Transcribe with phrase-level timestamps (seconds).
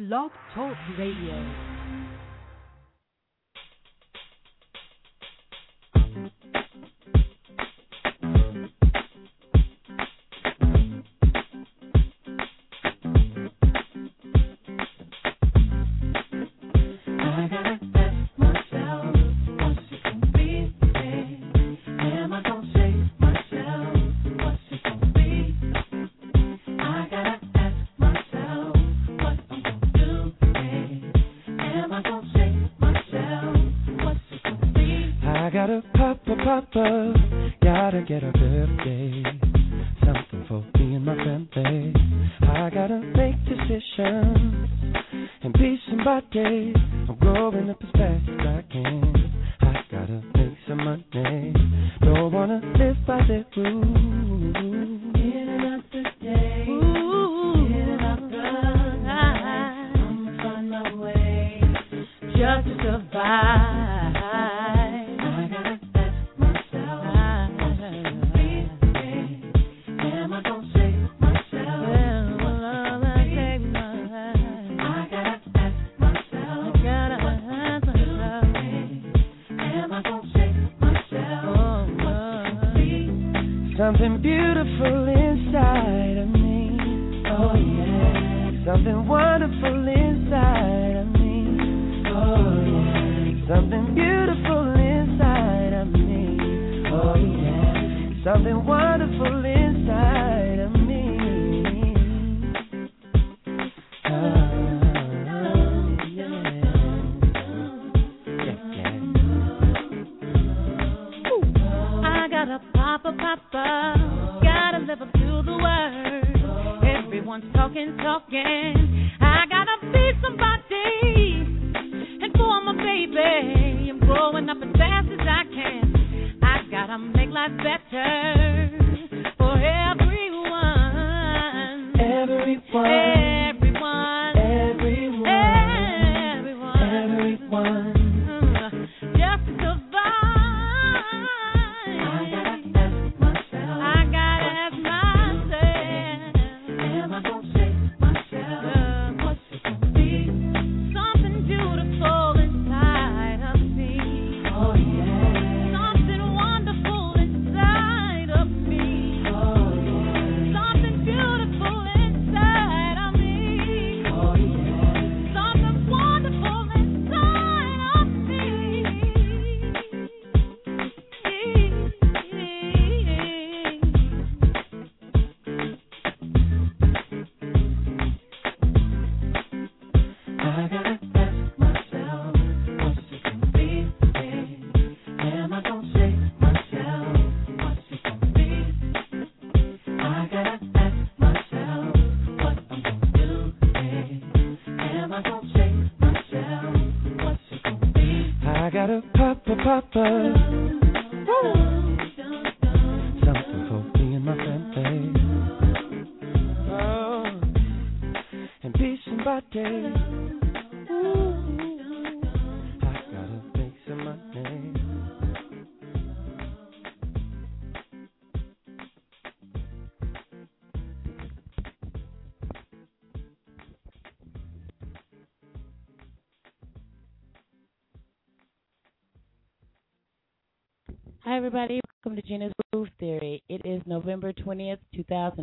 [0.00, 1.69] Blog Talk Radio.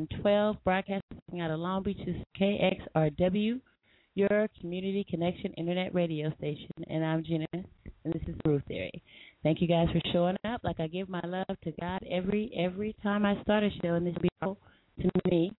[0.06, 3.60] 2012, broadcasting out of Long Beach's KXRW,
[4.14, 6.70] your community connection internet radio station.
[6.88, 9.02] And I'm Gena, and this is Groove Theory.
[9.44, 10.62] Thank you guys for showing up.
[10.64, 14.06] Like I give my love to God every every time I start a show, and
[14.06, 14.60] this be powerful
[15.02, 15.52] to me.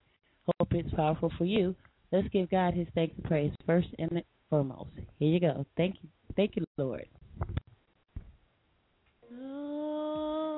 [0.47, 1.75] Hope it's powerful for you.
[2.13, 4.91] Let's give God His thanks and praise first and foremost.
[5.19, 5.67] Here you go.
[5.77, 7.07] Thank you, thank you, Lord.
[9.35, 10.58] Oh.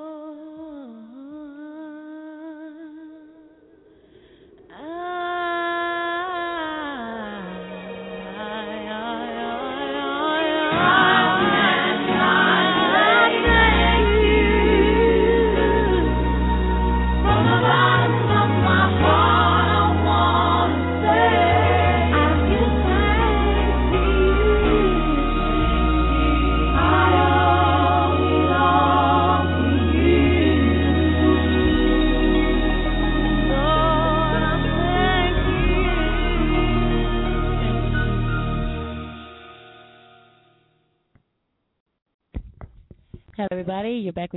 [4.73, 5.70] Uh,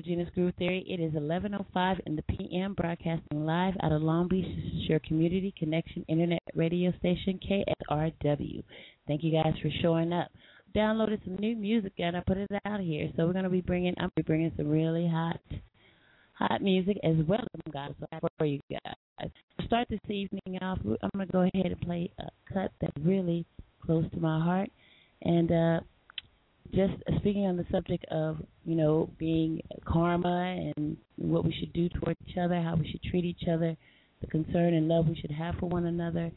[0.00, 0.84] Gena's Groove Theory.
[0.88, 2.74] It is 11:05 in the p.m.
[2.74, 4.44] Broadcasting live out of Long Beach.
[4.44, 8.62] This is your community connection internet radio station, KXRW.
[9.06, 10.30] Thank you guys for showing up.
[10.74, 13.10] Downloaded some new music and I put it out here.
[13.16, 13.94] So we're gonna be bringing.
[13.98, 15.40] I'm gonna be bringing some really hot,
[16.32, 19.30] hot music as well as gospel for you guys.
[19.60, 23.46] To start this evening off, I'm gonna go ahead and play a cut that's really
[23.84, 24.70] close to my heart,
[25.22, 25.50] and.
[25.52, 25.80] uh
[26.72, 31.88] just speaking on the subject of you know being karma and what we should do
[31.88, 33.76] toward each other, how we should treat each other,
[34.20, 36.30] the concern and love we should have for one another,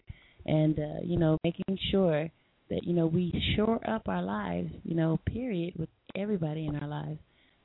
[0.46, 2.30] and uh, you know making sure
[2.70, 6.88] that you know we shore up our lives, you know, period, with everybody in our
[6.88, 7.20] lives,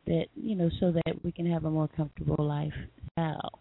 [0.06, 3.58] that you know so that we can have a more comfortable lifestyle.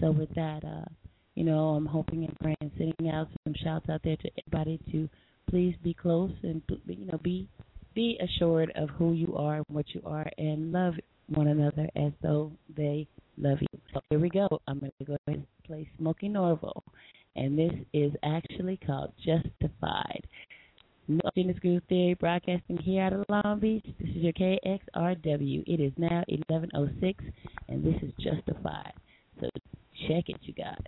[0.00, 0.88] So with that, uh,
[1.34, 5.08] you know, I'm hoping and praying, sending out some shouts out there to everybody to
[5.48, 7.48] please be close and you know be
[7.94, 10.94] be assured of who you are and what you are and love
[11.28, 13.06] one another as though they
[13.38, 13.80] love you.
[13.92, 14.48] So here we go.
[14.68, 16.82] I'm going to go ahead and play Smokie Norful.
[17.36, 20.26] And this is actually called Justified.
[21.34, 23.84] Gina's Groove Theory broadcasting here out of Long Beach.
[24.00, 25.64] This is your KXRW.
[25.66, 27.14] It is now 11.06
[27.68, 28.92] and this is Justified.
[29.40, 29.48] So
[30.08, 30.78] check it, you guys.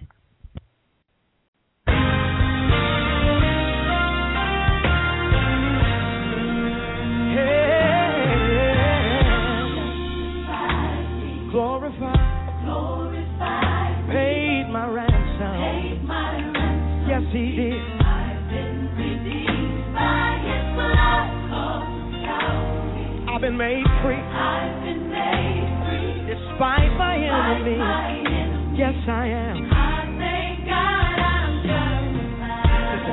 [23.46, 27.78] Been made free I've been made free despite my enemies.
[27.78, 28.74] my enemies.
[28.76, 29.70] Yes, I am.
[29.70, 33.06] I thank God I'm justified.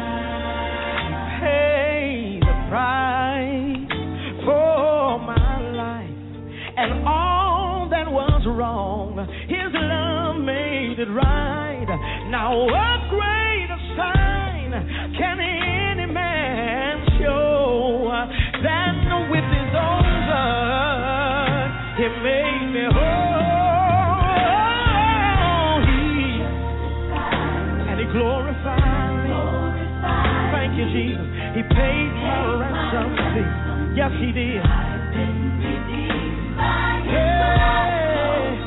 [1.37, 3.93] Pay the price
[4.43, 6.17] for my life
[6.77, 9.13] and all that was wrong.
[9.47, 11.85] His love made it right.
[12.31, 12.92] Now, oh,
[34.03, 34.59] Yes, he did.
[34.59, 38.59] I've been redeemed by Hey,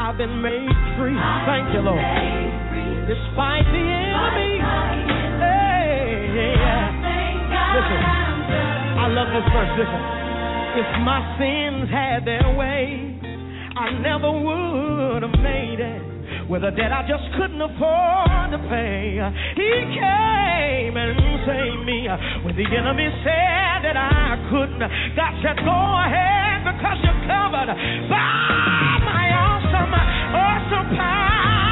[0.00, 1.20] I've been made free.
[1.44, 2.00] Thank you, Lord.
[3.04, 4.64] Despite the enemy.
[4.64, 4.96] my.
[5.44, 6.32] Hey,
[7.76, 8.00] Listen.
[8.96, 9.76] I love this verse.
[9.76, 10.02] Listen.
[10.80, 13.20] If my sins had their way,
[13.76, 16.13] I never would have made it.
[16.48, 19.16] With a debt I just couldn't afford to pay.
[19.56, 21.16] He came and
[21.48, 22.08] saved me
[22.44, 24.80] when the enemy said that I couldn't.
[25.16, 27.72] God said, Go ahead because you're covered
[28.12, 29.92] by my awesome,
[30.36, 31.63] awesome, powerful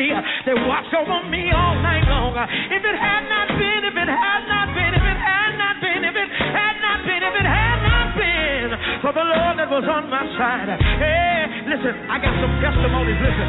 [0.00, 0.12] mercy,
[0.46, 2.32] they watch over me all night long.
[2.72, 6.02] If it had not been, if it had not been, if it had not been,
[6.04, 8.68] if it had not been, if it had not been
[9.04, 10.68] for the Lord that was on my side.
[11.00, 13.20] Hey, listen, I got some testimonies.
[13.20, 13.48] Listen.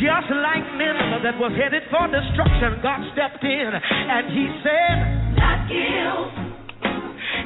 [0.00, 4.96] Just like Nineveh that was headed for destruction, God stepped in and He said,
[5.36, 6.32] Not guilt.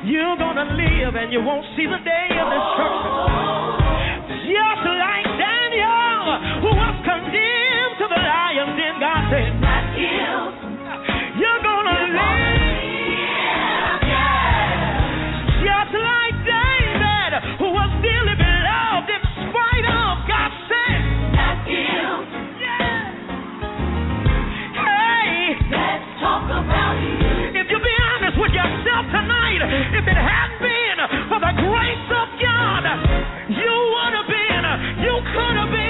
[0.06, 3.74] You're gonna live and you won't see the day of destruction.
[4.54, 6.03] Just like Daniel,
[6.62, 10.54] who was condemned to the lion den, God said, Not guilt.
[11.38, 12.62] You're gonna live.
[15.64, 21.00] Just like David, who was dearly beloved in spite of, God said,
[21.34, 21.58] Not.
[24.74, 27.58] Hey, Let's talk about you.
[27.60, 29.60] if you be honest with yourself tonight,
[29.98, 30.98] if it hadn't been
[31.30, 32.84] for the grace of God,
[33.48, 34.64] you would have been,
[35.02, 35.83] you could have been,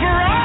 [0.00, 0.39] for all.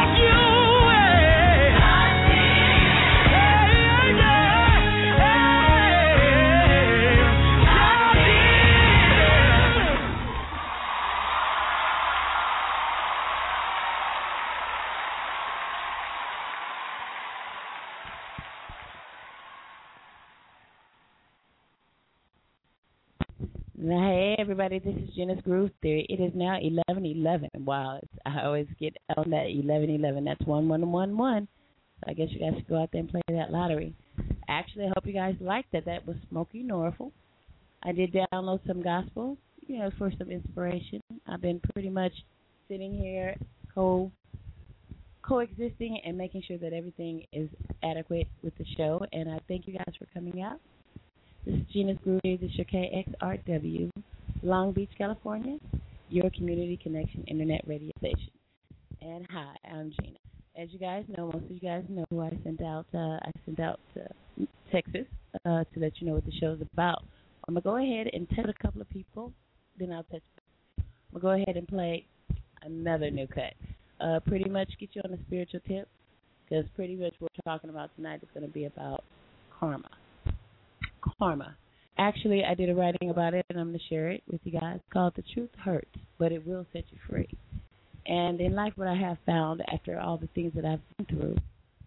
[24.57, 26.05] Everybody, this is Gena's Groove Theory.
[26.07, 27.49] It is now eleven eleven.
[27.57, 30.23] Wow, it's, I always get on that eleven eleven.
[30.23, 31.45] That's one one one one.
[31.99, 33.93] So I guess you guys should go out there and play that lottery.
[34.47, 35.83] Actually, I hope you guys liked that.
[35.83, 37.11] That was Smokie Norful.
[37.83, 41.01] I did download some gospel, you know, for some inspiration.
[41.27, 42.13] I've been pretty much
[42.69, 43.35] sitting here
[43.73, 44.09] co
[45.21, 47.49] coexisting and making sure that everything is
[47.83, 49.05] adequate with the show.
[49.11, 50.61] And I thank you guys for coming out.
[51.45, 52.21] This is Gena's Groove.
[52.23, 53.91] This is your KXRW,
[54.45, 55.57] Long Beach, California,
[56.09, 58.29] your community connection internet radio station.
[59.01, 60.19] And hi, I'm Gena.
[60.55, 62.85] As you guys know, most of you guys know who I sent out.
[62.93, 65.07] Uh, I sent out to Texas
[65.45, 67.03] uh, to let you know what the show is about.
[67.47, 69.33] I'm gonna go ahead and tell a couple of people,
[69.79, 70.21] then I'll touch.
[70.77, 72.05] I'm gonna go ahead and play
[72.61, 73.53] another new cut.
[73.99, 75.87] Uh, pretty much get you on a spiritual tip,
[76.47, 79.03] because pretty much what we're talking about tonight is to be about
[79.59, 79.89] karma
[81.19, 81.55] karma.
[81.97, 84.59] Actually, I did a writing about it, and I'm going to share it with you
[84.59, 84.79] guys.
[84.91, 87.29] Called "The Truth Hurts, but It Will Set You Free."
[88.05, 91.37] And in life, what I have found after all the things that I've been through,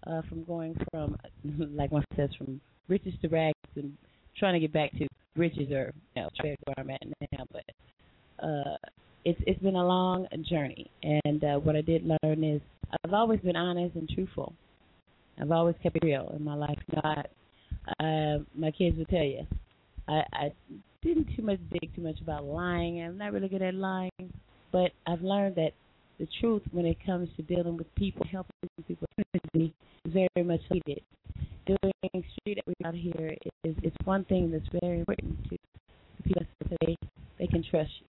[0.06, 1.16] uh, from going from,
[1.74, 3.96] like one says, from riches to rags, and
[4.38, 7.00] trying to get back to riches or you know, where I'm at
[7.32, 7.64] now, but
[8.44, 8.76] uh,
[9.24, 10.90] it's it's been a long journey.
[11.02, 12.60] And uh, what I did learn is
[13.04, 14.54] I've always been honest and truthful.
[15.40, 16.78] I've always kept it real in my life.
[17.04, 17.22] I,
[18.00, 19.46] uh, my kids will tell you.
[20.08, 20.52] I, I
[21.02, 23.02] didn't too much dig too much about lying.
[23.02, 24.32] I'm not really good at lying,
[24.72, 25.72] but I've learned that
[26.18, 28.52] the truth when it comes to dealing with people, helping
[28.86, 29.06] people,
[29.54, 29.70] is
[30.06, 31.02] very much needed.
[31.66, 35.58] Doing street out here is it's one thing that's very important to
[36.24, 36.96] people so they
[37.38, 38.06] they can trust you.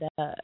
[0.00, 0.34] And uh,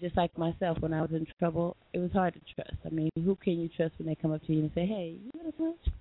[0.00, 2.78] just like myself, when I was in trouble, it was hard to trust.
[2.84, 5.16] I mean, who can you trust when they come up to you and say, "Hey,
[5.22, 5.94] you got a punch?"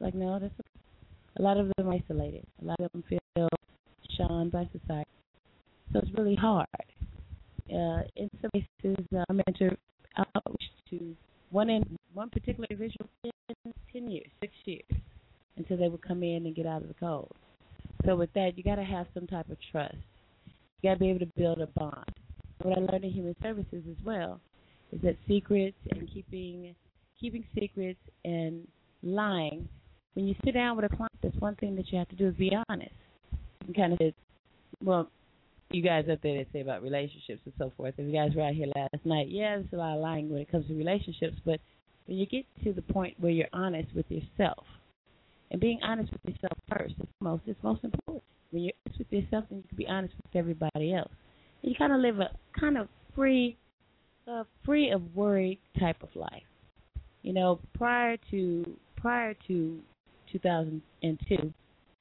[0.00, 0.54] Like, no, that's
[1.38, 2.44] a lot of them isolated.
[2.62, 3.48] A lot of them feel
[4.16, 5.08] shunned by society.
[5.92, 6.66] So it's really hard.
[7.68, 9.76] Uh, in some cases, uh, I mentor
[10.16, 11.16] outreach to
[11.50, 11.84] one in
[12.14, 14.82] one particular individual in ten years, six years,
[15.56, 17.32] until they would come in and get out of the cold.
[18.04, 19.96] So with that, you got to have some type of trust.
[20.82, 22.04] You got to be able to build a bond.
[22.62, 24.40] What I learned in human services as well
[24.92, 26.74] is that secrets and keeping
[27.20, 28.66] keeping secrets and
[29.02, 29.68] lying
[30.14, 32.28] when you sit down with a client, that's one thing that you have to do
[32.28, 32.94] is be honest.
[33.66, 34.00] And kind of,
[34.82, 35.08] well,
[35.70, 37.94] you guys up there that say about relationships and so forth.
[37.96, 40.40] If you guys were out here last night, yeah, there's a lot of lying when
[40.40, 41.60] it comes to relationships, but
[42.06, 44.64] when you get to the point where you're honest with yourself,
[45.50, 48.22] and being honest with yourself first is most is most important.
[48.50, 51.10] When you're honest with yourself, then you can be honest with everybody else.
[51.62, 53.56] And you kind of live a kind of free,
[54.28, 56.42] uh, free of worry type of life.
[57.22, 59.80] You know, prior to prior to
[60.32, 61.52] 2002.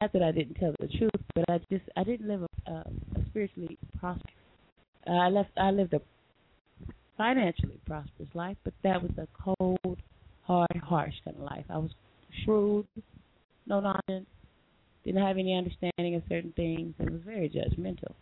[0.02, 2.86] Not that I didn't tell the truth, but I just I didn't live a, a
[3.30, 4.34] spiritually prosperous.
[5.08, 6.02] Uh, I left I lived a
[7.18, 9.98] financially prosperous life, but that was a cold,
[10.44, 11.66] hard, harsh kind of life.
[11.70, 11.92] I was
[12.44, 12.88] shrewd,
[13.68, 14.28] no nonsense,
[15.04, 18.14] didn't have any understanding of certain things, and was very judgmental.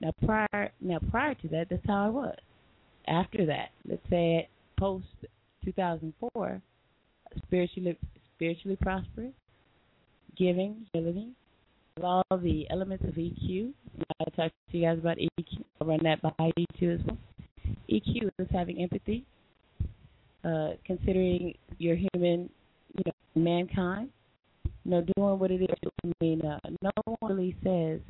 [0.00, 2.36] Now prior now prior to that, that's how I was.
[3.06, 5.04] After that, let's say post
[5.64, 6.62] 2004,
[7.46, 7.98] spiritually
[8.36, 9.32] spiritually prosperous,
[10.36, 11.34] giving, living,
[12.02, 13.72] all the elements of EQ.
[14.20, 15.64] I talked to you guys about EQ.
[15.80, 17.18] I'll run that by you too as well.
[17.90, 19.24] EQ is having empathy,
[20.44, 22.48] uh, considering your human,
[22.96, 24.10] you know, mankind,
[24.84, 25.68] you know, doing what it is.
[26.04, 28.00] I mean, uh, no one really says,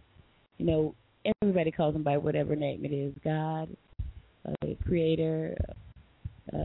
[0.59, 0.95] you know,
[1.43, 3.69] everybody calls him by whatever name it is, God,
[4.47, 5.57] uh, Creator,
[6.53, 6.59] uh,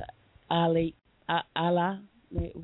[0.50, 0.96] Ali,
[1.30, 2.02] uh, Allah,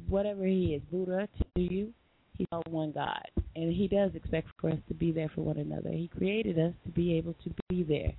[0.09, 1.93] whatever he is, Buddha to you,
[2.37, 3.27] he's all one God.
[3.55, 5.91] And he does expect for us to be there for one another.
[5.91, 8.13] He created us to be able to be there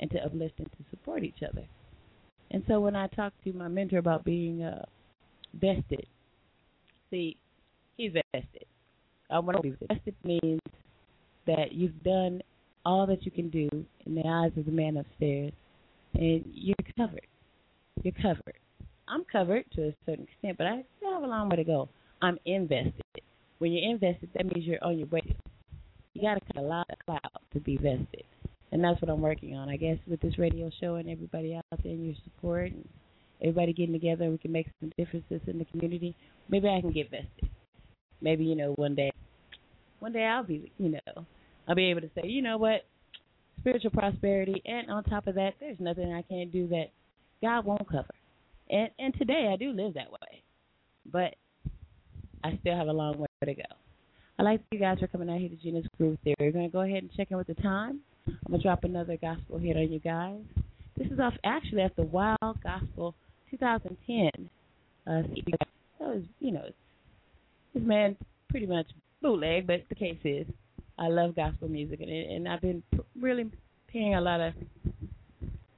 [0.00, 1.64] and to uplift and to support each other.
[2.50, 4.84] And so when I talked to my mentor about being uh,
[5.54, 6.06] vested,
[7.10, 7.36] see,
[7.96, 8.66] he's vested.
[9.30, 10.60] I want to be vested means
[11.46, 12.42] that you've done
[12.84, 13.68] all that you can do
[14.06, 15.52] in the eyes of the man upstairs,
[16.14, 17.26] and you're covered.
[18.02, 18.58] You're covered.
[19.10, 21.88] I'm covered to a certain extent, but I still have a long way to go.
[22.22, 23.02] I'm invested.
[23.58, 25.36] When you're invested, that means you're on your way.
[26.14, 28.24] You got to cut a lot of cloud to be vested,
[28.70, 29.68] and that's what I'm working on.
[29.68, 32.88] I guess with this radio show and everybody out there and your support and
[33.42, 36.14] everybody getting together, we can make some differences in the community.
[36.48, 37.50] Maybe I can get vested.
[38.20, 39.10] Maybe you know one day,
[39.98, 41.26] one day I'll be you know
[41.66, 42.86] I'll be able to say you know what
[43.58, 46.86] spiritual prosperity, and on top of that, there's nothing I can't do that
[47.42, 48.14] God won't cover.
[48.70, 50.42] And and today I do live that way.
[51.10, 51.34] But
[52.44, 53.62] I still have a long way to go.
[54.38, 56.36] I'd like you guys for coming out here to Gena's Groove Theory.
[56.40, 58.00] We're to go ahead and check in with the time.
[58.26, 60.40] I'm gonna drop another gospel hit on you guys.
[60.96, 63.14] This is off actually off the WOW Gospel
[63.50, 64.48] 2010.
[65.06, 65.22] Uh,
[65.98, 66.64] that was you know
[67.74, 68.16] this man
[68.48, 68.86] pretty much
[69.20, 70.46] bootleg, but the case is
[70.98, 72.82] I love gospel music and and I've been
[73.18, 73.50] really
[73.88, 74.54] paying a lot of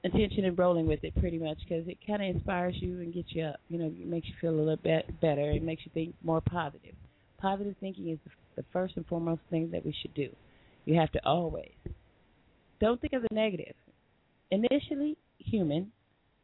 [0.05, 3.29] attention and rolling with it pretty much because it kind of inspires you and gets
[3.31, 3.57] you up.
[3.69, 5.51] You know, it makes you feel a little bit better.
[5.51, 6.95] It makes you think more positive.
[7.39, 8.19] Positive thinking is
[8.57, 10.29] the first and foremost thing that we should do.
[10.85, 11.71] You have to always
[12.81, 13.75] don't think of the negative.
[14.51, 15.93] Initially, human,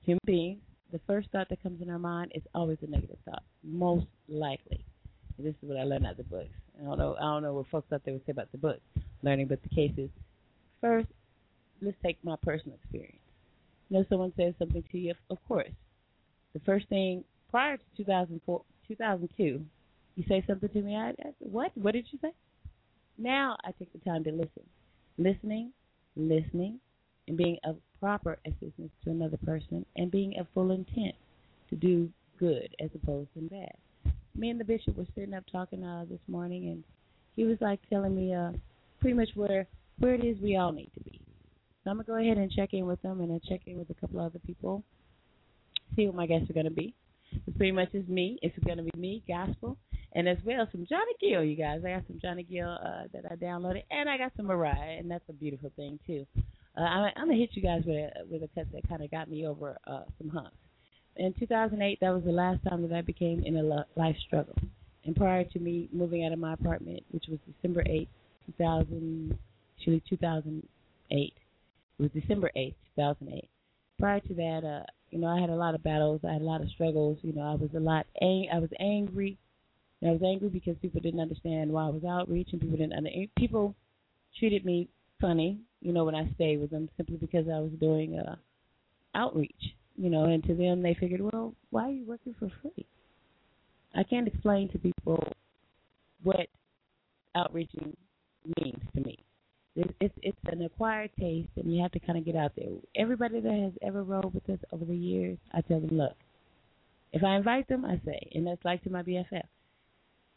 [0.03, 0.61] human beings,
[0.93, 4.85] the first thought that comes in our mind is always a negative thought, most likely.
[5.37, 6.49] And this is what I learned out of the books.
[6.81, 7.17] I don't know.
[7.19, 8.81] I don't know what folks out there would say about the books
[9.23, 10.11] learning, but the cases.
[10.81, 11.09] first.
[11.81, 13.19] Let's take my personal experience.
[13.89, 15.15] You know, someone says something to you.
[15.31, 15.71] Of course,
[16.53, 19.65] the first thing prior to 2004, 2002,
[20.17, 20.97] you say something to me.
[20.97, 21.73] I, I what?
[21.75, 22.33] What did you say?
[23.17, 24.63] Now I take the time to listen.
[25.17, 25.73] Listening,
[26.17, 26.79] listening,
[27.27, 31.15] and being of proper assistance to another person, and being of full intent
[31.71, 33.73] to do good as opposed to bad.
[34.37, 36.85] Me and the bishop were sitting up talking uh, this morning, and
[37.35, 38.53] he was like telling me uh,
[39.01, 39.67] pretty much where
[39.99, 41.21] where it is we all need to be.
[41.89, 43.89] So I'm gonna go ahead and check in with them, and then check in with
[43.89, 44.85] a couple other people,
[45.97, 46.93] see what my guests are gonna be.
[47.33, 48.39] It pretty much is me.
[48.43, 49.79] It's gonna be me, gospel,
[50.13, 51.43] and as well some Johnny Gill.
[51.43, 54.45] You guys, I got some Johnny Gill uh, that I downloaded, and I got some
[54.45, 56.27] Mariah, and that's a beautiful thing too.
[56.77, 59.11] Uh, I'm, I'm gonna hit you guys with a with a cut that kind of
[59.11, 60.59] got me over uh, some humps.
[61.17, 63.63] In 2008, that was the last time that I became in a
[63.97, 64.59] life struggle.
[65.07, 68.09] And prior to me moving out of my apartment, which was December 8th,
[68.59, 69.39] 2000,
[69.79, 71.33] actually 2008,
[71.99, 73.49] it was December 8th, 2008.
[73.99, 76.21] Prior to that, uh, you know, I had a lot of battles.
[76.27, 77.19] I had a lot of struggles.
[77.23, 78.07] You know, I was a lot.
[78.21, 79.39] Ang- I was angry.
[80.01, 82.93] And I was angry because people didn't understand why I was outreach, and people didn't.
[82.93, 83.75] Under- people
[84.39, 84.89] treated me
[85.21, 85.59] funny.
[85.81, 88.37] You know, when I stayed with them, simply because I was doing uh,
[89.15, 89.75] outreach.
[89.97, 92.87] You know, and to them, they figured, well, why are you working for free?
[93.97, 95.33] I can't explain to people
[96.23, 96.49] what
[97.35, 97.97] outreaching
[98.61, 99.19] means to me.
[100.01, 102.67] It's, it's an acquired taste, and you have to kind of get out there.
[102.97, 106.17] Everybody that has ever rolled with us over the years, I tell them, look,
[107.13, 109.45] if I invite them, I say, and that's like to my BFF,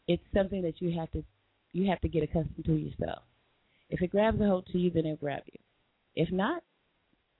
[0.06, 1.24] it's something that you have to
[1.72, 3.22] you have to get accustomed to yourself.
[3.88, 5.58] If it grabs a hold to you, then it'll grab you.
[6.14, 6.62] If not,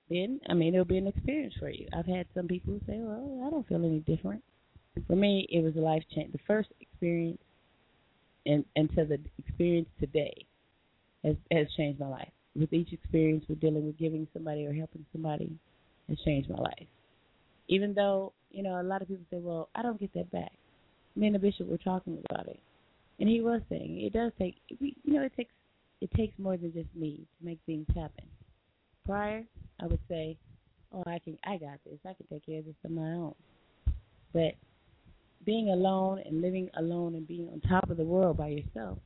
[0.08, 1.86] then I mean it'll be an experience for you.
[1.96, 4.42] I've had some people say, "Well, I don't feel any different."
[5.06, 6.32] For me, it was a life change.
[6.32, 7.40] The first experience,
[8.44, 10.46] and until the experience today,
[11.24, 12.30] has has changed my life.
[12.54, 15.50] With each experience, with dealing with giving somebody or helping somebody,
[16.08, 16.86] has changed my life.
[17.68, 20.52] Even though you know a lot of people say, "Well, I don't get that back."
[21.16, 22.60] Me and the bishop were talking about it,
[23.20, 24.56] and he was saying it does take.
[24.68, 25.54] You know, it takes
[26.00, 28.24] it takes more than just me to make things happen.
[29.06, 29.44] Prior,
[29.80, 30.36] I would say,
[30.92, 31.98] "Oh, I can, I got this.
[32.04, 33.34] I can take care of this on my own."
[34.32, 34.54] But
[35.44, 38.98] being alone and living alone and being on top of the world by yourself,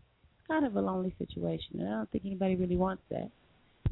[0.49, 1.81] kind of a lonely situation.
[1.81, 3.31] And I don't think anybody really wants that.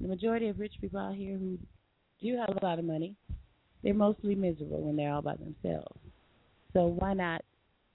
[0.01, 1.59] The majority of rich people out here who
[2.21, 3.14] do have a lot of money,
[3.83, 5.99] they're mostly miserable when they're all by themselves.
[6.73, 7.43] So why not?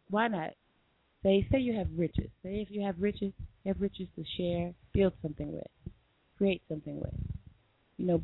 [0.10, 0.52] Why not?
[1.24, 2.30] Say, say you have riches.
[2.43, 5.67] Say if you have riches, you have riches to share, build something with,
[6.38, 7.13] create something with.
[7.98, 8.24] You know,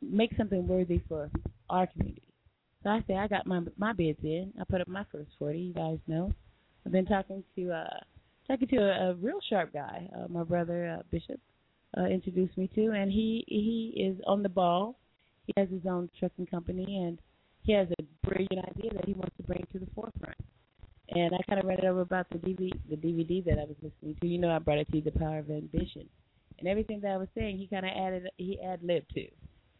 [0.00, 1.30] make something worthy for
[1.68, 2.22] our community.
[2.84, 4.52] So I say I got my my bids in.
[4.60, 5.58] I put up my first forty.
[5.58, 6.32] You guys know.
[6.84, 7.98] I've been talking to uh
[8.46, 10.08] talking to a, a real sharp guy.
[10.16, 11.40] Uh, my brother uh, Bishop
[11.96, 14.98] uh, introduced me to, and he he is on the ball.
[15.46, 17.18] He has his own trucking company, and
[17.62, 20.36] he has a brilliant idea that he wants to bring to the forefront.
[21.10, 23.76] And I kind of read it over about the DVD, the DVD that I was
[23.80, 24.26] listening to.
[24.26, 26.08] You know, I brought it to you, The Power of Ambition,
[26.58, 29.26] and everything that I was saying, he kind of added, he ad libbed to.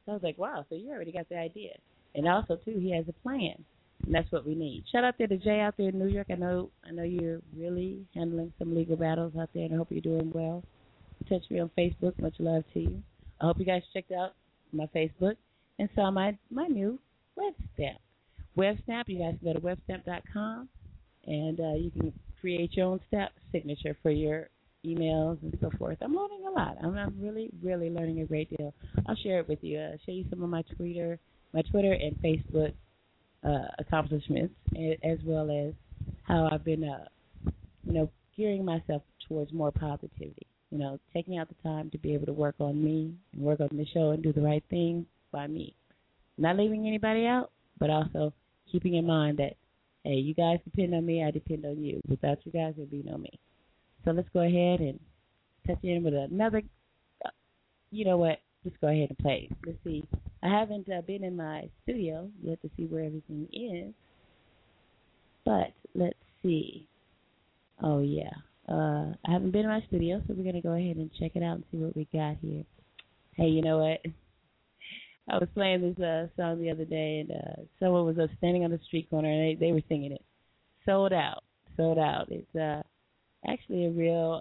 [0.04, 1.72] So I was like, wow, so you already got the idea.
[2.14, 3.64] And also too, he has a plan.
[4.04, 4.84] And that's what we need.
[4.92, 6.28] Shout out there to Jay out there in New York.
[6.30, 9.88] I know I know you're really handling some legal battles out there and I hope
[9.90, 10.62] you're doing well.
[11.28, 12.18] Touch me on Facebook.
[12.20, 13.02] Much love to you.
[13.40, 14.34] I hope you guys checked out
[14.72, 15.36] my Facebook
[15.78, 16.98] and saw my my new
[17.36, 17.98] web stamp.
[18.54, 20.68] Web stamp, you guys can go to webstamp.com
[21.26, 24.48] and uh, you can create your own stamp signature for your
[24.84, 25.98] emails and so forth.
[26.00, 26.76] I'm learning a lot.
[26.82, 28.72] I'm, I'm really, really learning a great deal.
[29.06, 29.78] I'll share it with you.
[29.78, 31.18] Uh, show you some of my Twitter
[31.56, 32.74] my Twitter and Facebook
[33.44, 34.54] uh, accomplishments,
[35.02, 35.72] as well as
[36.22, 37.06] how I've been, uh,
[37.84, 40.46] you know, gearing myself towards more positivity.
[40.70, 43.60] You know, taking out the time to be able to work on me and work
[43.60, 45.74] on the show and do the right thing by me.
[46.38, 48.32] Not leaving anybody out, but also
[48.70, 49.54] keeping in mind that,
[50.04, 52.00] hey, you guys depend on me, I depend on you.
[52.08, 53.30] Without you guys, there'd be no me.
[54.04, 54.98] So let's go ahead and
[55.66, 56.62] touch in with another.
[57.24, 57.30] Uh,
[57.90, 58.38] you know what?
[58.66, 59.48] Just go ahead and play.
[59.64, 60.06] Let's see.
[60.42, 63.94] I haven't uh, been in my studio yet to see where everything is,
[65.44, 66.88] but let's see.
[67.82, 68.32] Oh yeah,
[68.68, 71.42] uh, I haven't been in my studio, so we're gonna go ahead and check it
[71.42, 72.64] out and see what we got here.
[73.34, 74.00] Hey, you know what?
[75.28, 78.64] I was playing this uh, song the other day, and uh, someone was up standing
[78.64, 80.24] on the street corner, and they they were singing it.
[80.84, 81.44] Sold out,
[81.76, 82.26] sold out.
[82.30, 82.82] It's uh
[83.48, 84.40] actually a real,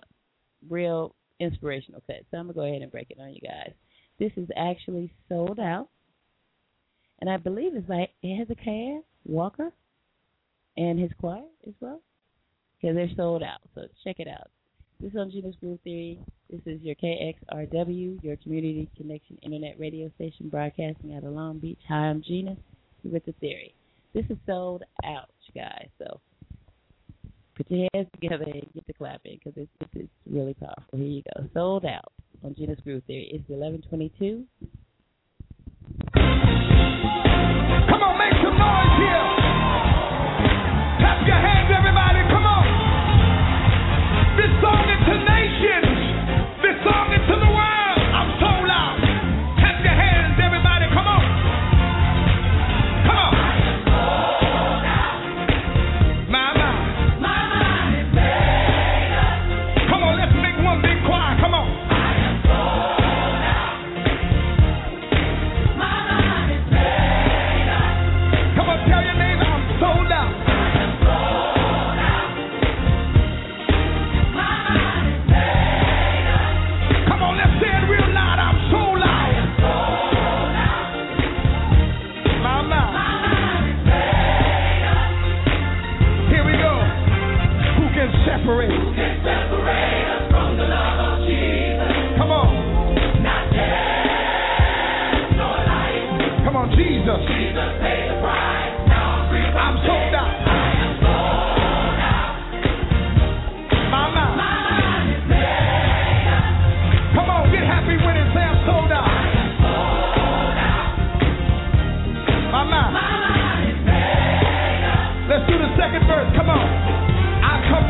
[0.69, 2.21] real inspirational cut.
[2.31, 3.73] So I'm gonna go ahead and break it on you guys.
[4.17, 5.89] This is actually sold out,
[7.19, 9.71] and I believe it's by Hezekiah Walker
[10.78, 12.01] and his choir as well,
[12.80, 13.60] because they're sold out.
[13.73, 14.49] So check it out.
[15.01, 16.19] This is on Gena's Groove Theory.
[16.49, 21.80] This is your KXRW, your community connection internet radio station broadcasting out of Long Beach.
[21.89, 22.56] Hi, I'm Gena
[23.04, 23.75] with the Theory.
[24.13, 25.89] This is sold out, you guys.
[25.97, 26.21] So
[27.55, 30.97] put your hands together and get the clapping because it's, this is really powerful.
[30.97, 31.47] Here you go.
[31.53, 32.11] Sold out
[32.43, 33.29] on Gena's Groove Theory.
[33.31, 34.45] It's 1122.
[36.13, 39.35] Come on, make some noise here.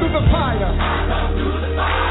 [0.07, 2.04] Through the fire.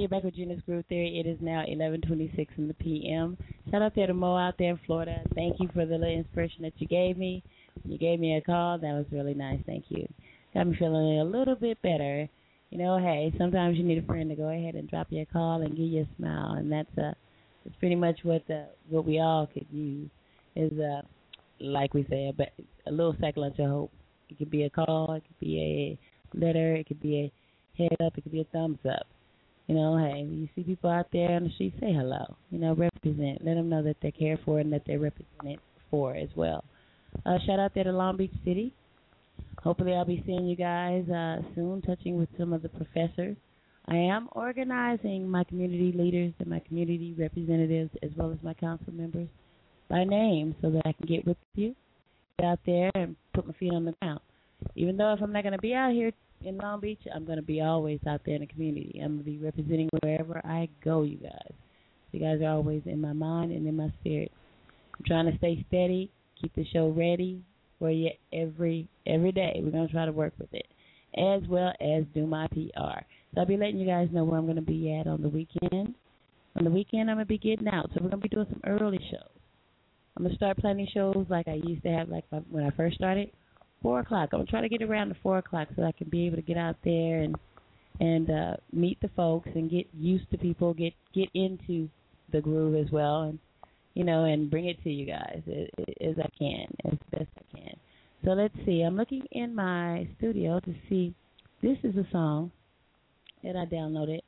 [0.00, 1.20] You're back with Gena's Groove Theory.
[1.20, 3.36] It is now 11:26 in the p.m.
[3.70, 5.20] Shout out there to Mo out there in Florida.
[5.34, 7.42] Thank you for the little inspiration that you gave me.
[7.84, 8.78] You gave me a call.
[8.78, 9.60] That was really nice.
[9.66, 10.08] Thank you.
[10.54, 12.26] Got me feeling a little bit better.
[12.70, 15.26] You know, hey, sometimes you need a friend to go ahead and drop you a
[15.26, 17.12] call and give you a smile, and that's uh,
[17.66, 20.08] that's pretty much what the what we all could use
[20.56, 21.02] is uh,
[21.60, 22.54] like we said, but
[22.86, 23.92] a little second of hope.
[24.30, 27.32] It could be a call, it could be a letter, it could be a
[27.76, 29.06] head up, it could be a thumbs up.
[29.70, 32.34] You know, hey, you see people out there on the street, say hello.
[32.50, 33.44] You know, represent.
[33.44, 35.60] Let them know that they're cared for and that they're represented
[35.92, 36.64] for as well.
[37.24, 38.74] Uh, shout out there to Long Beach City.
[39.62, 43.36] Hopefully, I'll be seeing you guys uh, soon, touching with some of the professors.
[43.86, 48.92] I am organizing my community leaders and my community representatives as well as my council
[48.92, 49.28] members
[49.88, 51.76] by name so that I can get with you,
[52.40, 54.18] get out there and put my feet on the ground.
[54.74, 56.10] Even though if I'm not going to be out here
[56.44, 59.00] in Long Beach, I'm going to be always out there in the community.
[59.02, 61.52] I'm going to be representing wherever I go, you guys.
[62.12, 64.32] You guys are always in my mind and in my spirit.
[64.98, 67.42] I'm trying to stay steady, keep the show ready
[67.78, 69.60] for you every every day.
[69.62, 70.66] We're going to try to work with it,
[71.16, 73.04] as well as do my PR.
[73.34, 75.28] So I'll be letting you guys know where I'm going to be at on the
[75.28, 75.94] weekend.
[76.56, 78.46] On the weekend, I'm going to be getting out, so we're going to be doing
[78.50, 79.30] some early shows.
[80.16, 82.96] I'm going to start planning shows like I used to have, like when I first
[82.96, 83.30] started
[83.82, 84.30] four o'clock.
[84.32, 86.42] I'm gonna try to get around to four o'clock so I can be able to
[86.42, 87.36] get out there and
[88.00, 91.88] and uh meet the folks and get used to people, get get into
[92.32, 93.38] the groove as well, and
[93.94, 97.56] you know, and bring it to you guys as, as I can, as best I
[97.56, 97.76] can.
[98.24, 98.82] So let's see.
[98.82, 101.14] I'm looking in my studio to see.
[101.62, 102.52] This is a song
[103.42, 104.20] that I downloaded.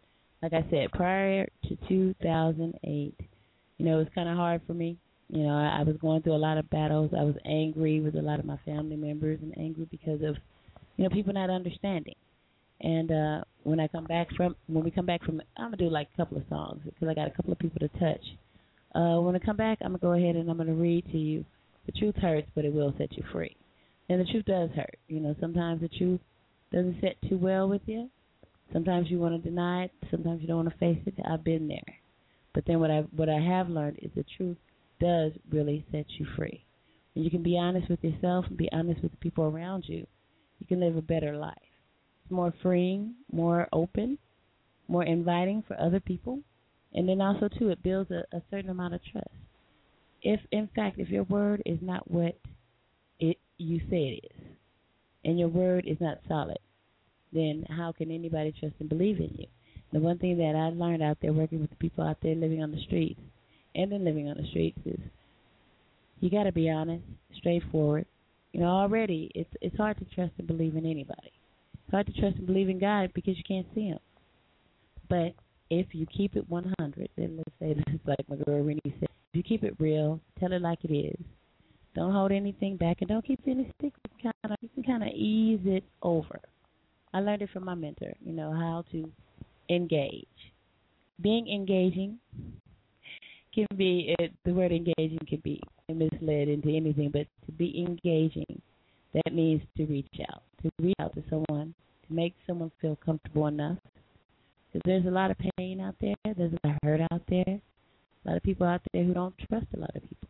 [0.43, 3.15] Like I said, prior to 2008.
[3.79, 6.23] You know, it was kind of hard for me you know, I, I was going
[6.23, 7.11] through a lot of battles.
[7.19, 10.37] I was angry with a lot of my family members and angry because of,
[10.97, 12.15] you know, people not understanding.
[12.81, 15.89] And uh when I come back from when we come back from I'm gonna do
[15.89, 18.25] like a couple of songs because I got a couple of people to touch.
[18.95, 21.45] Uh when I come back, I'm gonna go ahead and I'm gonna read to you.
[21.87, 23.57] The truth hurts, but it will set you free.
[24.09, 24.99] And the truth does hurt.
[25.09, 26.21] You know, sometimes the truth
[26.73, 28.11] doesn't set too well with you.
[28.73, 29.93] Sometimes you want to deny it.
[30.11, 31.15] Sometimes you don't want to face it.
[31.29, 31.95] I've been there.
[32.55, 34.57] But then what I what I have learned is the truth
[35.03, 36.65] does really set you free.
[37.15, 40.07] When you can be honest with yourself and be honest with the people around you,
[40.61, 41.57] you can live a better life.
[42.25, 44.17] It's more freeing, more open,
[44.87, 46.39] more inviting for other people.
[46.95, 49.27] And then also too it builds a, a certain amount of trust.
[50.23, 52.39] If in fact if your word is not what
[53.19, 54.47] it you say it is,
[55.25, 56.59] and your word is not solid,
[57.33, 59.47] then how can anybody trust and believe in you?
[59.93, 62.63] The one thing that I learned out there working with the people out there living
[62.63, 63.21] on the streets
[63.75, 65.01] and then living on the streets is
[66.21, 67.05] you got to be honest,
[67.37, 68.07] straightforward.
[68.53, 71.33] You know, already it's it's hard to trust and believe in anybody.
[71.75, 73.99] It's hard to trust and believe in God because you can't see Him.
[75.09, 75.35] But
[75.71, 79.09] if you keep it 100, then let's say this is like my girl Renee said,
[79.33, 81.25] if you keep it real, tell it like it is.
[81.95, 83.99] Don't hold anything back, and don't keep any sticks.
[84.23, 86.41] Kind of, you can kind of ease it over.
[87.13, 88.15] I learned it from my mentor.
[88.25, 89.11] You know how to
[89.69, 90.27] engage.
[91.21, 92.19] Being engaging
[93.55, 98.61] can be it, the word engaging can be misled into anything, but to be engaging,
[99.15, 101.75] that means to reach out, to reach out to someone,
[102.07, 103.79] to make someone feel comfortable enough.
[104.73, 107.45] Because there's a lot of pain out there, there's a lot of hurt out there,
[108.25, 110.29] a lot of people out there who don't trust a lot of people.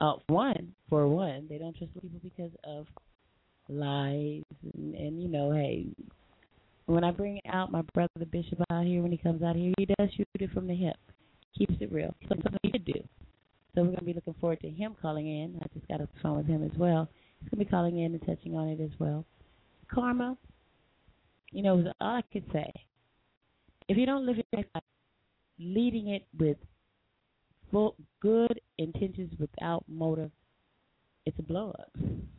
[0.00, 2.86] Uh, one, for one, they don't trust people because of
[3.68, 4.42] lies
[4.74, 5.86] and, and you know, hey,
[6.86, 9.72] when I bring out my brother the bishop out here, when he comes out here,
[9.78, 10.96] he does shoot it from the hip
[11.56, 12.14] keeps it real.
[12.28, 13.00] So something he could do.
[13.74, 15.60] So we're going to be looking forward to him calling in.
[15.62, 17.08] I just got the phone with him as well.
[17.40, 19.24] He's going to be calling in and touching on it as well.
[19.92, 20.36] Karma,
[21.52, 22.72] you know, all I could say.
[23.88, 24.82] If you don't live your life
[25.58, 26.56] leading it with
[27.70, 30.30] full good intentions without motive,
[31.24, 31.90] it's a blow up.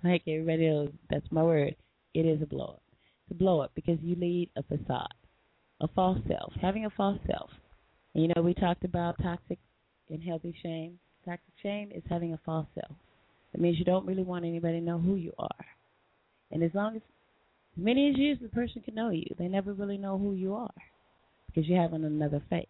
[0.04, 1.76] Like everybody else, that's my word.
[2.14, 2.84] It is a blow up.
[3.26, 5.14] It's a blow up because you lead a facade,
[5.82, 6.54] a false self.
[6.62, 7.50] Having a false self
[8.18, 9.60] you know, we talked about toxic
[10.10, 11.00] and healthy shame.
[11.26, 12.96] Toxic shame is having a false self.
[13.52, 15.66] That means you don't really want anybody to know who you are.
[16.52, 17.02] And as long as,
[17.78, 20.56] as many as years the person can know you, they never really know who you
[20.56, 20.74] are
[21.48, 22.68] because you have another face.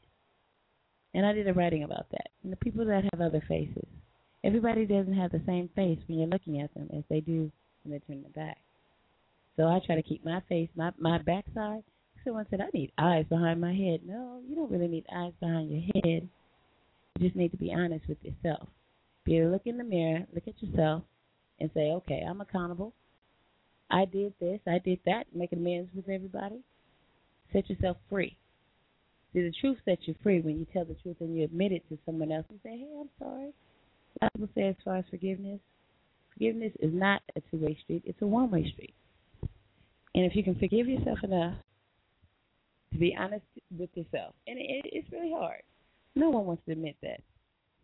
[1.13, 2.29] And I did a writing about that.
[2.43, 3.87] And the people that have other faces,
[4.43, 7.51] everybody doesn't have the same face when you're looking at them as they do
[7.83, 8.57] when they turn their back.
[9.55, 11.83] So I try to keep my face, my my backside
[12.23, 14.01] someone said, I need eyes behind my head.
[14.05, 16.29] No, you don't really need eyes behind your head.
[17.17, 18.67] You just need to be honest with yourself.
[19.25, 21.03] Be able to look in the mirror, look at yourself,
[21.59, 22.93] and say, okay, I'm accountable.
[23.89, 26.61] I did this, I did that, make amends with everybody.
[27.53, 28.37] Set yourself free.
[29.33, 31.87] See, the truth sets you free when you tell the truth and you admit it
[31.89, 33.53] to someone else and say, "Hey, I'm sorry."
[34.19, 35.59] A lot of people say, as far as forgiveness,
[36.33, 38.93] forgiveness is not a two-way street; it's a one-way street.
[40.15, 41.55] And if you can forgive yourself enough
[42.91, 43.45] to be honest
[43.77, 45.61] with yourself, and it, it's really hard.
[46.15, 47.21] No one wants to admit that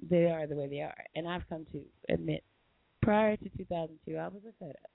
[0.09, 1.81] they are the way they are, and I've come to
[2.13, 2.43] admit.
[3.01, 4.91] Prior to 2002, I was a fed up,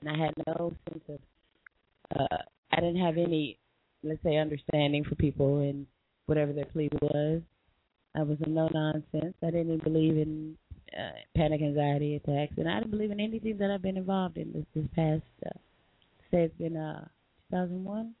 [0.00, 1.18] and I had no sense of.
[2.18, 3.58] Uh, I didn't have any,
[4.02, 5.86] let's say, understanding for people and
[6.26, 7.42] whatever their plea was.
[8.14, 9.34] I was a no nonsense.
[9.42, 10.56] I didn't believe in
[10.98, 14.52] uh, panic anxiety attacks, and I didn't believe in anything that I've been involved in
[14.52, 15.22] this this past.
[15.44, 15.58] Uh,
[16.30, 17.06] say it's been uh
[17.50, 18.14] 2001, this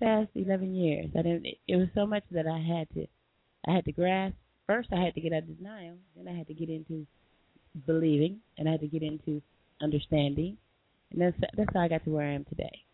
[0.00, 1.10] past 11 years.
[1.18, 1.46] I didn't.
[1.68, 3.06] It was so much that I had to,
[3.68, 4.36] I had to grasp.
[4.66, 5.96] First, I had to get out of denial.
[6.16, 7.06] Then I had to get into
[7.86, 9.42] believing, and I had to get into
[9.80, 10.56] understanding,
[11.12, 12.84] and that's that's how I got to where I am today.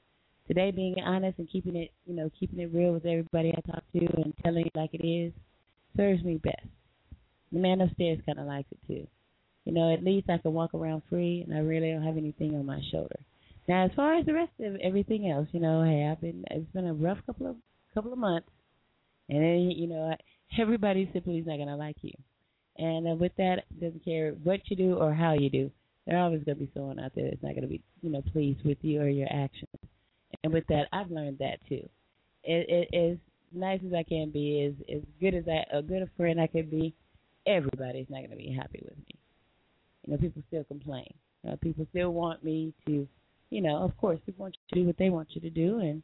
[0.49, 3.83] Today, being honest and keeping it, you know, keeping it real with everybody I talk
[3.92, 5.33] to and telling it like it is,
[5.97, 6.69] serves me best.
[7.53, 9.07] The man upstairs kind of likes it too.
[9.64, 12.55] You know, at least I can walk around free, and I really don't have anything
[12.55, 13.19] on my shoulder.
[13.68, 16.70] Now, as far as the rest of everything else, you know, hey, I've been it's
[16.72, 17.57] been a rough couple of
[17.94, 18.48] couple of months,
[19.29, 20.14] and then you know,
[20.59, 22.12] everybody simply is not gonna like you,
[22.79, 25.70] and uh, with that, doesn't care what you do or how you do.
[26.07, 28.79] There's always gonna be someone out there that's not gonna be, you know, pleased with
[28.83, 29.70] you or your actions.
[30.44, 31.88] And with that, I've learned that too.
[32.44, 33.18] It, it, as
[33.52, 36.46] nice as I can be, as as good as I, a good a friend I
[36.46, 36.94] can be,
[37.48, 39.18] everybody's not gonna be happy with me.
[40.05, 41.12] You know, people still complain.
[41.61, 43.07] People still want me to
[43.50, 45.78] you know, of course, people want you to do what they want you to do,
[45.78, 46.02] and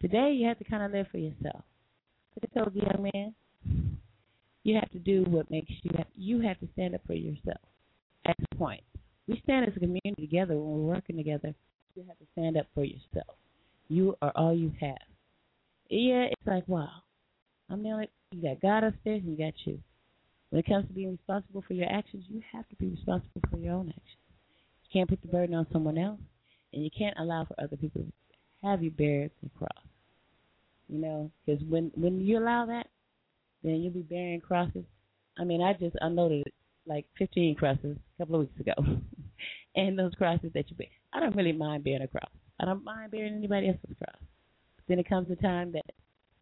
[0.00, 1.64] today you have to kind of live for yourself.
[2.36, 3.98] Like I told the young man,
[4.62, 5.90] you have to do what makes you.
[6.16, 7.60] You have to stand up for yourself.
[8.26, 8.82] At this point,
[9.26, 11.54] we stand as a community together when we're working together.
[11.94, 13.36] You have to stand up for yourself.
[13.88, 14.98] You are all you have.
[15.88, 16.90] Yeah, it's like wow,
[17.70, 18.10] I'm the only.
[18.32, 19.78] You got God upstairs, and you got you.
[20.50, 23.56] When it comes to being responsible for your actions, you have to be responsible for
[23.56, 24.04] your own actions.
[24.84, 26.20] You can't put the burden on someone else
[26.72, 29.84] and you can't allow for other people to have you bear the cross.
[30.88, 32.88] You know, because when when you allow that,
[33.62, 34.84] then you'll be bearing crosses.
[35.38, 36.44] I mean, I just unloaded
[36.86, 38.72] like 15 crosses a couple of weeks ago,
[39.76, 42.30] and those crosses that you bear, I don't really mind bearing a cross.
[42.58, 44.20] I don't mind bearing anybody else's cross.
[44.76, 45.86] But then it comes a time that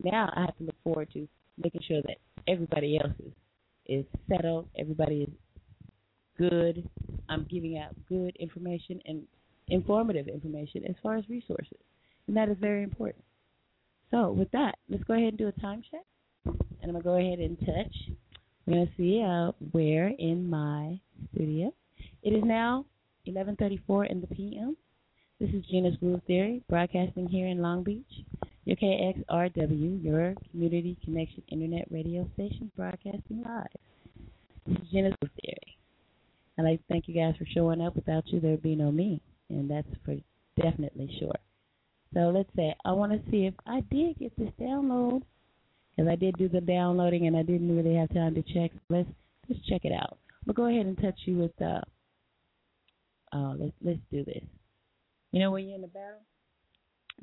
[0.03, 1.29] now I have to look forward to
[1.62, 3.33] making sure that everybody else is
[3.88, 5.31] is settled, everybody is
[6.39, 6.89] good.
[7.29, 9.22] I'm giving out good information and
[9.71, 11.79] informative information as far as resources.
[12.27, 13.25] And that is very important.
[14.11, 16.05] So, with that, let's go ahead and do a time check.
[16.45, 17.95] And I'm going to go ahead and touch.
[18.66, 20.99] We're going to see uh, where in my
[21.33, 21.73] studio.
[22.23, 22.85] It is now
[23.27, 24.77] 11:34 in the p.m.
[25.41, 28.25] This is Gena's Groove Theory, broadcasting here in Long Beach.
[28.64, 33.66] Your KXRW, your community connection internet radio station, broadcasting live.
[34.66, 35.79] This is Gena's Groove Theory.
[36.59, 37.95] I'd like to thank you guys for showing up.
[37.95, 40.16] Without you, there would be no me and that's for
[40.61, 41.34] definitely sure.
[42.14, 45.22] So let's say I want to see if I did get this download
[45.96, 48.70] because I did do the downloading and I didn't really have time to check.
[48.88, 49.09] Let's
[49.49, 50.18] let's check it out.
[50.46, 51.80] We'll go ahead and touch you with uh.
[53.30, 54.42] Uh, let's let's do this.
[55.32, 56.22] You know when you're in a battle,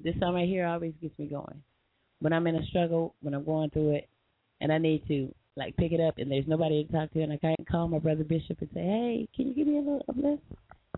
[0.03, 1.63] this song right here always gets me going.
[2.19, 4.09] When I'm in a struggle, when I'm going through it,
[4.61, 7.33] and I need to like pick it up, and there's nobody to talk to, and
[7.33, 10.05] I can't call my brother Bishop and say, "Hey, can you give me a little
[10.07, 10.43] uplift?"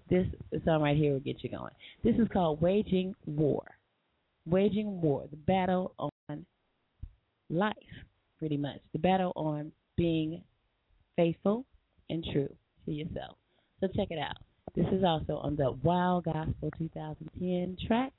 [0.09, 0.27] This
[0.63, 1.73] song right here will get you going.
[2.03, 3.63] This is called Waging War.
[4.45, 6.45] Waging War, the battle on
[7.49, 7.75] life,
[8.39, 8.79] pretty much.
[8.93, 10.41] The battle on being
[11.15, 11.65] faithful
[12.09, 12.53] and true
[12.85, 13.35] to yourself.
[13.81, 14.37] So check it out.
[14.75, 18.13] This is also on the WOW Gospel 2010 track.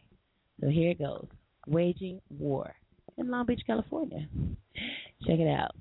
[0.61, 1.26] So here it goes
[1.66, 2.74] Waging War
[3.16, 4.26] in Long Beach, California.
[5.26, 5.74] Check it out.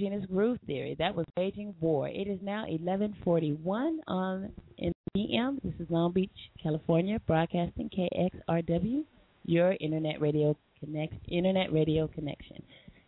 [0.00, 0.10] Everybody.
[0.10, 0.96] You're back with Gena's Groove Theory.
[0.98, 2.08] That was Waging War.
[2.08, 5.60] It is now 11:41 on in PM.
[5.64, 6.30] This is Long Beach,
[6.62, 9.04] California, broadcasting KXRW,
[9.44, 12.62] your internet radio connect internet radio connection,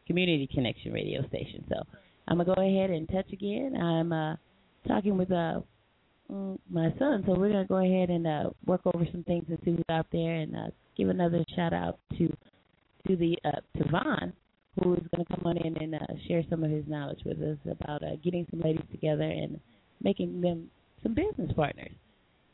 [0.06, 1.64] community connection radio station.
[1.68, 1.76] So
[2.28, 3.76] I'm gonna go ahead and touch again.
[3.76, 4.36] I'm uh,
[4.86, 5.60] talking with uh,
[6.30, 9.58] mm, my son, so we're gonna go ahead and uh, work over some things and
[9.64, 12.28] see who's out there, and uh, give another shout out to
[13.06, 14.32] to the uh, to Vaughn
[14.78, 15.98] who is going to come on in and uh,
[16.28, 19.58] share some of his knowledge with us about uh, getting some ladies together and
[20.02, 20.70] making them
[21.02, 21.92] some business partners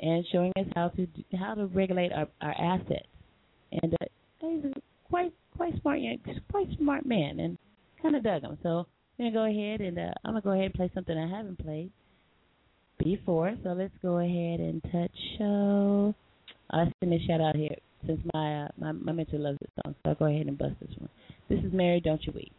[0.01, 1.07] and showing us how to
[1.39, 3.07] how to regulate our, our assets.
[3.73, 4.07] And uh,
[4.41, 6.19] he's a quite quite smart young,
[6.51, 7.59] quite smart man, and
[8.03, 8.59] kind of dug him.
[8.63, 8.87] So
[9.19, 11.59] I'm gonna go ahead and uh, I'm gonna go ahead and play something I haven't
[11.59, 11.91] played
[12.99, 13.55] before.
[13.63, 16.15] So let's go ahead and touch show.
[16.71, 19.95] I'll send a shout out here since my uh, my my mentor loves this song,
[20.03, 21.11] so I'll go ahead and bust this one.
[21.49, 22.53] This is Mary, Don't You Weep.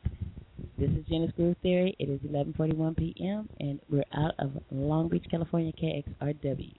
[0.77, 1.93] This is Gena's Groove Theory.
[1.99, 3.49] It is 11:41 p.m.
[3.59, 6.73] and we're out of Long Beach, California, KXRW.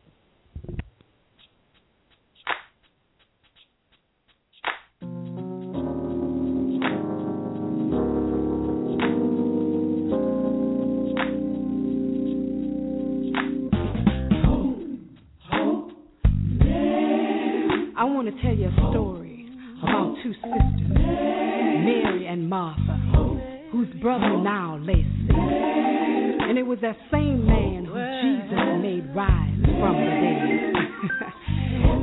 [17.97, 19.51] I want to tell you a story
[19.83, 21.48] about two sisters,
[21.89, 23.01] Mary and Martha,
[23.73, 25.37] whose brother now lay sick.
[25.37, 30.77] And it was that same man who Jesus made rise from the dead.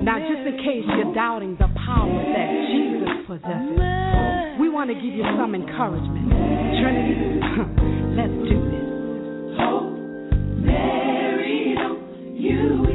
[0.06, 3.78] now, just in case you're doubting the power that Jesus possesses,
[4.60, 6.30] we want to give you some encouragement.
[6.82, 7.42] Trinity,
[8.18, 8.90] let's do this.
[9.62, 9.98] Hope,
[10.66, 12.02] Mary, don't
[12.38, 12.86] you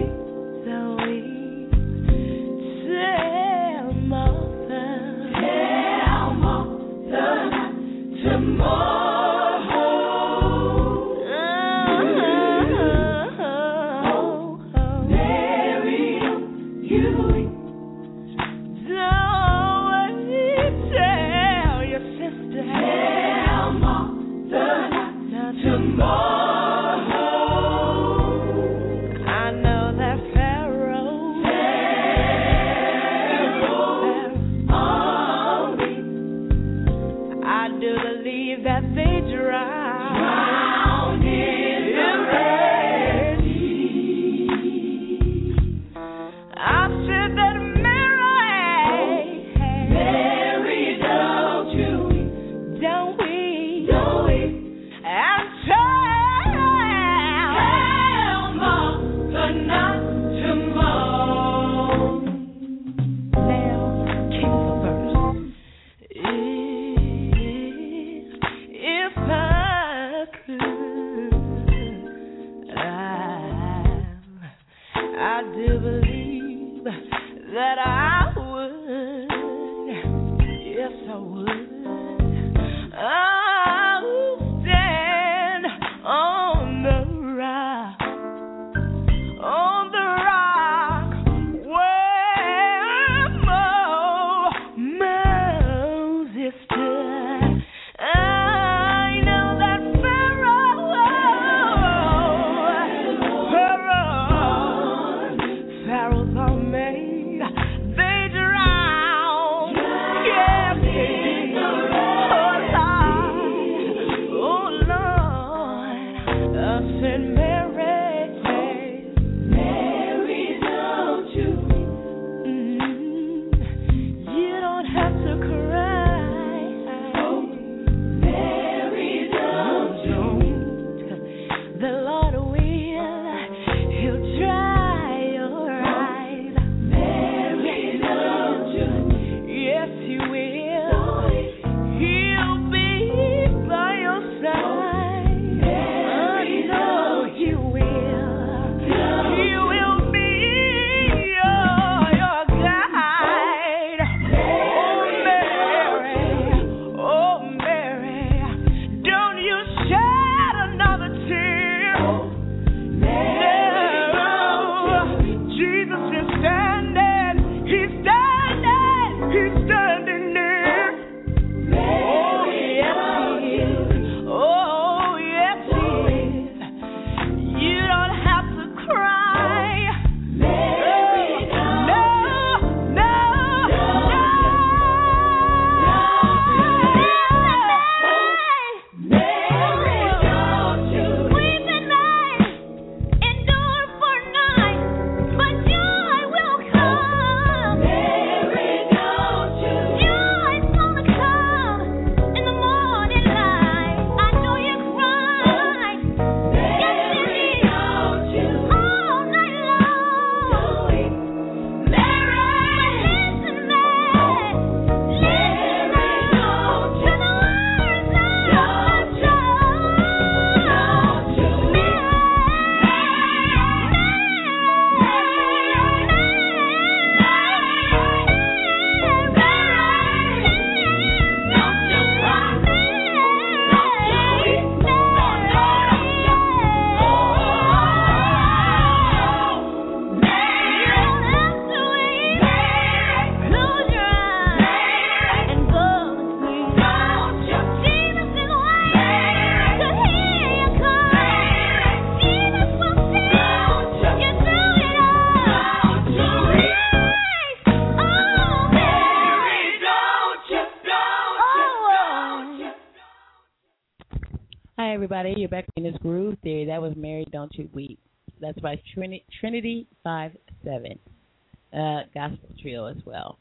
[272.61, 273.39] trio as well.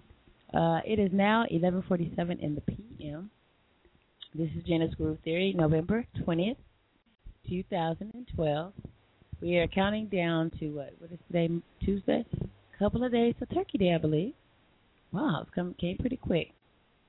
[0.54, 3.30] Uh, it is now 11:47 in the p.m.
[4.34, 6.58] This is Gena's Groove Theory, November 20th,
[7.48, 8.74] 2012.
[9.42, 10.94] We are counting down to what?
[11.00, 11.50] What is today?
[11.84, 12.26] Tuesday.
[12.42, 14.34] A couple of days to Turkey Day, I believe.
[15.12, 16.52] Wow, it's come came pretty quick.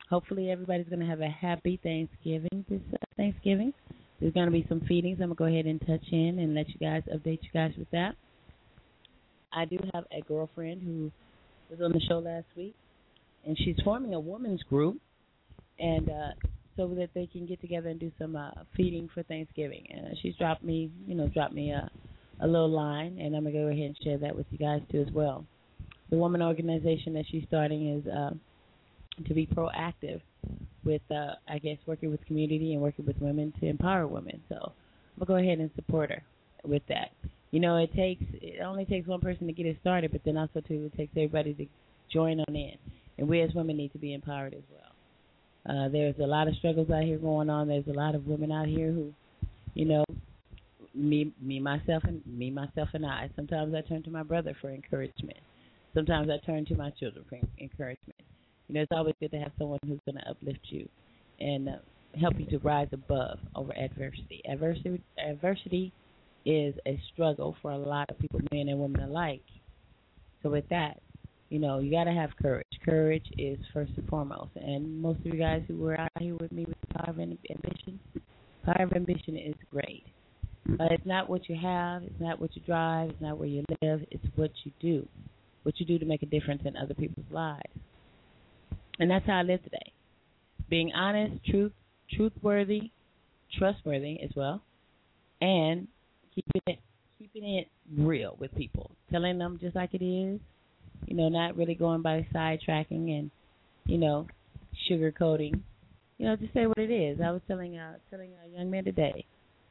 [0.08, 3.72] Hopefully, everybody's going to have a happy Thanksgiving this uh, Thanksgiving.
[4.20, 5.18] There's going to be some feedings.
[5.20, 7.72] I'm going to go ahead and touch in and let you guys update you guys
[7.78, 8.16] with that.
[9.52, 11.10] I do have a girlfriend who
[11.70, 12.74] was on the show last week,
[13.46, 14.98] and she's forming a women's group,
[15.78, 19.86] and uh, so that they can get together and do some uh, feeding for Thanksgiving.
[19.90, 21.90] And uh, she's dropped me, you know, dropped me a
[22.42, 25.04] a little line, and I'm gonna go ahead and share that with you guys too
[25.06, 25.44] as well.
[26.10, 28.30] The woman organization that she's starting is uh,
[29.26, 30.20] to be proactive
[30.84, 34.40] with, uh, I guess, working with community and working with women to empower women.
[34.48, 36.22] So I'm gonna go ahead and support her
[36.64, 37.10] with that.
[37.50, 40.36] You know, it takes it only takes one person to get it started, but then
[40.36, 41.66] also too it takes everybody to
[42.12, 42.74] join on in,
[43.18, 44.80] and we as women need to be empowered as well.
[45.68, 47.68] Uh, there's a lot of struggles out here going on.
[47.68, 49.12] There's a lot of women out here who,
[49.74, 50.04] you know,
[50.94, 53.28] me, me, myself, and me, myself, and I.
[53.36, 55.38] Sometimes I turn to my brother for encouragement.
[55.92, 58.20] Sometimes I turn to my children for encouragement.
[58.68, 60.88] You know, it's always good to have someone who's going to uplift you
[61.40, 61.72] and uh,
[62.18, 64.40] help you to rise above over adversity.
[64.50, 65.92] Adversity, adversity
[66.44, 69.42] is a struggle for a lot of people, men and women alike.
[70.42, 71.00] So with that,
[71.50, 72.66] you know, you got to have courage.
[72.84, 74.50] Courage is first and foremost.
[74.54, 77.18] And most of you guys who were out here with me with the power of
[77.18, 78.00] ambition,
[78.64, 80.04] power of ambition is great.
[80.66, 83.64] But it's not what you have, it's not what you drive, it's not where you
[83.82, 85.08] live, it's what you do.
[85.64, 87.62] What you do to make a difference in other people's lives.
[88.98, 89.92] And that's how I live today.
[90.68, 91.72] Being honest, truth,
[92.16, 92.90] truthworthy,
[93.58, 94.62] trustworthy as well,
[95.40, 95.88] and
[96.42, 96.78] keeping it
[97.18, 100.40] keeping it real with people, telling them just like it is.
[101.06, 103.30] You know, not really going by sidetracking and
[103.86, 104.26] you know
[104.90, 105.60] sugarcoating.
[106.18, 107.20] You know, just say what it is.
[107.20, 109.24] I was telling uh telling a young man today.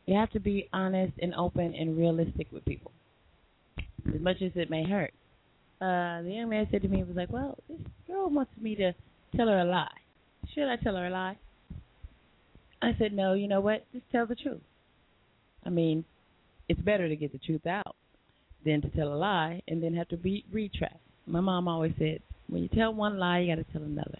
[0.06, 2.92] You have to be honest and open and realistic with people,
[4.08, 5.14] as much as it may hurt.
[5.80, 8.76] Uh, the young man said to me, he was like, "Well, this girl wants me
[8.76, 8.94] to
[9.36, 9.88] tell her a lie.
[10.54, 11.38] Should I tell her a lie?"
[12.82, 13.34] I said, "No.
[13.34, 13.86] You know what?
[13.94, 14.62] Just tell the truth.
[15.64, 16.06] I mean,
[16.70, 17.96] it's better to get the truth out
[18.66, 21.00] than to tell a lie and then have to be retract.
[21.26, 24.20] My mom always said, when you tell one lie, you got to tell another.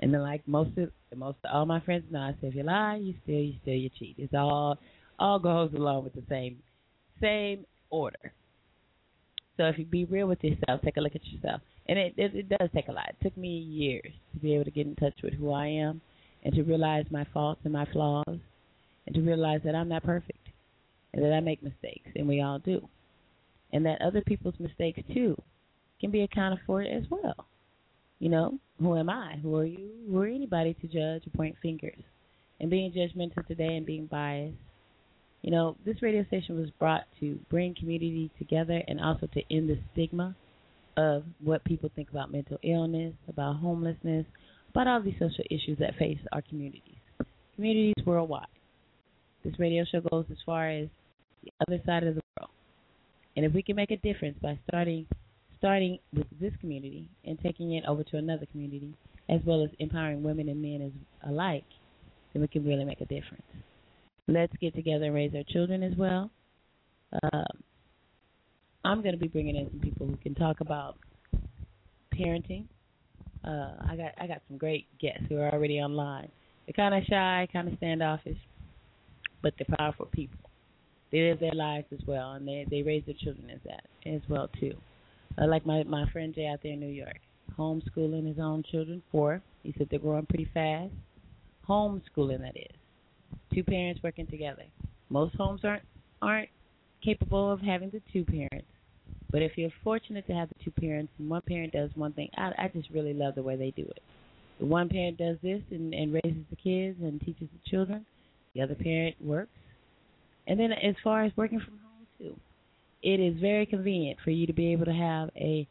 [0.00, 2.64] And then, like most of most of all my friends know, I say, if you
[2.64, 4.16] lie, you steal, you steal, you cheat.
[4.18, 4.78] It's all
[5.18, 6.58] all goes along with the same
[7.20, 8.32] same order.
[9.56, 12.34] So if you be real with yourself, take a look at yourself, and it, it
[12.34, 13.10] it does take a lot.
[13.10, 16.00] It took me years to be able to get in touch with who I am,
[16.42, 18.38] and to realize my faults and my flaws,
[19.06, 20.41] and to realize that I'm not perfect,
[21.12, 22.88] and that I make mistakes, and we all do,
[23.72, 25.40] and that other people's mistakes too
[26.00, 27.46] can be accounted for as well.
[28.18, 29.36] You know, who am I?
[29.42, 29.90] Who are you?
[30.08, 32.02] Who are anybody to judge or point fingers?
[32.60, 34.54] And being judgmental today and being biased.
[35.42, 39.68] You know, this radio station was brought to bring community together and also to end
[39.68, 40.36] the stigma
[40.96, 44.24] of what people think about mental illness, about homelessness,
[44.70, 46.94] about all these social issues that face our communities.
[47.56, 48.46] Communities worldwide.
[49.44, 50.88] This radio show goes as far as
[51.42, 52.50] the other side of the world.
[53.36, 55.06] And if we can make a difference by starting
[55.58, 58.92] starting with this community and taking it over to another community,
[59.28, 61.64] as well as empowering women and men as alike,
[62.32, 63.44] then we can really make a difference.
[64.26, 66.30] Let's get together and raise our children as well.
[67.22, 67.62] Um,
[68.84, 70.96] I'm going to be bringing in some people who can talk about
[72.12, 72.64] parenting.
[73.44, 76.28] Uh, I got I got some great guests who are already online.
[76.66, 78.38] They're kind of shy, kind of standoffish,
[79.42, 80.38] but they're powerful people.
[81.12, 84.22] They live their lives as well, and they they raise their children as that as
[84.28, 84.74] well too.
[85.40, 87.20] Uh, like my my friend Jay out there in New York,
[87.58, 89.02] homeschooling his own children.
[89.12, 89.42] Four.
[89.62, 90.92] He said they're growing pretty fast.
[91.68, 92.76] Homeschooling that is.
[93.54, 94.64] Two parents working together.
[95.10, 95.84] Most homes aren't
[96.22, 96.48] aren't
[97.04, 98.66] capable of having the two parents.
[99.30, 102.30] But if you're fortunate to have the two parents and one parent does one thing,
[102.36, 104.02] I I just really love the way they do it.
[104.58, 108.06] The one parent does this and, and raises the kids and teaches the children.
[108.54, 109.50] The other parent works.
[110.46, 112.40] And then as far as working from home too
[113.02, 115.66] it is very convenient for you to be able to have a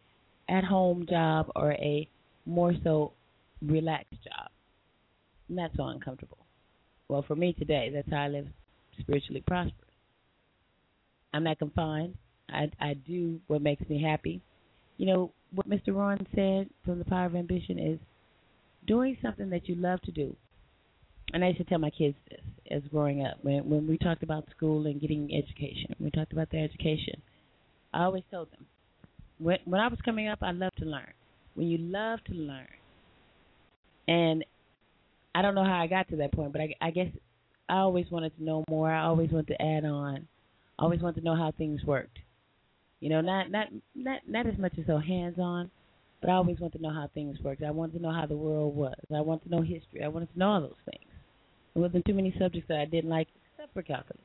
[0.50, 2.08] at home job or a
[2.46, 3.14] more so
[3.62, 4.50] relaxed job.
[5.48, 6.38] Not so uncomfortable.
[7.08, 8.48] Well, for me today, that's how I live
[9.00, 9.76] spiritually prosperous.
[11.34, 12.16] I'm not confined.
[12.50, 14.42] I I do what makes me happy.
[14.98, 15.96] You know what Mr.
[15.96, 18.00] Ron said from the Power of Ambition is
[18.88, 20.36] doing something that you love to do
[21.34, 24.24] and I used to tell my kids this as growing up when when we talked
[24.24, 25.96] about school and getting education.
[26.00, 27.22] We talked about their education.
[27.94, 28.66] I always told them
[29.40, 31.14] when when I was coming up, I loved to learn.
[31.56, 32.68] When you love to learn,
[34.08, 34.46] and
[35.36, 37.08] I don't know how I got to that point, but I, I guess
[37.68, 38.92] I always wanted to know more.
[38.92, 40.28] I always wanted to add on.
[40.80, 42.20] I always wanted to know how things worked.
[43.00, 45.72] You know, not not not not as much as so hands on,
[46.22, 47.64] but I always wanted to know how things worked.
[47.64, 48.94] I wanted to know how the world was.
[49.14, 50.04] I wanted to know history.
[50.04, 51.11] I wanted to know all those things.
[51.74, 54.22] There wasn't too many subjects that I didn't like except for calculus.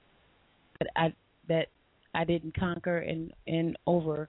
[0.79, 1.13] But I
[1.49, 1.69] that
[2.15, 4.29] I didn't conquer and and over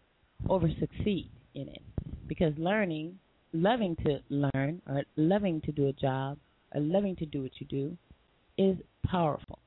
[0.50, 1.82] over succeed in it
[2.28, 3.18] because learning,
[3.54, 6.38] loving to learn or loving to do a job
[6.74, 7.98] or loving to do what you do
[8.58, 9.60] is powerful.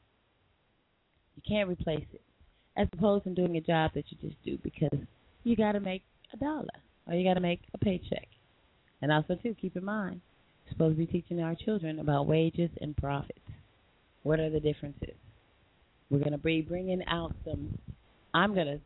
[1.36, 2.22] You can't replace it.
[2.76, 4.98] As opposed to doing a job that you just do because
[5.44, 6.68] you got to make a dollar
[7.06, 8.28] or you got to make a paycheck.
[9.02, 10.20] And also, too, keep in mind,
[10.70, 13.38] supposed to be teaching our children about wages and profits.
[14.22, 15.14] What are the differences?
[16.10, 17.78] We're going to be bringing out some.
[18.34, 18.80] I'm going to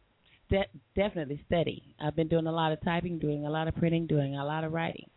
[0.51, 1.95] de- definitely study.
[2.01, 4.65] I've been doing a lot of typing, doing a lot of printing, doing a lot
[4.65, 5.09] of writing.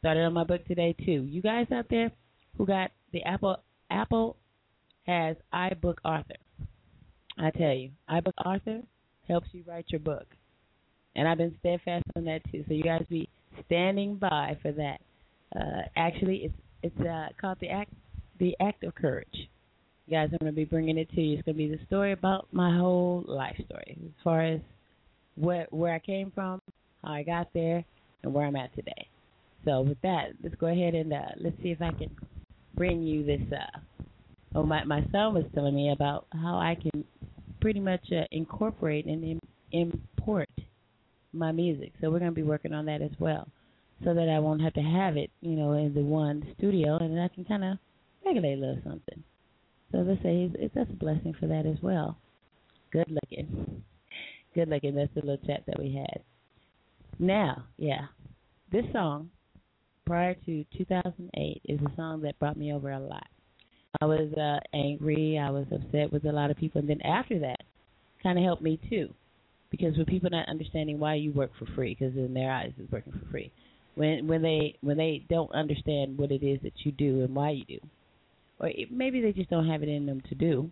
[0.00, 1.24] Started on my book today too.
[1.28, 2.10] You guys out there
[2.56, 3.58] who got the Apple
[3.90, 4.36] Apple
[5.06, 6.34] has iBook Author.
[7.38, 8.80] I tell you, iBook Author
[9.28, 10.26] helps you write your book,
[11.14, 12.64] and I've been steadfast on that too.
[12.66, 13.28] So you guys be
[13.66, 15.00] standing by for that.
[15.54, 17.92] Uh, actually, it's it's uh, called the act
[18.38, 19.48] the act of courage.
[20.06, 21.34] You guys, I'm going to be bringing it to you.
[21.34, 24.60] It's going to be the story about my whole life story, as far as
[25.36, 26.60] what where I came from,
[27.04, 27.84] how I got there,
[28.22, 29.08] and where I'm at today.
[29.64, 32.10] So with that, let's go ahead and uh, let's see if I can
[32.74, 33.42] bring you this.
[33.52, 33.78] Uh,
[34.56, 37.04] oh, my my son was telling me about how I can
[37.60, 39.40] pretty much uh, incorporate and Im-
[39.70, 40.48] import
[41.32, 41.92] my music.
[42.00, 43.46] So we're going to be working on that as well,
[44.04, 47.20] so that I won't have to have it, you know, in the one studio, and
[47.20, 47.78] I can kind of
[48.24, 49.22] regulate a little something.
[49.92, 52.16] So let's say it's, that's a blessing for that as well.
[52.92, 53.82] Good looking,
[54.54, 54.94] good looking.
[54.94, 56.22] That's the little chat that we had.
[57.18, 58.06] Now, yeah,
[58.70, 59.30] this song
[60.06, 63.26] prior to 2008 is a song that brought me over a lot.
[64.00, 67.38] I was uh, angry, I was upset with a lot of people, and then after
[67.40, 67.62] that,
[68.22, 69.12] kind of helped me too,
[69.70, 72.90] because with people not understanding why you work for free, because in their eyes it's
[72.90, 73.52] working for free.
[73.94, 77.50] When when they when they don't understand what it is that you do and why
[77.50, 77.78] you do,
[78.58, 80.70] or it, maybe they just don't have it in them to do.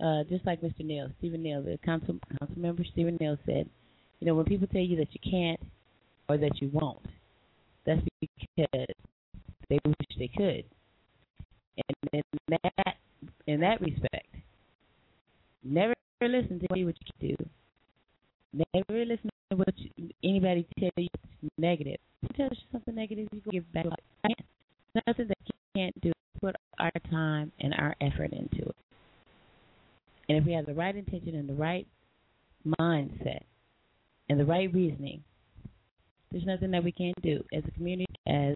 [0.00, 0.84] Uh, just like Mr.
[0.84, 3.68] Neal, Steven Neal, the council council member Steven Neal said,
[4.20, 5.60] you know, when people tell you that you can't
[6.28, 7.04] or that you won't,
[7.86, 8.86] that's because
[9.68, 10.64] they wish they could.
[11.76, 12.96] And in that
[13.46, 14.34] in that respect,
[15.62, 17.36] never listen to what you can do.
[18.74, 21.08] Never listen what you, anybody tell you
[21.58, 21.98] negative.
[22.22, 23.86] If you tell you something negative, you go give back.
[24.24, 24.38] Like,
[25.06, 26.12] nothing that you can't do.
[26.40, 28.76] Put our time and our effort into it.
[30.28, 31.86] And if we have the right intention and the right
[32.80, 33.40] mindset
[34.28, 35.22] and the right reasoning,
[36.30, 38.54] there's nothing that we can't do as a community, as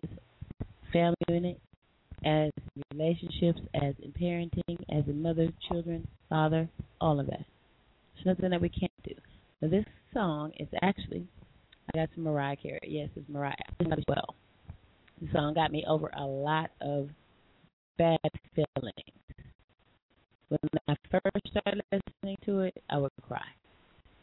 [0.93, 1.61] family unit,
[2.25, 2.51] as
[2.93, 6.69] relationships, as in parenting, as in mother, children, father,
[7.01, 7.45] all of that.
[8.15, 9.15] There's nothing that we can't do.
[9.63, 11.27] Now this song is actually
[11.95, 12.81] I got some Mariah Carey.
[12.87, 14.35] Yes, it's Mariah as well.
[15.21, 17.09] The song got me over a lot of
[17.97, 18.19] bad
[18.55, 18.95] feelings.
[20.49, 23.45] When I first started listening to it, I would cry.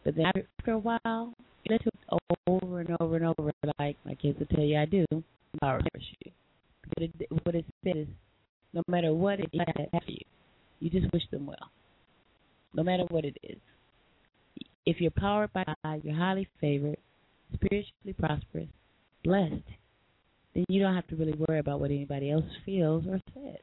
[0.04, 1.34] But then after a while,
[1.64, 4.78] you listen to it over and over and over, like my kids will tell you
[4.78, 5.06] I do,
[5.60, 6.32] power you.
[6.94, 7.12] But it,
[7.44, 8.08] what it says is,
[8.74, 9.62] no matter what it is
[10.08, 10.18] you,
[10.80, 11.72] you just wish them well.
[12.74, 13.58] No matter what it is.
[14.86, 16.98] If you're powered by God, you're highly favored,
[17.54, 18.68] spiritually prosperous,
[19.24, 19.64] blessed,
[20.54, 23.60] then you don't have to really worry about what anybody else feels or says.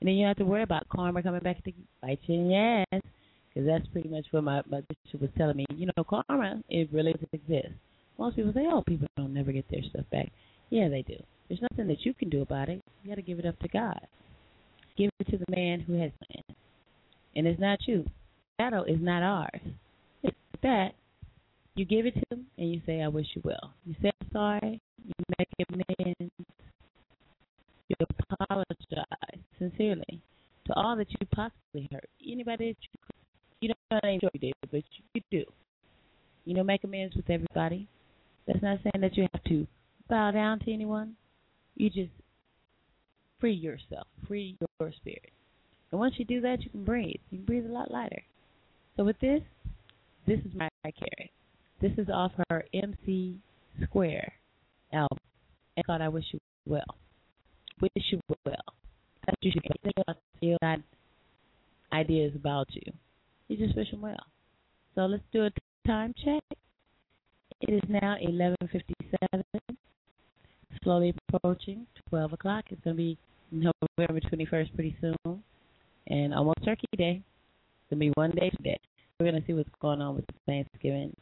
[0.00, 2.50] And then you don't have to worry about karma coming back to bite you in
[2.50, 3.02] your ass,
[3.48, 5.66] because that's pretty much what my, my bishop was telling me.
[5.74, 7.74] You know, karma, it really does exist.
[8.16, 10.30] Most people say, oh, people don't never get their stuff back.
[10.70, 11.16] Yeah, they do.
[11.48, 12.82] There's nothing that you can do about it.
[13.02, 14.00] You got to give it up to God.
[14.96, 16.56] Give it to the man who has land.
[17.34, 18.04] And it's not you.
[18.58, 19.60] Battle is not ours.
[20.62, 20.90] That
[21.74, 23.74] you give it to him and you say, I wish you well.
[23.84, 26.32] You say I'm sorry, you make amends,
[27.88, 30.20] you apologize sincerely
[30.66, 32.08] to all that you possibly hurt.
[32.26, 33.08] Anybody that you
[33.60, 34.82] you don't know sure you did, but
[35.14, 35.44] you do.
[36.44, 37.88] You know, make amends with everybody.
[38.46, 39.66] That's not saying that you have to
[40.08, 41.16] bow down to anyone.
[41.74, 42.12] You just
[43.40, 45.30] free yourself, free your spirit.
[45.90, 47.16] And once you do that, you can breathe.
[47.30, 48.22] You can breathe a lot lighter.
[48.96, 49.42] So with this,
[50.28, 51.32] this is Mariah Carey.
[51.80, 53.38] This is off her MC
[53.82, 54.30] Square
[54.92, 55.16] album.
[55.74, 56.84] It's called I Wish You Well.
[57.80, 58.54] Wish You Well.
[59.24, 60.80] that you should think about you got
[61.94, 62.92] ideas about you.
[63.48, 64.26] You just wish them well.
[64.94, 65.50] So let's do a
[65.86, 66.42] time check.
[67.62, 69.44] It is now 11:57.
[70.82, 72.66] Slowly approaching 12 o'clock.
[72.70, 73.18] It's going to be
[73.50, 75.42] November 21st pretty soon,
[76.06, 77.22] and almost Turkey Day.
[77.22, 78.78] It's going to be one day today.
[79.20, 81.12] We're to see what's going on with the Thanksgiving,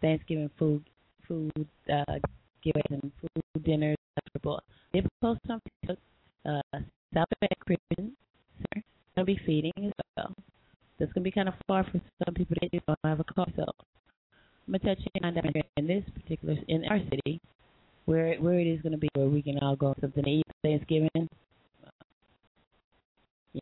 [0.00, 0.82] Thanksgiving food,
[1.28, 1.52] food
[1.92, 2.18] uh,
[2.64, 3.96] giveaways and food dinners.
[4.92, 5.70] They post something.
[6.46, 6.62] Uh,
[7.12, 8.12] South Bay Christian
[8.56, 8.84] Center
[9.18, 10.32] to be feeding as well.
[10.98, 13.46] That's to be kind of far for some people that don't have a car.
[13.54, 13.64] So
[14.66, 15.44] I'm to touch on that
[15.76, 17.40] in this particular, in our city,
[18.06, 21.28] where where it is to be where we can all go something to eat Thanksgiving.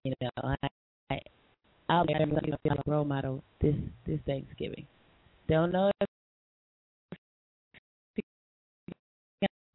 [0.04, 0.68] You know, I
[1.88, 3.74] I'll be a role model this
[4.06, 4.86] this Thanksgiving.
[5.48, 6.08] Don't know if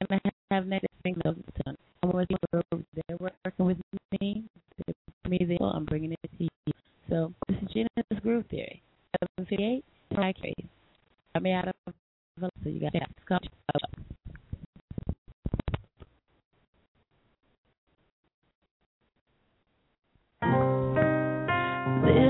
[0.10, 3.78] gonna have next thing of the I'm they're working with
[4.20, 4.44] me.
[5.28, 6.74] Me, they, I'm bringing it to you.
[7.10, 8.82] So this is Genesis Groove Theory.
[9.38, 9.84] 758,
[10.18, 10.38] Mike
[11.34, 11.74] Got me out of
[12.64, 14.09] so you got to This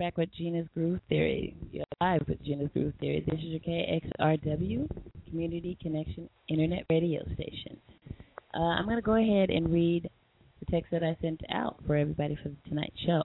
[0.00, 1.54] back with Gena's Groove Theory.
[1.70, 3.22] You're live with Gena's Groove Theory.
[3.28, 4.88] This is your KXRW
[5.28, 7.76] Community Connection Internet Radio Station.
[8.54, 10.08] Uh, I'm going to go ahead and read
[10.58, 13.20] the text that I sent out for everybody for tonight's show.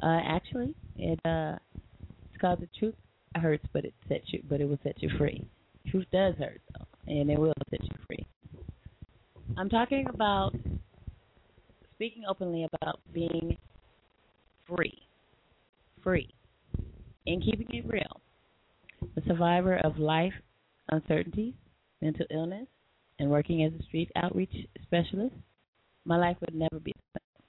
[0.00, 1.56] Uh, actually, it uh,
[2.30, 2.94] it's called "The Truth
[3.34, 5.44] Hurts, but it sets you, but it will set you free."
[5.90, 8.24] Truth does hurt, though, and it will set you free.
[9.58, 10.52] I'm talking about
[11.96, 13.58] speaking openly about being
[14.68, 14.96] free,
[16.02, 16.28] free,
[17.26, 18.20] and keeping it real.
[19.16, 20.32] A survivor of life
[20.90, 21.54] uncertainties,
[22.02, 22.66] mental illness,
[23.18, 25.34] and working as a street outreach specialist,
[26.04, 27.46] my life would never be the same.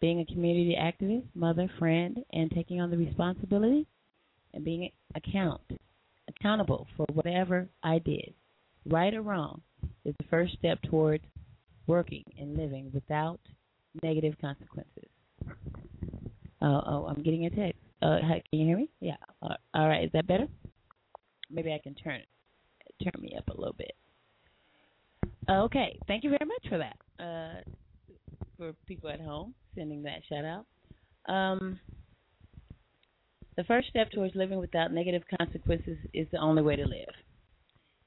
[0.00, 3.86] Being a community activist, mother, friend, and taking on the responsibility
[4.54, 5.60] and being account
[6.28, 8.32] accountable for whatever I did,
[8.86, 9.62] right or wrong,
[10.04, 11.24] is the first step towards
[11.86, 13.40] working and living without
[14.02, 15.08] negative consequences.
[16.62, 17.80] Oh, oh, I'm getting a text.
[18.02, 18.90] Uh, can you hear me?
[19.00, 19.16] Yeah.
[19.42, 20.04] All right.
[20.04, 20.46] Is that better?
[21.50, 22.20] Maybe I can turn
[23.02, 23.92] turn me up a little bit.
[25.48, 25.98] Okay.
[26.06, 26.96] Thank you very much for that.
[27.22, 27.60] Uh,
[28.56, 30.66] for people at home, sending that shout out.
[31.32, 31.80] Um,
[33.56, 37.14] the first step towards living without negative consequences is the only way to live.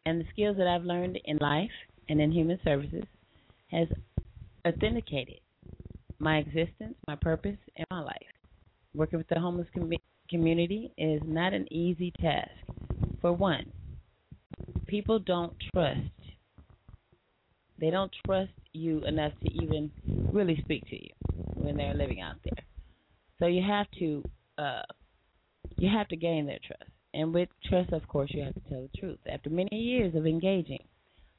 [0.06, 1.72] And the skills that I've learned in life
[2.10, 3.04] and in human services
[3.72, 3.88] has
[4.66, 5.40] authenticated
[6.20, 8.18] my existence, my purpose, and my life.
[8.96, 9.92] Working with the homeless com-
[10.30, 12.52] community is not an easy task.
[13.22, 13.72] For one,
[14.88, 16.00] people don't trust.
[17.80, 19.92] They don't trust you enough to even
[20.32, 21.10] really speak to you
[21.56, 22.64] when they're living out there.
[23.40, 24.24] So you have to
[24.58, 24.84] uh,
[25.78, 26.90] you have to gain their trust.
[27.14, 29.20] And with trust, of course, you have to tell the truth.
[29.32, 30.84] After many years of engaging,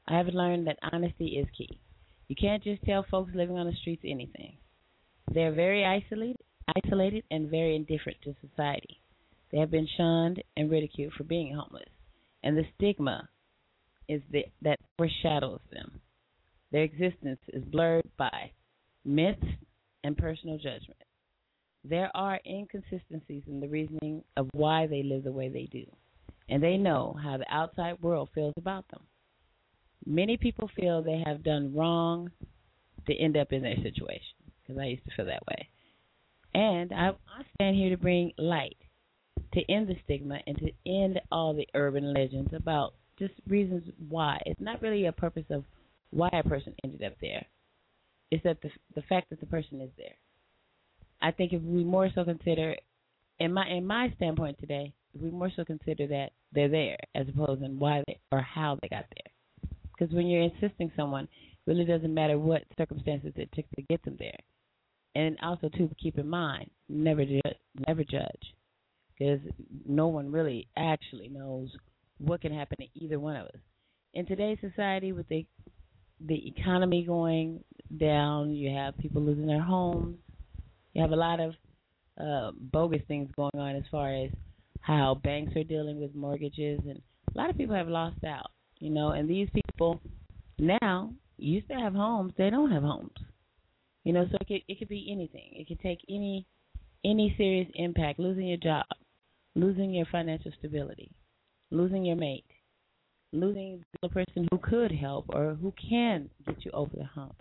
[0.07, 1.79] I have learned that honesty is key.
[2.27, 4.57] You can't just tell folks living on the streets anything.
[5.33, 6.37] They're very isolated,
[6.83, 8.99] isolated and very indifferent to society.
[9.51, 11.89] They have been shunned and ridiculed for being homeless,
[12.43, 13.29] and the stigma
[14.07, 16.01] is the, that foreshadows them.
[16.71, 18.51] Their existence is blurred by
[19.03, 19.45] myths
[20.03, 20.99] and personal judgment.
[21.83, 25.85] There are inconsistencies in the reasoning of why they live the way they do,
[26.49, 29.01] and they know how the outside world feels about them.
[30.05, 32.31] Many people feel they have done wrong
[33.07, 35.69] to end up in their situation because I used to feel that way.
[36.55, 38.77] And I, I stand here to bring light,
[39.53, 44.41] to end the stigma, and to end all the urban legends about just reasons why.
[44.45, 45.65] It's not really a purpose of
[46.11, 47.45] why a person ended up there.
[48.31, 50.15] It's that the the fact that the person is there.
[51.21, 52.77] I think if we more so consider,
[53.39, 57.27] in my in my standpoint today, if we more so consider that they're there as
[57.27, 59.69] opposed to why they or how they got there.
[59.91, 64.01] Because when you're insisting someone, it really doesn't matter what circumstances it took to get
[64.05, 64.39] them there
[65.15, 67.55] and also to keep in mind, never judge,
[67.87, 68.53] never judge,
[69.17, 69.39] because
[69.87, 71.69] no one really actually knows
[72.17, 73.59] what can happen to either one of us.
[74.13, 75.45] In today's society, with the
[76.25, 77.61] the economy going
[77.97, 80.17] down, you have people losing their homes.
[80.93, 81.53] You have a lot of
[82.17, 84.29] uh, bogus things going on as far as
[84.79, 87.01] how banks are dealing with mortgages, and
[87.33, 88.51] a lot of people have lost out.
[88.79, 90.01] You know, and these people
[90.59, 93.11] now used to have homes; they don't have homes
[94.05, 95.49] you know, so it could it could be anything.
[95.51, 96.45] It could take any
[97.03, 98.85] any serious impact, losing your job,
[99.55, 101.11] losing your financial stability,
[101.71, 102.45] losing your mate,
[103.33, 107.35] losing the person who could help or who can get you over the hump,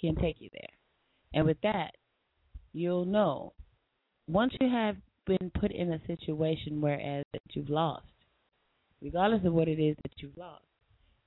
[0.00, 0.68] can take you there.
[1.34, 1.92] And with that,
[2.72, 3.54] you'll know
[4.28, 8.06] once you have been put in a situation whereas that you've lost,
[9.00, 10.64] regardless of what it is that you've lost,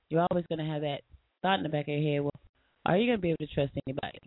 [0.08, 1.02] you're always going to have that
[1.42, 2.40] thought in the back of your head, well,
[2.86, 4.18] are you going to be able to trust anybody?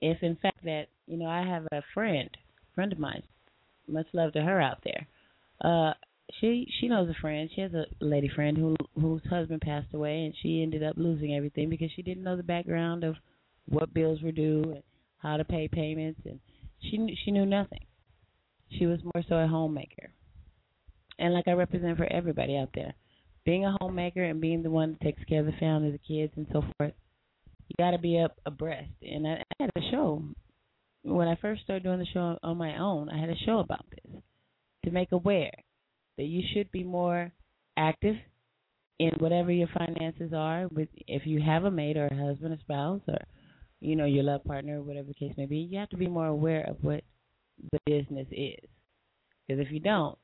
[0.00, 2.30] If in fact that you know I have a friend,
[2.74, 3.22] friend of mine,
[3.86, 5.06] much love to her out there.
[5.64, 5.94] Uh,
[6.40, 7.48] she she knows a friend.
[7.54, 11.34] She has a lady friend who whose husband passed away, and she ended up losing
[11.34, 13.16] everything because she didn't know the background of
[13.66, 14.82] what bills were due and
[15.18, 16.38] how to pay payments, and
[16.80, 17.84] she she knew nothing.
[18.78, 20.10] She was more so a homemaker,
[21.18, 22.94] and like I represent for everybody out there,
[23.44, 26.34] being a homemaker and being the one that takes care of the family, the kids,
[26.36, 26.92] and so forth
[27.68, 28.90] you got to be up abreast.
[29.02, 30.22] And I, I had a show
[31.02, 33.08] when I first started doing the show on my own.
[33.08, 34.22] I had a show about this
[34.84, 35.52] to make aware
[36.16, 37.32] that you should be more
[37.76, 38.16] active
[38.98, 40.66] in whatever your finances are.
[40.68, 43.18] With if you have a mate or a husband, a spouse, or
[43.80, 46.26] you know your love partner, whatever the case may be, you have to be more
[46.26, 47.02] aware of what
[47.72, 48.68] the business is.
[49.46, 50.18] Because if you don't,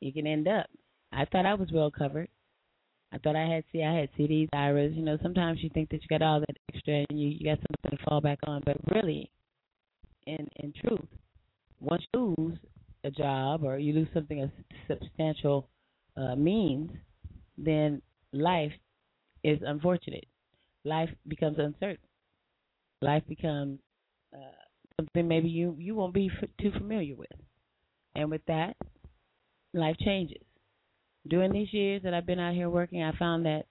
[0.00, 0.66] you can end up.
[1.12, 2.28] I thought I was well covered
[3.12, 4.94] I thought I had see I had CDs, IRAs.
[4.94, 7.58] You know, sometimes you think that you got all that extra and you you got
[7.58, 9.30] something to fall back on, but really,
[10.26, 11.06] in in truth,
[11.80, 12.58] once you lose
[13.04, 14.50] a job or you lose something of
[14.88, 15.68] substantial
[16.16, 16.90] uh, means,
[17.58, 18.00] then
[18.32, 18.72] life
[19.44, 20.26] is unfortunate.
[20.84, 21.98] Life becomes uncertain.
[23.02, 23.80] Life becomes
[24.34, 24.38] uh,
[24.96, 27.28] something maybe you you won't be f- too familiar with,
[28.14, 28.76] and with that,
[29.74, 30.42] life changes.
[31.28, 33.64] During these years that I've been out here working, I found that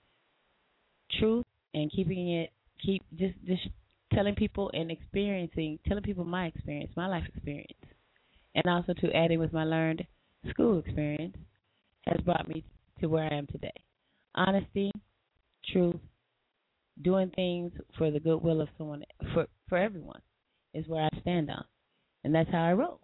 [1.19, 2.51] truth and keeping it
[2.83, 3.67] keep just just
[4.13, 7.73] telling people and experiencing telling people my experience, my life experience,
[8.55, 10.05] and also to add in with my learned
[10.49, 11.35] school experience
[12.05, 12.63] has brought me
[12.99, 13.73] to where I am today.
[14.35, 14.91] Honesty,
[15.71, 15.99] truth,
[17.01, 19.03] doing things for the goodwill of someone
[19.33, 20.21] for for everyone
[20.73, 21.65] is where I stand on,
[22.23, 22.99] and that's how I roll.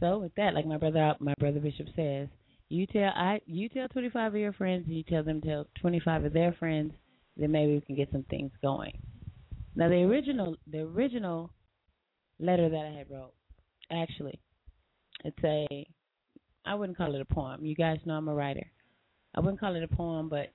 [0.00, 2.28] So with that, like my brother my brother Bishop says,
[2.72, 6.24] you tell I you tell 25 of your friends, and you tell them tell 25
[6.24, 6.92] of their friends,
[7.36, 8.98] then maybe we can get some things going.
[9.76, 11.50] Now the original the original
[12.40, 13.34] letter that I had wrote,
[13.90, 14.40] actually,
[15.22, 15.86] it's a
[16.64, 17.64] I wouldn't call it a poem.
[17.64, 18.66] You guys know I'm a writer.
[19.34, 20.48] I wouldn't call it a poem, but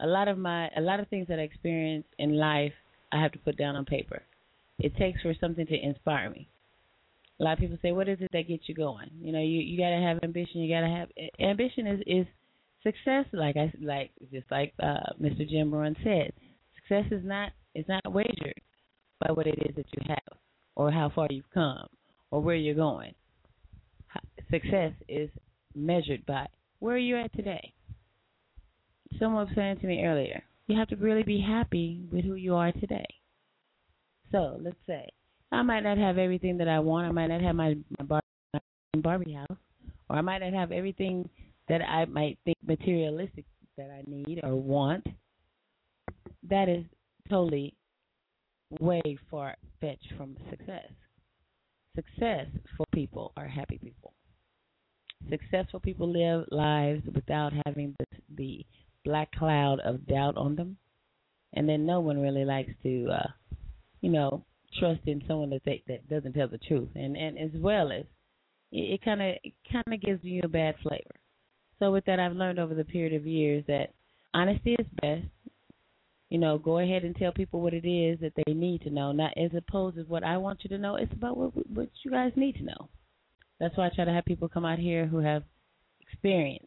[0.00, 2.72] a lot of my a lot of things that I experience in life
[3.12, 4.22] I have to put down on paper.
[4.80, 6.48] It takes for something to inspire me.
[7.38, 9.60] A lot of people say, "What is it that gets you going?" You know, you
[9.60, 10.60] you got to have ambition.
[10.60, 11.08] You got to have
[11.40, 12.26] ambition is is
[12.82, 13.26] success.
[13.32, 15.48] Like I like just like uh, Mr.
[15.48, 16.32] Jim Rohn said,
[16.76, 18.60] success is not is not wagered
[19.20, 20.38] by what it is that you have
[20.76, 21.86] or how far you've come
[22.30, 23.14] or where you're going.
[24.50, 25.28] Success is
[25.74, 26.46] measured by
[26.78, 27.72] where you're at today.
[29.18, 32.54] Someone was saying to me earlier, you have to really be happy with who you
[32.54, 33.06] are today.
[34.32, 35.08] So let's say
[35.56, 37.08] I might not have everything that I want.
[37.08, 38.62] I might not have my my Barbie,
[38.96, 39.58] Barbie house,
[40.10, 41.26] or I might not have everything
[41.68, 43.46] that I might think materialistic
[43.78, 45.06] that I need or want.
[46.50, 46.84] That is
[47.30, 47.72] totally
[48.80, 49.00] way
[49.30, 50.90] far fetched from success.
[51.94, 54.12] Success for people are happy people.
[55.30, 58.06] Successful people live lives without having the,
[58.36, 58.66] the
[59.06, 60.76] black cloud of doubt on them,
[61.54, 63.28] and then no one really likes to, uh,
[64.02, 64.44] you know,
[64.78, 68.04] trust in someone that they, that doesn't tell the truth, and and as well as
[68.72, 69.34] it kind of
[69.70, 71.14] kind of gives you a bad flavor.
[71.78, 73.92] So with that, I've learned over the period of years that
[74.34, 75.26] honesty is best.
[76.30, 79.12] You know, go ahead and tell people what it is that they need to know,
[79.12, 80.96] not as opposed to what I want you to know.
[80.96, 82.88] It's about what what you guys need to know.
[83.60, 85.44] That's why I try to have people come out here who have
[86.00, 86.66] experience,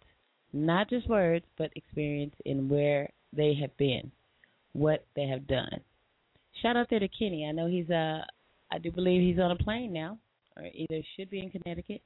[0.53, 4.11] not just words, but experience in where they have been,
[4.73, 5.81] what they have done.
[6.61, 7.45] Shout out there to Kenny.
[7.47, 8.21] I know he's uh
[8.71, 10.17] I do believe he's on a plane now,
[10.55, 12.01] or either should be in Connecticut.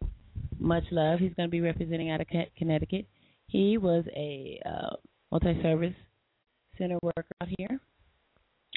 [0.59, 1.19] Much love.
[1.19, 3.05] He's going to be representing out of Connecticut.
[3.47, 4.95] He was a uh,
[5.31, 5.93] multi-service
[6.77, 7.79] center worker out here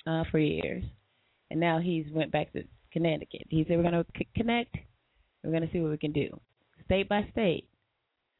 [0.06, 0.82] uh, for years,
[1.50, 3.46] and now he's went back to Connecticut.
[3.48, 4.74] He said we're going to c- connect.
[5.44, 6.40] We're going to see what we can do,
[6.86, 7.68] state by state,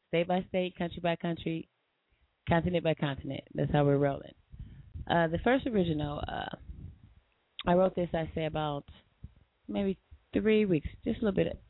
[0.09, 1.69] state by state, country by country,
[2.49, 3.41] continent by continent.
[3.55, 4.33] That's how we're rolling.
[5.09, 6.55] Uh, the first original, uh,
[7.67, 8.09] I wrote this.
[8.13, 8.85] I say about
[9.67, 9.97] maybe
[10.33, 11.61] three weeks, just a little bit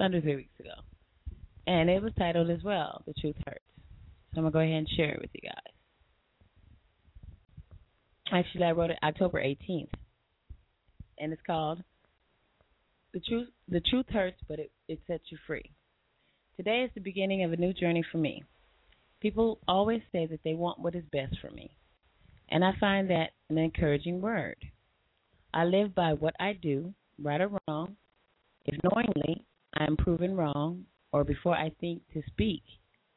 [0.00, 0.72] under three weeks ago,
[1.66, 3.60] and it was titled as well, "The Truth Hurts."
[4.32, 5.74] So I'm gonna go ahead and share it with you guys.
[8.32, 9.92] Actually, I wrote it October 18th,
[11.18, 11.84] and it's called
[13.12, 15.70] "The Truth." The truth hurts, but it it sets you free.
[16.56, 18.42] Today is the beginning of a new journey for me.
[19.20, 21.76] People always say that they want what is best for me,
[22.48, 24.56] and I find that an encouraging word.
[25.56, 27.96] I live by what I do, right or wrong.
[28.66, 29.42] If knowingly
[29.74, 32.62] I am proven wrong, or before I think to speak,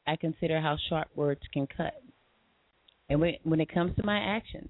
[0.08, 2.02] I consider how sharp words can cut.
[3.10, 4.70] And when, it comes to my actions,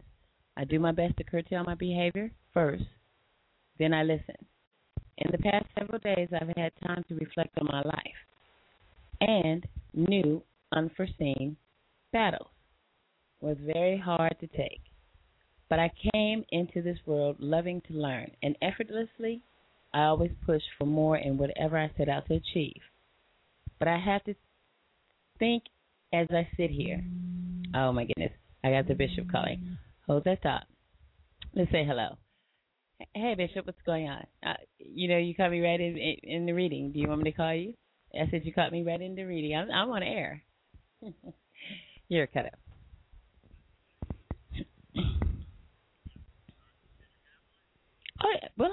[0.57, 2.85] I do my best to curtail my behavior first,
[3.77, 4.47] then I listen.
[5.19, 8.19] In the past several days, I've had time to reflect on my life
[9.21, 9.63] and
[9.93, 10.41] new,
[10.71, 11.55] unforeseen
[12.11, 12.49] battles.
[13.41, 14.88] was very hard to take.
[15.69, 19.41] But I came into this world loving to learn, and effortlessly,
[19.93, 22.81] I always push for more in whatever I set out to achieve.
[23.77, 24.35] But I have to
[25.37, 25.63] think
[26.13, 27.03] as I sit here.
[27.75, 28.33] Oh my goodness,
[28.63, 29.77] I got the bishop calling.
[30.07, 30.65] Hold that thought.
[31.53, 32.17] Let's say hello.
[33.13, 34.25] Hey Bishop, what's going on?
[34.45, 36.91] Uh, you know, you caught me right in, in in the reading.
[36.91, 37.73] Do you want me to call you?
[38.13, 39.55] I said you caught me right in the reading.
[39.55, 40.43] I'm I'm on air.
[42.09, 42.59] You're cut up.
[48.23, 48.71] Oh yeah, well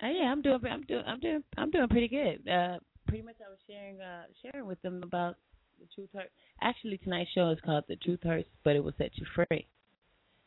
[0.00, 2.48] I'm, uh, yeah, I'm doing, I'm doing, I'm doing, I'm doing pretty good.
[2.48, 2.78] Uh,
[3.08, 5.36] pretty much, I was sharing, uh, sharing with them about
[5.80, 6.30] the truth hurts.
[6.62, 9.66] Actually, tonight's show is called "The Truth Hurts, but It Will Set You Free."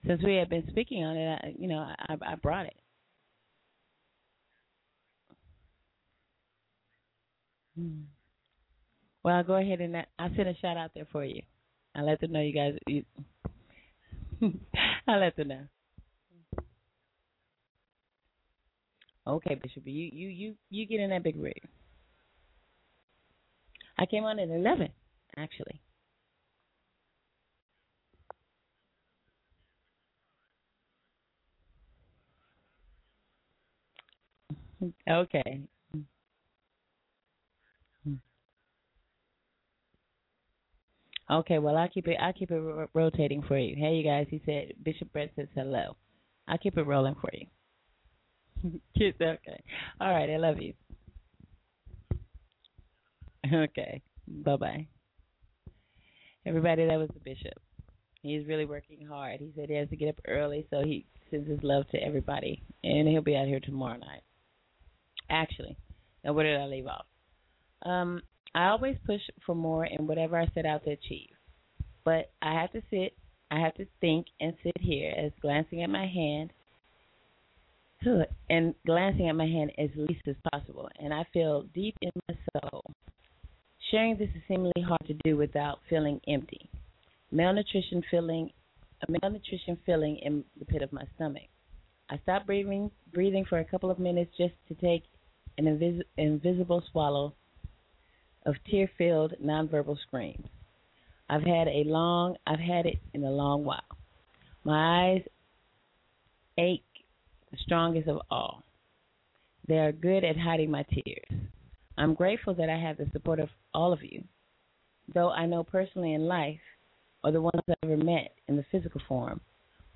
[0.06, 2.76] Since we had been speaking on it, I, you know, I, I brought it.
[7.76, 8.04] Hmm.
[9.24, 11.42] Well, I'll go ahead and I send a shout out there for you.
[11.96, 12.78] I'll let them know you guys.
[12.88, 13.04] You,
[15.08, 15.68] I'll let them know.
[19.28, 21.62] Okay, Bishop, you you you you get in that big rig.
[23.98, 24.90] I came on at eleven,
[25.38, 25.82] actually.
[35.10, 35.62] Okay.
[41.32, 43.76] Okay, well I'll keep it I'll keep it ro- rotating for you.
[43.76, 45.96] Hey you guys, he said Bishop Brett says hello.
[46.48, 47.48] I'll keep it rolling for you.
[48.98, 49.64] Kids, okay.
[50.00, 50.74] All right, I love you.
[53.52, 54.02] Okay.
[54.28, 54.88] Bye bye.
[56.46, 57.62] Everybody, that was the bishop.
[58.22, 59.40] He's really working hard.
[59.40, 62.64] He said he has to get up early, so he sends his love to everybody,
[62.84, 64.24] and he'll be out here tomorrow night.
[65.30, 65.78] Actually,
[66.24, 67.06] now where did I leave off?
[67.86, 68.22] Um,
[68.56, 71.32] I always push for more in whatever I set out to achieve,
[72.06, 73.14] but I have to sit,
[73.52, 76.54] I have to think and sit here as glancing at my hand,
[78.50, 82.36] and glancing at my hand as least as possible, and I feel deep in my
[82.54, 82.84] soul.
[83.92, 86.70] Sharing this is seemingly hard to do without feeling empty.
[87.32, 88.50] Malnutrition feeling,
[89.08, 91.44] a malnutrition feeling in the pit of my stomach.
[92.10, 95.04] I stopped breathing, breathing for a couple of minutes just to take
[95.58, 97.34] an invis- invisible swallow
[98.46, 100.48] of tear-filled nonverbal screams.
[101.30, 103.82] I've had a long, I've had it in a long while.
[104.64, 105.22] My eyes
[106.58, 106.84] ache,
[107.54, 108.64] the strongest of all.
[109.68, 111.42] They are good at hiding my tears.
[112.00, 114.24] I'm grateful that I have the support of all of you,
[115.14, 116.60] though I know personally in life,
[117.24, 119.40] or the ones I've ever met in the physical form,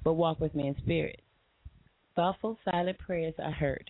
[0.03, 1.19] but walk with me in spirit.
[2.15, 3.89] Thoughtful, silent prayers are heard,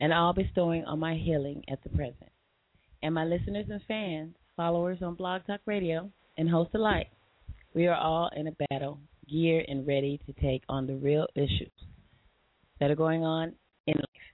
[0.00, 2.30] and all bestowing on my healing at the present.
[3.02, 7.08] And my listeners and fans, followers on Blog Talk Radio, and hosts alike,
[7.74, 8.98] we are all in a battle,
[9.30, 11.70] geared and ready to take on the real issues
[12.80, 13.52] that are going on
[13.86, 14.26] in life.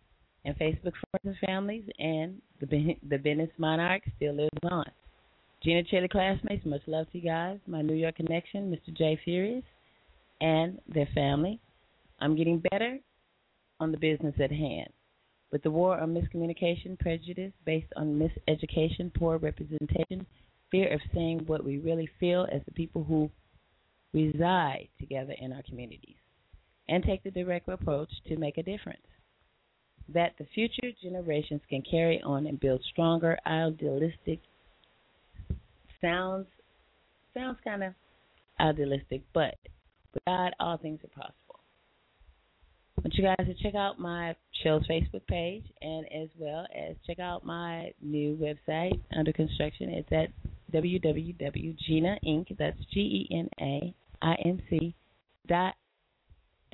[0.44, 4.84] And Facebook friends and families and the the Venice Monarch still lives on.
[5.62, 7.58] Gina Chili classmates, much love to you guys.
[7.68, 8.96] My New York connection, Mr.
[8.96, 9.62] J Furious,
[10.40, 11.60] and their family.
[12.20, 12.98] I'm getting better
[13.78, 14.88] on the business at hand.
[15.52, 20.26] With the war on miscommunication, prejudice based on miseducation, poor representation,
[20.70, 23.30] fear of saying what we really feel as the people who
[24.14, 26.16] reside together in our communities,
[26.88, 29.02] and take the direct approach to make a difference.
[30.08, 34.40] That the future generations can carry on and build stronger, idealistic
[36.00, 36.46] sounds
[37.34, 37.94] sounds kind of
[38.60, 39.56] idealistic, but
[40.12, 41.60] with God, all things are possible.
[42.98, 46.94] I want you guys to check out my show's Facebook page and as well as
[47.06, 49.88] check out my new website under construction.
[49.88, 50.28] It's at
[50.72, 54.94] www.genainc, that's G E N A I N C
[55.48, 55.74] dot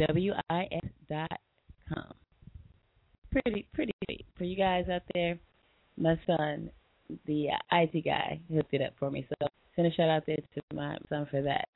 [0.07, 1.41] W I S dot
[1.93, 2.13] com.
[3.31, 3.93] Pretty, pretty.
[4.37, 5.39] For you guys out there,
[5.97, 6.71] my son
[7.27, 9.27] the uh, IT guy hooked it up for me.
[9.29, 9.35] So
[9.75, 11.69] send a shout out there to my son for that.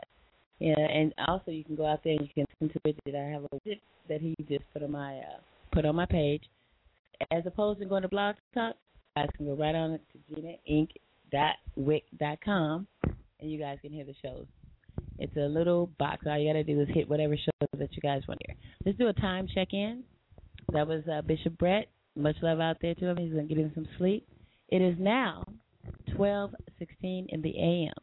[0.58, 3.44] Yeah, and also you can go out there and you can listen to I have
[3.44, 5.40] a widget that he just put on my uh,
[5.72, 6.44] put on my page.
[7.30, 8.74] As opposed to going to Blog Talk,
[9.16, 10.18] you guys can go right on to
[11.32, 12.86] genainc.wix.com
[13.40, 14.46] and you guys can hear the shows.
[15.22, 16.26] It's a little box.
[16.26, 18.56] All you got to do is hit whatever show that you guys want to hear.
[18.84, 20.02] Let's do a time check in.
[20.72, 21.88] That was uh, Bishop Brett.
[22.16, 23.16] Much love out there to him.
[23.16, 24.26] He's going to get him some sleep.
[24.68, 25.44] It is now
[26.16, 27.94] 12:16 in the a.m.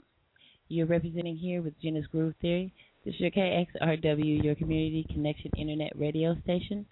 [0.69, 2.73] You're representing here with Gena's Groove Theory.
[3.03, 6.85] This is your KXRW, your community connection internet radio station,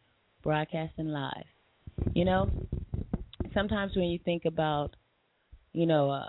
[0.43, 1.45] broadcasting live.
[2.13, 2.51] You know,
[3.53, 4.95] sometimes when you think about,
[5.71, 6.27] you know, uh,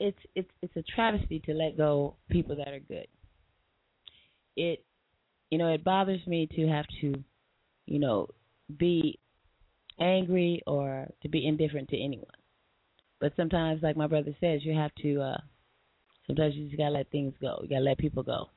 [0.00, 3.06] it's it's it's a travesty to let go people that are good.
[4.56, 4.84] It,
[5.50, 7.14] you know, it bothers me to have to,
[7.86, 8.28] you know,
[8.78, 9.18] be
[10.00, 12.26] angry or to be indifferent to anyone.
[13.20, 15.20] But sometimes, like my brother says, you have to.
[15.22, 15.38] uh
[16.26, 17.58] Sometimes you just gotta let things go.
[17.62, 18.50] You gotta let people go.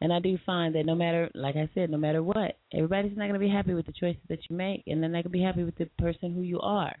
[0.00, 3.26] And I do find that no matter, like I said, no matter what, everybody's not
[3.26, 5.64] gonna be happy with the choices that you make, and they're not gonna be happy
[5.64, 6.94] with the person who you are,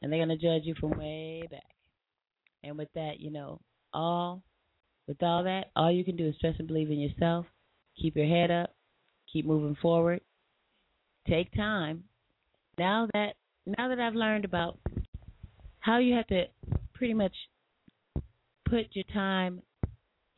[0.00, 1.62] and they're gonna judge you from way back.
[2.64, 3.60] And with that, you know,
[3.92, 4.42] all
[5.08, 7.46] with all that, all you can do is trust and believe in yourself.
[8.00, 8.74] Keep your head up.
[9.32, 10.20] Keep moving forward.
[11.26, 12.04] Take time
[12.78, 13.34] now that
[13.66, 14.78] now that I've learned about
[15.80, 16.44] how you have to
[16.94, 17.32] pretty much
[18.68, 19.62] put your time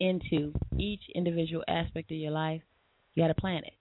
[0.01, 2.62] into each individual aspect of your life,
[3.14, 3.74] you got to plan it.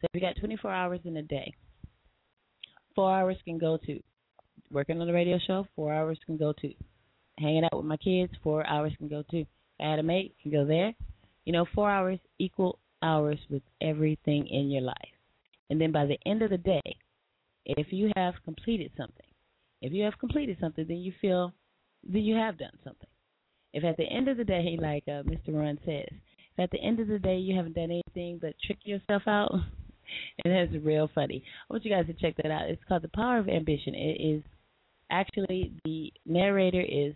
[0.00, 1.54] So if you got 24 hours in a day,
[2.94, 4.00] four hours can go to
[4.70, 5.66] working on the radio show.
[5.74, 6.72] Four hours can go to
[7.38, 8.32] hanging out with my kids.
[8.42, 9.46] Four hours can go to if
[9.80, 10.94] I had a mate can go there.
[11.44, 14.96] You know, four hours equal hours with everything in your life.
[15.70, 16.96] And then by the end of the day,
[17.66, 19.26] if you have completed something,
[19.82, 21.52] if you have completed something, then you feel
[22.12, 23.08] that you have done something.
[23.72, 25.48] If at the end of the day, like uh, Mr.
[25.48, 26.08] Rohn says,
[26.56, 29.52] if at the end of the day you haven't done anything but trick yourself out,
[30.44, 31.42] and that's real funny.
[31.68, 32.68] I want you guys to check that out.
[32.68, 33.94] It's called The Power of Ambition.
[33.94, 34.42] It is
[35.10, 37.14] actually the narrator is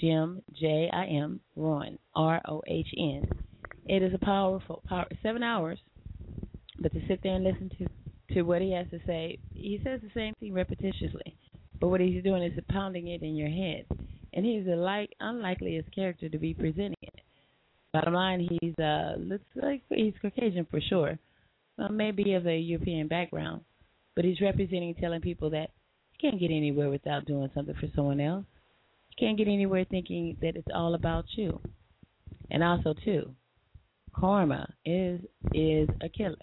[0.00, 3.28] Jim J I M Rohn R O H N.
[3.86, 5.78] It is a powerful power seven hours,
[6.80, 10.00] but to sit there and listen to to what he has to say, he says
[10.02, 11.34] the same thing repetitiously,
[11.80, 13.84] but what he's doing is pounding it in your head,
[14.32, 17.20] and he's the like unlikeliest character to be presenting it.
[17.92, 21.18] Bottom line, he's uh looks like he's Caucasian for sure,
[21.76, 23.62] well, maybe of a European background,
[24.14, 25.70] but he's representing, telling people that
[26.20, 28.44] you can't get anywhere without doing something for someone else.
[29.10, 31.60] You can't get anywhere thinking that it's all about you.
[32.50, 33.34] And also, too,
[34.14, 35.20] karma is
[35.54, 36.36] is a killer.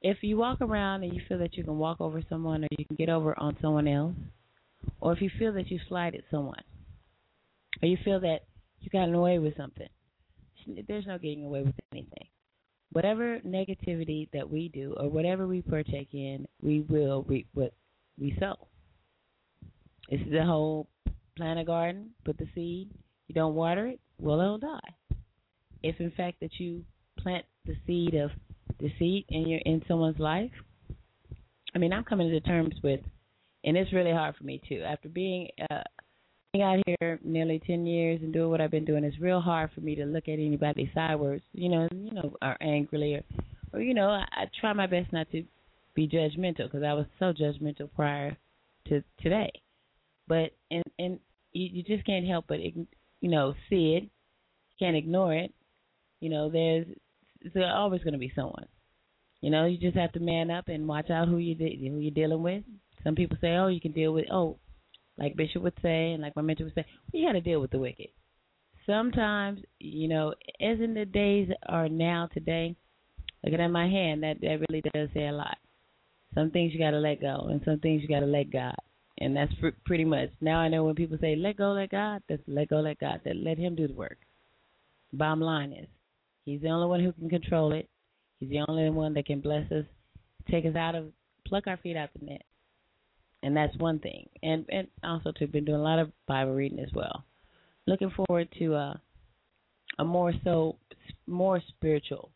[0.00, 2.84] If you walk around and you feel that you can walk over someone or you
[2.84, 4.16] can get over on someone else,
[5.00, 6.62] or if you feel that you slighted someone,
[7.80, 8.40] or you feel that
[8.80, 9.88] you got away with something,
[10.88, 12.26] there's no getting away with anything.
[12.92, 17.72] Whatever negativity that we do or whatever we partake in, we will reap what
[18.18, 18.56] we sow.
[20.08, 20.88] It's the whole
[21.36, 22.90] plant a garden, put the seed,
[23.28, 24.78] you don't water it, well, it'll die.
[25.82, 26.84] If in fact that you
[27.18, 28.30] plant the seed of
[28.78, 30.50] deceit in your in someone's life,
[31.74, 33.00] I mean, I'm coming to terms with,
[33.64, 34.82] and it's really hard for me too.
[34.82, 35.82] After being uh,
[36.52, 39.70] being out here nearly ten years and doing what I've been doing, it's real hard
[39.74, 43.22] for me to look at anybody sideways, you know, you know, or angrily, or,
[43.72, 45.44] or you know, I, I try my best not to
[45.94, 48.36] be judgmental because I was so judgmental prior
[48.88, 49.50] to today.
[50.28, 51.18] But and and
[51.52, 52.86] you, you just can't help but you
[53.22, 54.08] know see it,
[54.78, 55.52] can't ignore it.
[56.20, 56.86] You know, there's
[57.42, 58.66] there's always going to be someone.
[59.40, 61.98] You know, you just have to man up and watch out who you de- who
[61.98, 62.62] you're dealing with.
[63.02, 64.58] Some people say, "Oh, you can deal with oh,"
[65.18, 67.72] like Bishop would say, and like my mentor would say, "You got to deal with
[67.72, 68.08] the wicked."
[68.86, 72.76] Sometimes, you know, as in the days are now today,
[73.44, 75.58] looking at my hand, that that really does say a lot.
[76.34, 78.76] Some things you got to let go, and some things you got to let God.
[79.18, 80.58] And that's pr- pretty much now.
[80.58, 83.20] I know when people say "let go, let God," that's let go, let God.
[83.24, 84.18] That let Him do the work.
[85.12, 85.88] Bottom line is,
[86.44, 87.88] He's the only one who can control it.
[88.40, 89.84] He's the only one that can bless us,
[90.50, 91.12] take us out of,
[91.46, 92.42] pluck our feet out the net.
[93.42, 94.28] And that's one thing.
[94.42, 97.24] And and also to been doing a lot of Bible reading as well.
[97.86, 98.94] Looking forward to uh,
[99.98, 100.76] a more so
[101.26, 102.30] more spiritual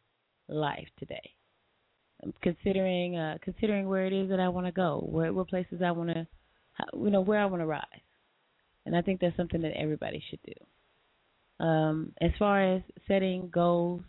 [0.49, 1.31] life today.
[2.43, 5.93] Considering uh, considering where it is that I want to go, where what places I
[5.93, 6.27] want to,
[6.95, 7.83] you know, where I want to rise.
[8.85, 11.65] And I think that's something that everybody should do.
[11.65, 14.03] Um, as far as setting goals,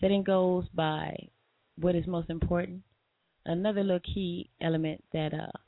[0.00, 1.28] setting goals by
[1.76, 2.82] what is most important.
[3.46, 5.58] Another little key element that uh,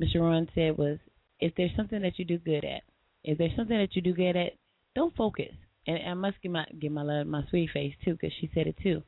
[0.00, 0.20] Mr.
[0.20, 0.98] Rohn said was
[1.40, 2.82] if there's something that you do good at,
[3.24, 4.52] if there's something that you do good at,
[4.94, 5.52] don't focus.
[5.86, 8.66] And I must give my give my love, my sweet face too, because she said
[8.66, 9.02] it too.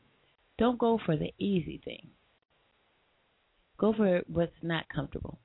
[0.59, 2.11] Don't go for the easy thing.
[3.79, 5.41] Go for what's not comfortable.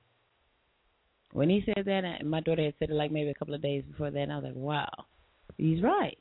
[1.34, 3.60] When he said that, and my daughter had said it like maybe a couple of
[3.60, 5.06] days before that, and I was like, wow,
[5.58, 6.16] he's right.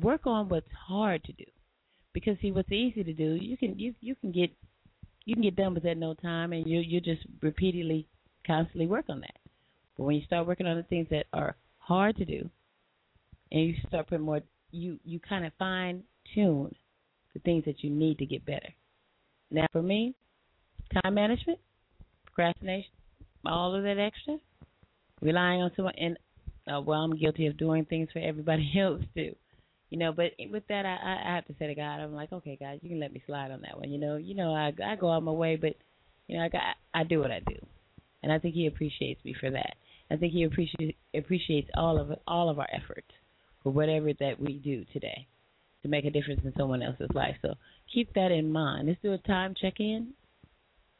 [0.00, 1.44] Work on what's hard to do,
[2.12, 4.52] because see, what's easy to do, you can you you can get
[5.24, 8.06] you can get done with that no time, and you you just repeatedly,
[8.46, 9.36] constantly work on that.
[9.96, 12.48] But when you start working on the things that are hard to do,
[13.50, 16.04] and you start putting more, you you kind of fine
[16.36, 16.72] tune
[17.34, 18.72] the things that you need to get better.
[19.50, 20.14] Now, for me,
[21.02, 21.58] time management,
[22.26, 22.92] procrastination,
[23.46, 24.36] all of that extra,
[25.20, 26.16] relying on someone, and
[26.72, 29.34] uh, well, I'm guilty of doing things for everybody else too.
[29.90, 32.58] You know, but with that, I, I have to say to God, I'm like, okay,
[32.60, 33.90] God, you can let me slide on that one.
[33.90, 35.74] You know, you know, I I go out my way, but
[36.26, 36.62] you know, I got
[36.92, 37.56] I do what I do,
[38.22, 39.76] and I think He appreciates me for that.
[40.10, 43.08] I think He appreciates appreciates all of all of our efforts
[43.62, 45.26] for whatever that we do today
[45.82, 47.36] to make a difference in someone else's life.
[47.42, 47.54] So
[47.92, 48.88] keep that in mind.
[48.88, 50.12] Let's do a time check in.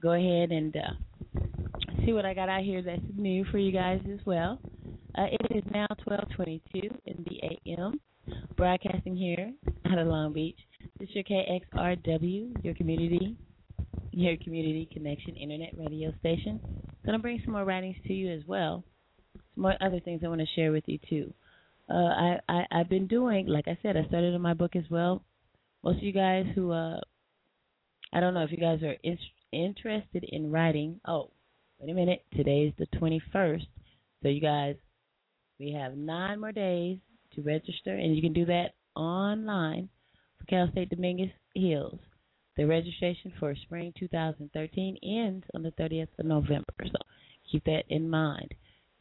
[0.01, 1.41] Go ahead and uh,
[2.09, 4.59] see what I got out here that's new for you guys as well.
[5.19, 6.61] Uh, it is now 12:22
[7.05, 8.01] in the a.m.
[8.57, 9.53] Broadcasting here
[9.91, 10.59] out of Long Beach.
[10.99, 13.37] This is your KXRW, your community,
[14.13, 16.59] your community connection internet radio station.
[17.05, 18.85] Gonna bring some more writings to you as well.
[19.55, 21.35] Some more other things I want to share with you too.
[21.91, 24.85] Uh, I, I I've been doing, like I said, I started on my book as
[24.91, 25.23] well.
[25.85, 27.01] Most of you guys who, uh,
[28.15, 29.19] I don't know if you guys are in,
[29.53, 31.01] interested in writing.
[31.07, 31.31] Oh,
[31.79, 32.25] wait a minute.
[32.35, 33.67] Today's the 21st.
[34.23, 34.75] So, you guys,
[35.61, 36.99] we have nine more days
[37.35, 39.89] to register, and you can do that online
[40.39, 42.01] for Cal State Dominguez Hills.
[42.57, 46.99] The registration for spring 2013 ends on the 30th of November, so
[47.51, 48.55] keep that in mind.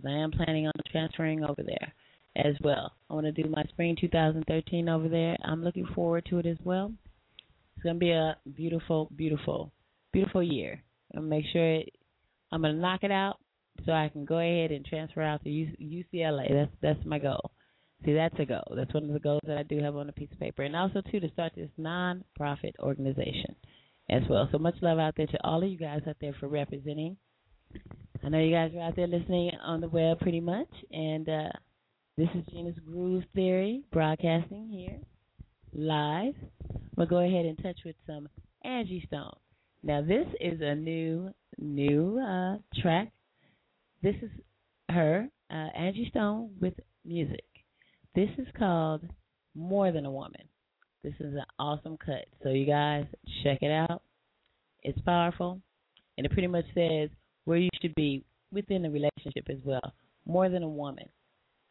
[0.06, 1.94] I am planning on transferring over there
[2.36, 2.94] as well.
[3.10, 5.36] I want to do my spring 2013 over there.
[5.44, 6.94] I'm looking forward to it as well.
[7.76, 9.72] It's going to be a beautiful, beautiful,
[10.14, 10.84] beautiful year.
[11.16, 11.97] I'm make sure it,
[12.52, 13.38] I'm to knock it out
[13.86, 16.50] so I can go ahead and transfer out to UCLA.
[16.50, 17.52] That's that's my goal.
[18.06, 18.74] See, that's a goal.
[18.76, 20.76] That's one of the goals that I do have on a piece of paper, and
[20.76, 23.56] also too to start this non-profit organization
[24.10, 24.48] as well.
[24.52, 27.18] So much love out there to all of you guys out there for representing.
[28.24, 31.50] I know you guys are out there listening on the web pretty much, and uh,
[32.18, 35.00] this is Gena's Groove Theory broadcasting here
[35.74, 36.34] live.
[36.96, 38.28] We'll go ahead and touch with some
[38.64, 39.36] Angie Stone.
[39.84, 43.12] Now, this is a new new uh, track.
[44.04, 44.30] This is
[44.90, 46.74] her, uh, Angie Stone, with
[47.06, 47.46] music.
[48.16, 49.02] This is called
[49.56, 50.44] More Than a Woman.
[51.04, 52.26] This is an awesome cut.
[52.44, 53.06] So, you guys,
[53.44, 54.02] check it out.
[54.84, 55.62] It's powerful.
[56.18, 57.10] And it pretty much says
[57.46, 59.94] where you should be within the relationship as well.
[60.26, 61.08] More than a woman.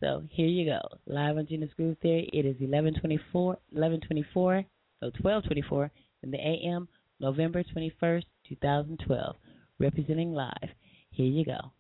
[0.01, 0.81] So here you go.
[1.07, 2.29] Live on Gena's Groove Theory.
[2.33, 4.65] It is 1124, 1124,
[5.01, 5.91] so 1224
[6.23, 6.87] in the AM,
[7.21, 9.37] November 21st, 2012.
[9.79, 10.71] Representing live.
[11.11, 11.73] Here you go.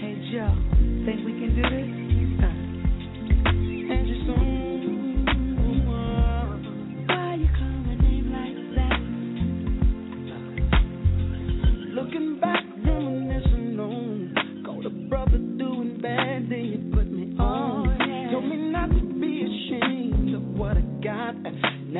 [0.00, 0.69] Hey, Joe,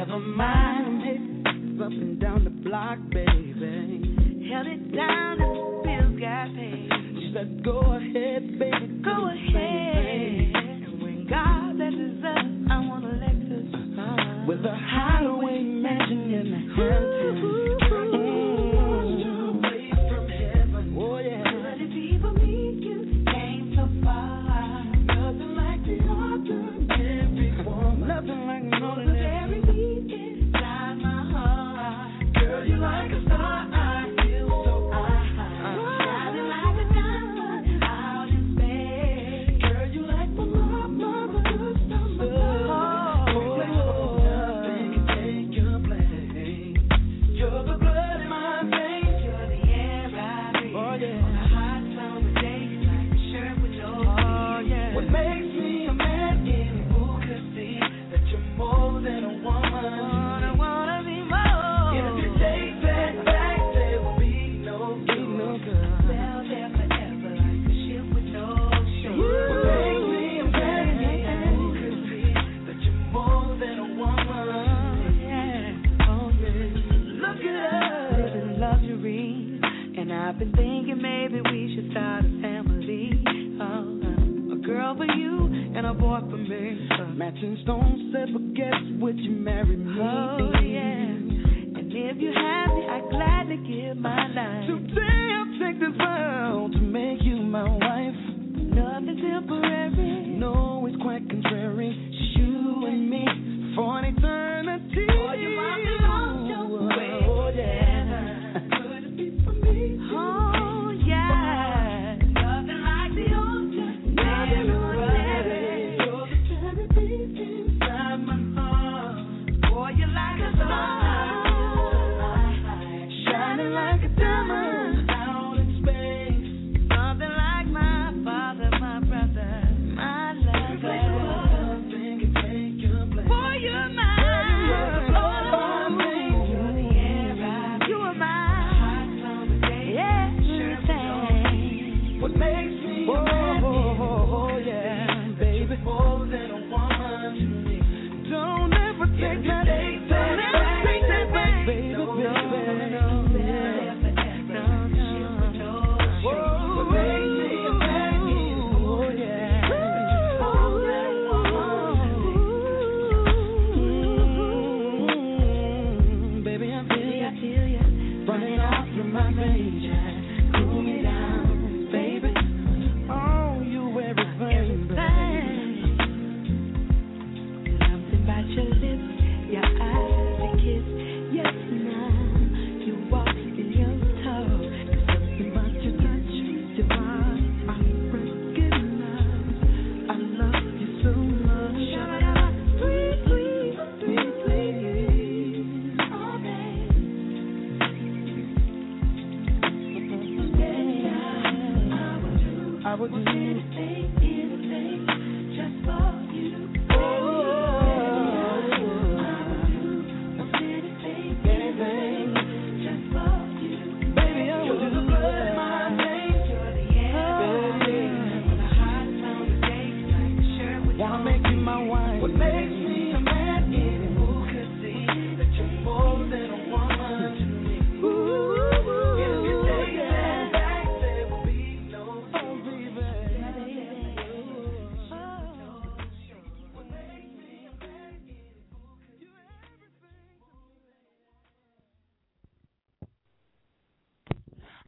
[0.00, 0.79] Never mind,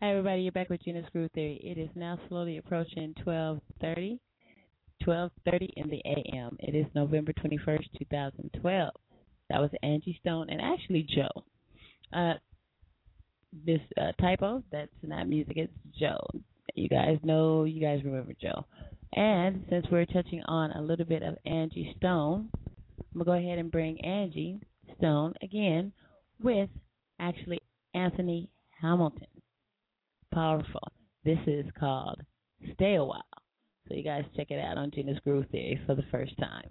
[0.02, 0.42] Hi, everybody.
[0.42, 1.60] You're back with Gena's Groove Theory.
[1.62, 4.18] It is now slowly approaching 12:30,
[5.04, 6.56] 12:30 in the a.m.
[6.58, 8.90] It is November 21st, 2012.
[9.48, 11.44] That was Angie Stone and actually Joe.
[12.12, 12.34] Uh,
[13.64, 14.64] this uh, typo.
[14.72, 15.56] That's not music.
[15.56, 16.18] It's Joe.
[16.74, 17.62] You guys know.
[17.62, 18.66] You guys remember Joe.
[19.12, 22.50] And since we're touching on a little bit of Angie Stone,
[22.98, 24.58] I'm gonna go ahead and bring Angie
[24.98, 25.92] Stone again
[26.42, 26.70] with
[27.20, 27.60] actually
[27.94, 28.50] Anthony
[28.80, 29.28] Hamilton
[30.32, 30.92] powerful.
[31.24, 32.20] This is called
[32.74, 33.22] Stay a While.
[33.88, 36.70] So you guys check it out on Gena's Groove Theory for the first time.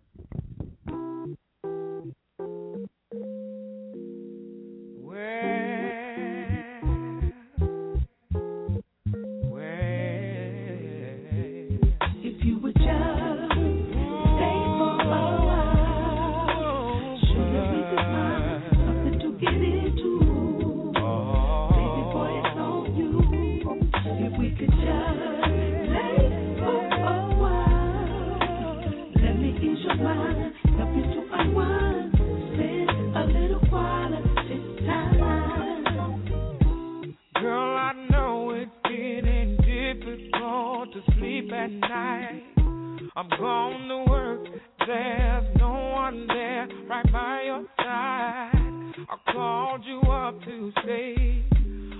[50.45, 51.45] to stay.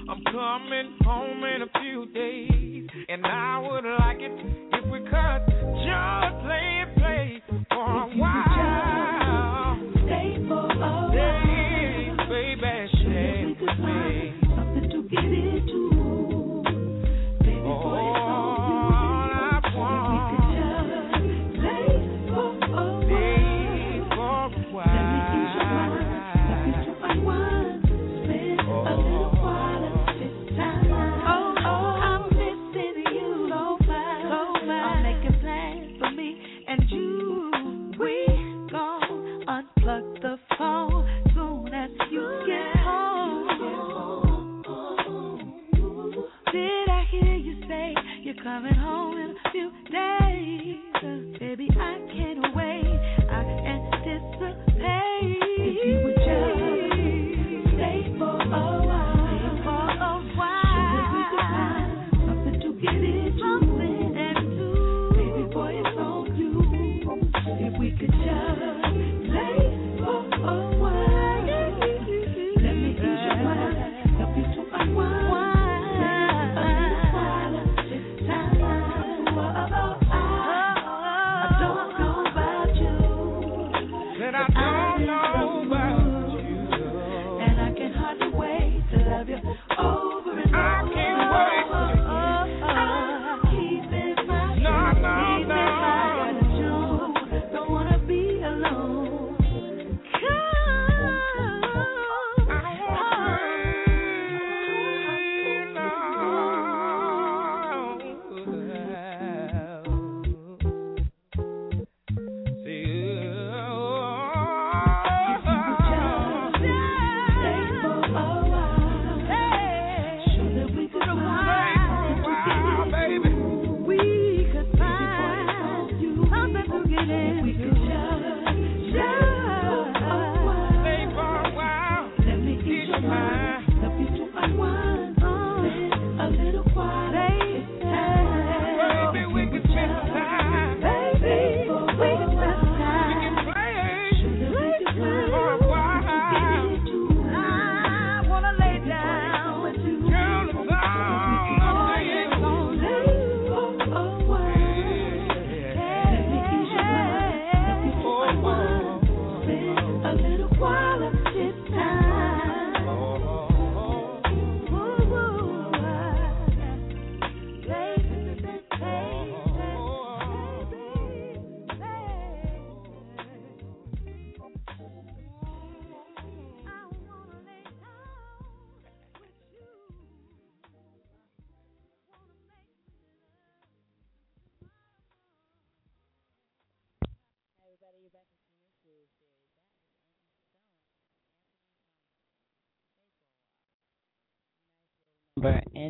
[0.09, 4.31] I'm coming home in a few days, and I would like it
[4.73, 5.45] if we could
[5.85, 9.20] just play it, play for a while.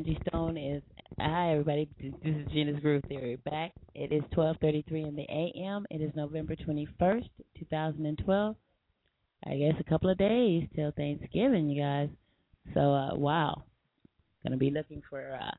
[0.02, 0.82] Angie Stone is
[1.20, 1.88] hi everybody.
[2.02, 3.72] This is Gena's Groove Theory back.
[3.94, 5.86] It is 12:33 in the a.m.
[5.92, 7.30] It is November 21st,
[7.60, 8.56] 2012.
[9.46, 12.10] I guess a couple of days till Thanksgiving, you guys.
[12.74, 13.62] So uh wow,
[14.44, 15.56] gonna be looking for uh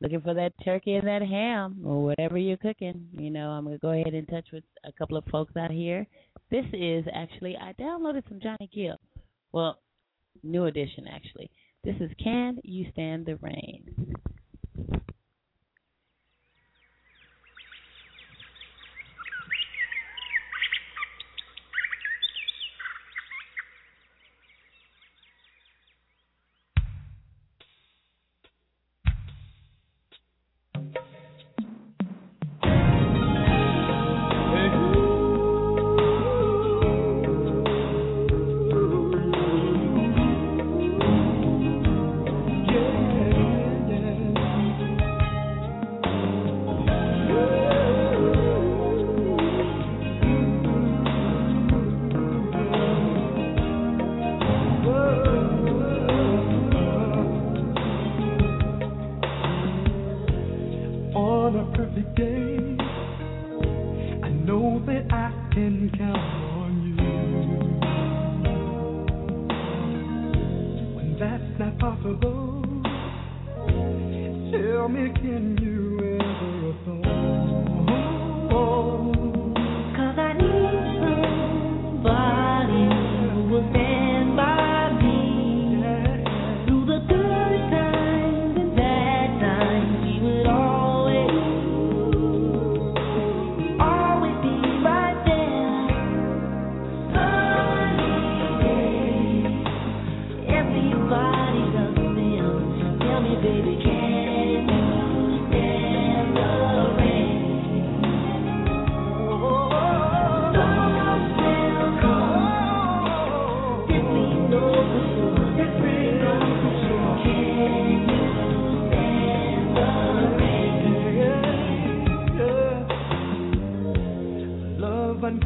[0.00, 3.08] looking for that turkey and that ham or whatever you're cooking.
[3.18, 6.06] You know, I'm gonna go ahead and touch with a couple of folks out here.
[6.52, 9.00] This is actually I downloaded some Johnny Gill.
[9.50, 9.80] Well,
[10.44, 11.50] new edition actually.
[11.84, 14.14] This is Can You Stand the Rain?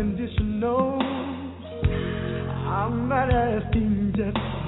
[0.06, 0.98] Unconditional.
[2.68, 4.65] I'm not asking just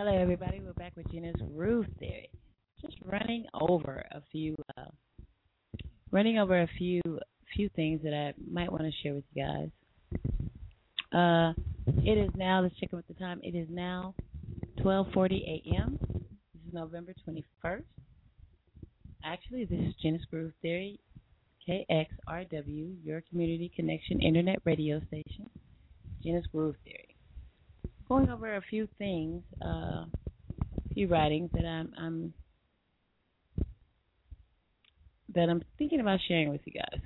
[0.00, 0.60] Hello, everybody.
[0.64, 2.30] We're back with Gena's Groove Theory.
[2.80, 4.84] Just running over a few, uh,
[6.12, 7.02] running over a few,
[7.52, 9.70] few things that I might want to share with you guys.
[11.12, 11.52] Uh,
[12.04, 12.60] it is now.
[12.60, 13.40] Let's check out the time.
[13.42, 14.14] It is now
[14.84, 15.98] 12:40 a.m.
[16.12, 17.82] This is November 21st.
[19.24, 21.00] Actually, this is Gena's Groove Theory,
[21.68, 25.50] KXRW, your community connection internet radio station.
[26.22, 26.97] Gena's Groove Theory.
[28.08, 30.08] Going over a few things, uh, a
[30.94, 32.34] few writings that I'm, I'm
[35.34, 37.00] that I'm thinking about sharing with you guys.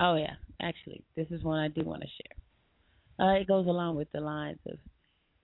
[0.00, 3.26] Oh yeah, actually, this is one I do want to share.
[3.26, 4.78] Uh, it goes along with the lines of,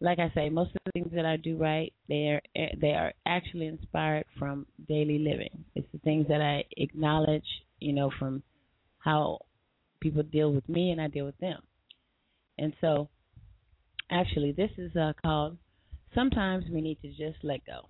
[0.01, 2.43] like I say, most of the things that I do write, they are
[2.81, 5.65] they are actually inspired from daily living.
[5.75, 7.47] It's the things that I acknowledge,
[7.79, 8.43] you know, from
[8.99, 9.39] how
[10.01, 11.63] people deal with me and I deal with them.
[12.59, 13.09] And so,
[14.11, 15.57] actually, this is uh, called
[16.15, 17.89] "Sometimes We Need to Just Let Go."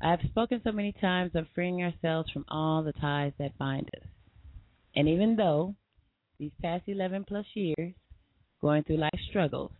[0.00, 3.90] I have spoken so many times of freeing ourselves from all the ties that bind
[3.96, 4.06] us.
[4.94, 5.74] And even though
[6.38, 7.94] these past 11 plus years
[8.60, 9.72] going through life struggles,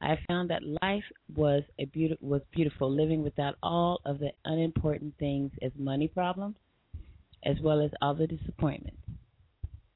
[0.00, 1.88] I have found that life was a
[2.20, 6.56] was beautiful living without all of the unimportant things as money problems,
[7.44, 9.00] as well as all the disappointments.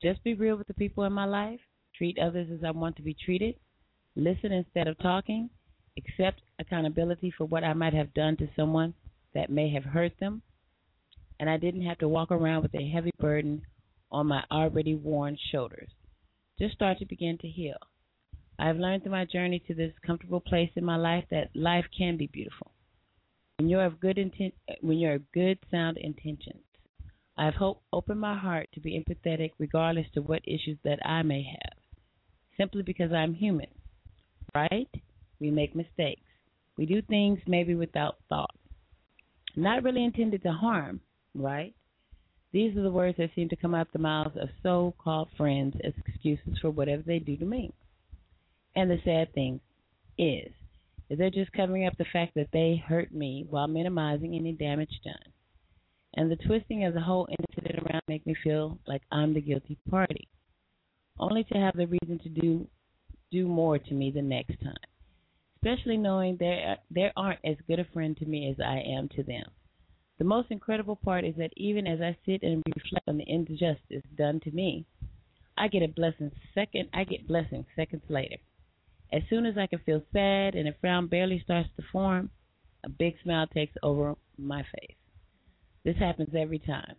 [0.02, 1.60] Just be real with the people in my life,
[1.94, 3.56] treat others as I want to be treated,
[4.16, 5.51] listen instead of talking,
[5.97, 8.95] accept accountability for what I might have done to someone
[9.35, 10.43] that may have hurt them,
[11.39, 13.62] and I didn't have to walk around with a heavy burden
[14.11, 15.91] on my already worn shoulders.
[16.59, 17.78] Just start to begin to heal.
[18.59, 21.87] I have learned through my journey to this comfortable place in my life that life
[21.97, 22.73] can be beautiful.
[23.59, 26.62] When you have good intent, when you have good sound intentions,
[27.39, 31.23] I have hope, opened my heart to be empathetic, regardless to what issues that I
[31.23, 31.78] may have.
[32.59, 33.69] Simply because I'm human,
[34.55, 34.89] right?
[35.40, 36.22] We make mistakes.
[36.77, 38.55] We do things maybe without thought
[39.56, 41.01] not really intended to harm,
[41.35, 41.74] right?
[42.52, 45.77] These are the words that seem to come out the mouths of so called friends
[45.85, 47.72] as excuses for whatever they do to me.
[48.74, 49.60] And the sad thing
[50.18, 50.52] is,
[51.09, 55.01] is they're just covering up the fact that they hurt me while minimizing any damage
[55.05, 55.14] done.
[56.14, 59.78] And the twisting of the whole incident around make me feel like I'm the guilty
[59.89, 60.28] party,
[61.18, 62.66] only to have the reason to do
[63.31, 64.74] do more to me the next time
[65.62, 69.23] especially knowing they, there aren't as good a friend to me as I am to
[69.23, 69.44] them.
[70.19, 74.02] The most incredible part is that even as I sit and reflect on the injustice
[74.16, 74.86] done to me,
[75.59, 78.36] I get a blessing second I get blessings seconds later.
[79.12, 82.31] As soon as I can feel sad and a frown barely starts to form,
[82.85, 84.97] a big smile takes over my face.
[85.85, 86.97] This happens every time.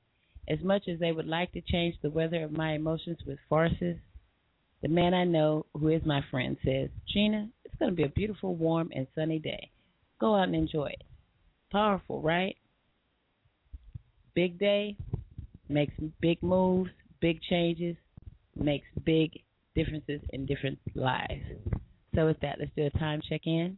[0.48, 3.98] As much as they would like to change the weather of my emotions with farces,
[4.82, 8.10] the man I know, who is my friend, says, Gena, it's going to be a
[8.10, 9.70] beautiful, warm, and sunny day.
[10.20, 11.04] Go out and enjoy it.
[11.72, 12.56] Powerful, right?
[14.34, 14.98] Big day
[15.70, 16.90] makes big moves,
[17.22, 17.96] big changes,
[18.56, 19.32] makes big
[19.76, 21.44] differences in different lives.
[22.16, 23.78] So with that, let's do a time check in.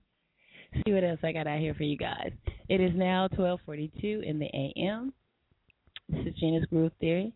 [0.85, 2.31] See what else I got out here for you guys.
[2.67, 5.13] It is now 12:42 in the a.m.
[6.09, 7.31] This is Gena's Groove Theory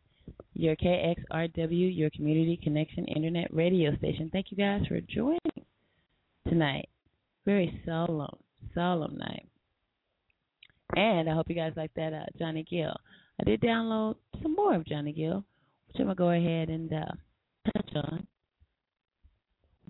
[0.54, 4.30] your KXRW, your community connection internet radio station.
[4.32, 5.40] Thank you guys for joining
[6.48, 6.90] tonight.
[7.46, 8.38] Very solemn,
[8.74, 9.48] solemn night.
[10.96, 12.96] And I hope you guys like that uh, Johnny Gill.
[13.40, 15.44] I did download some more of Johnny Gill,
[15.88, 18.28] which I'm gonna go ahead and uh, touch on.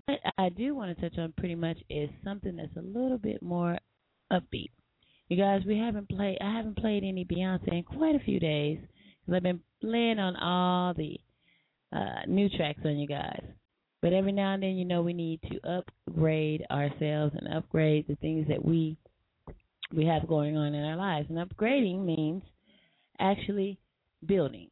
[0.04, 3.42] What I do want to touch on pretty much is something that's a little bit
[3.42, 3.78] more
[4.32, 4.70] upbeat.
[5.28, 6.38] You guys, we haven't played.
[6.40, 8.78] I haven't played any Beyonce in quite a few days
[9.34, 11.18] I've been playing on all the
[11.92, 13.42] uh, new tracks on you guys.
[14.00, 18.14] But every now and then, you know, we need to upgrade ourselves and upgrade the
[18.16, 18.96] things that we
[19.92, 21.28] we have going on in our lives.
[21.30, 22.42] And upgrading means
[23.18, 23.78] actually
[24.24, 24.68] building.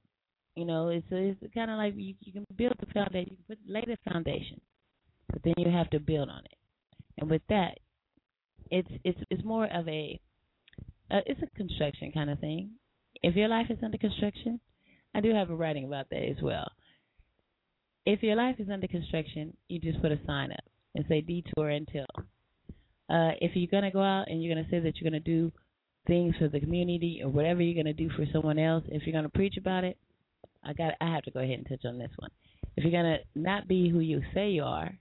[0.55, 3.57] You know, it's it's kind of like you, you can build the foundation, you can
[3.57, 4.61] put lay the foundation,
[5.33, 6.59] but then you have to build on it.
[7.19, 7.79] And with that,
[8.71, 10.21] it's it's it's more of a
[11.11, 12.71] uh, it's a construction kind of thing.
[13.23, 14.61] If your life is under construction,
[15.15, 16.71] I do have a writing about that as well.
[18.05, 20.65] If your life is under construction, you just put a sign up
[20.95, 22.07] and say detour until.
[23.09, 25.53] Uh, if you're gonna go out and you're gonna say that you're gonna do
[26.07, 29.29] things for the community or whatever you're gonna do for someone else, if you're gonna
[29.29, 29.97] preach about it,
[30.65, 32.31] I got I have to go ahead and touch on this one.
[32.77, 34.93] If you're gonna not be who you say you are,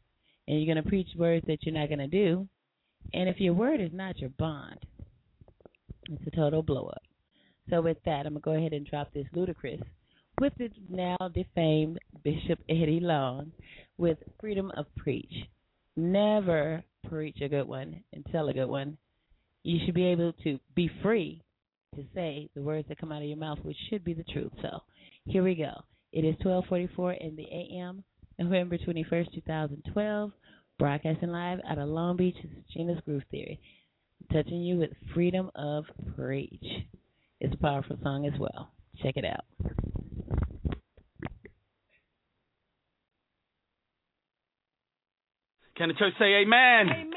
[0.48, 2.48] and you're gonna preach words that you're not gonna do,
[3.14, 4.80] and if your word is not your bond,
[6.10, 7.02] it's a total blow up.
[7.70, 9.82] So with that, I'm gonna go ahead and drop this Ludacris
[10.40, 13.52] with the now defamed Bishop Eddie Long
[13.98, 15.34] with Freedom of Preach.
[15.96, 18.98] Never preach a good one and tell a good one
[19.64, 21.42] you should be able to be free
[21.96, 24.52] to say the words that come out of your mouth, which should be the truth.
[24.62, 24.82] So
[25.26, 25.72] here we go.
[26.12, 28.04] It is 1244 in the AM,
[28.38, 30.32] November 21st, 2012,
[30.78, 32.36] broadcasting live out of Long Beach.
[32.74, 33.60] Gena's Groove Theory,
[34.32, 35.86] touching you with freedom of
[36.16, 36.64] preach.
[37.40, 38.72] It's a powerful song as well.
[39.02, 39.44] Check it out.
[45.78, 46.88] Can the church say amen?
[46.90, 47.12] Amen.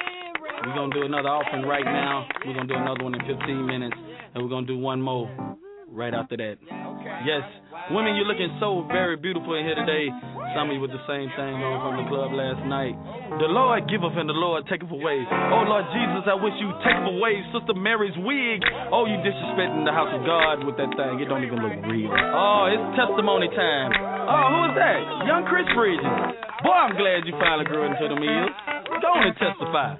[0.67, 2.27] We're going to do another offering right now.
[2.45, 3.97] We're going to do another one in 15 minutes.
[4.35, 5.57] And we're going to do one more
[5.91, 6.57] right after that.
[7.25, 7.43] Yes,
[7.91, 10.07] women, you're looking so very beautiful in here today.
[10.55, 12.97] Some of you with the same thing on from the club last night.
[13.41, 15.25] The Lord giveth and the Lord taketh away.
[15.53, 18.65] Oh Lord Jesus, I wish you take away Sister Mary's wig.
[18.93, 21.21] Oh, you disrespecting the house of God with that thing.
[21.21, 22.13] It don't even look real.
[22.13, 23.93] Oh, it's testimony time.
[24.29, 25.01] Oh, who is that?
[25.29, 26.09] Young Chris Bridges.
[26.65, 28.49] Boy, I'm glad you finally grew into the meal.
[29.01, 29.97] Go on and testify.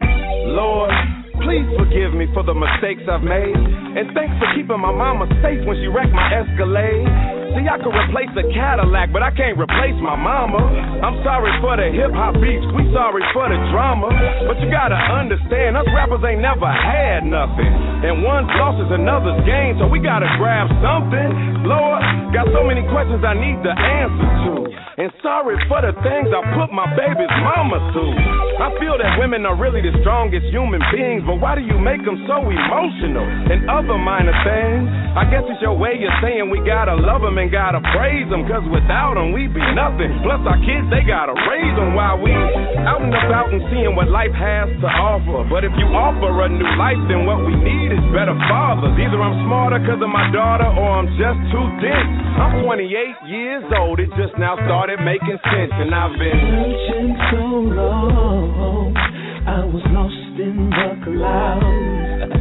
[0.53, 1.18] Lord.
[1.43, 3.55] Please forgive me for the mistakes I've made.
[3.55, 7.38] And thanks for keeping my mama safe when she wrecked my Escalade.
[7.57, 10.61] See, I could replace a Cadillac, but I can't replace my mama.
[11.01, 14.13] I'm sorry for the hip hop beats, we sorry for the drama.
[14.45, 17.73] But you gotta understand, us rappers ain't never had nothing.
[18.05, 21.65] And one's loss is another's gain, so we gotta grab something.
[21.65, 22.03] Lord,
[22.37, 24.53] got so many questions I need the answer to.
[24.99, 28.19] And sorry for the things I put my baby's mama through.
[28.59, 32.03] I feel that women are really the strongest human beings, but why do you make
[32.03, 33.23] them so emotional?
[33.23, 37.38] And other minor things, I guess it's your way of saying we gotta love them
[37.39, 40.11] and gotta praise them, cause without them we be nothing.
[40.27, 42.35] Plus our kids, they gotta raise them while we
[42.83, 45.47] out and about and seeing what life has to offer.
[45.47, 48.91] But if you offer a new life, then what we need is better fathers.
[48.99, 52.13] Either I'm smarter cause of my daughter or I'm just too dense.
[52.43, 57.45] I'm 28 years old, it just now started making sense, and I've been searching so
[57.71, 58.99] long.
[59.47, 62.35] I was lost in the clouds.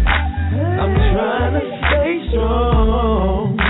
[0.58, 3.67] I'm trying to stay strong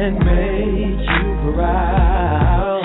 [0.00, 2.80] and make you proud.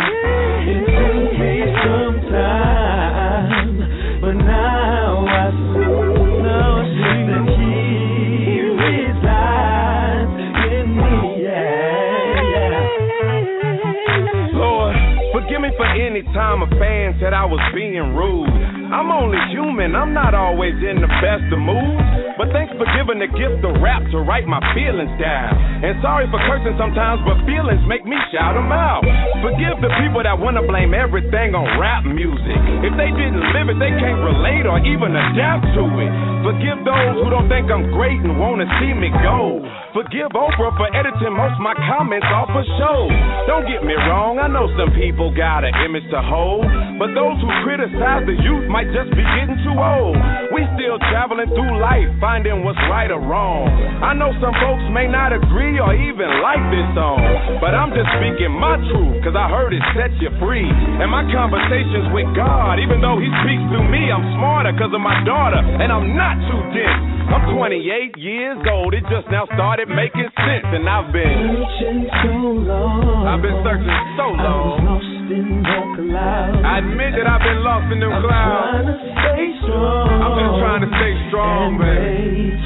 [0.67, 10.35] It took me some time, but now I see, now I see that He resides
[10.75, 11.39] in me.
[11.39, 14.59] Yeah, yeah.
[14.59, 14.91] Lord,
[15.31, 18.54] forgive me for any time a fan said I was being rude.
[18.95, 22.07] I'm only human, I'm not always in the best of moods.
[22.39, 25.51] But thanks for giving the gift of rap to write my feelings down.
[25.83, 29.03] And sorry for cursing sometimes, but feelings make me shout them out.
[29.43, 32.55] Forgive the people that wanna blame everything on rap music.
[32.87, 36.11] If they didn't live it, they can't relate or even adapt to it.
[36.47, 39.59] Forgive those who don't think I'm great and wanna see me go.
[39.95, 43.07] Forgive Oprah for editing most my comments off a show.
[43.47, 46.67] Don't get me wrong, I know some people got an image to hold,
[46.99, 50.19] but those who criticize the youth might just be getting too old.
[50.51, 53.71] We still traveling through life, finding what's right or wrong.
[54.03, 57.23] I know some folks may not agree or even like this song,
[57.63, 60.67] but I'm just speaking my truth, cause I heard it set you free.
[60.67, 64.99] And my conversations with God, even though He speaks through me, I'm smarter cause of
[64.99, 67.14] my daughter, and I'm not too dense.
[67.25, 72.33] I'm 28 years old, it just now started making sense, and I've been searching so
[72.69, 73.25] long.
[73.25, 74.77] I've been searching so I was long.
[74.85, 76.61] lost in the clouds.
[76.61, 78.61] I admit that I've been lost in them I'm clouds.
[78.77, 80.05] trying to stay strong.
[80.21, 82.61] I'm just trying to stay strong, make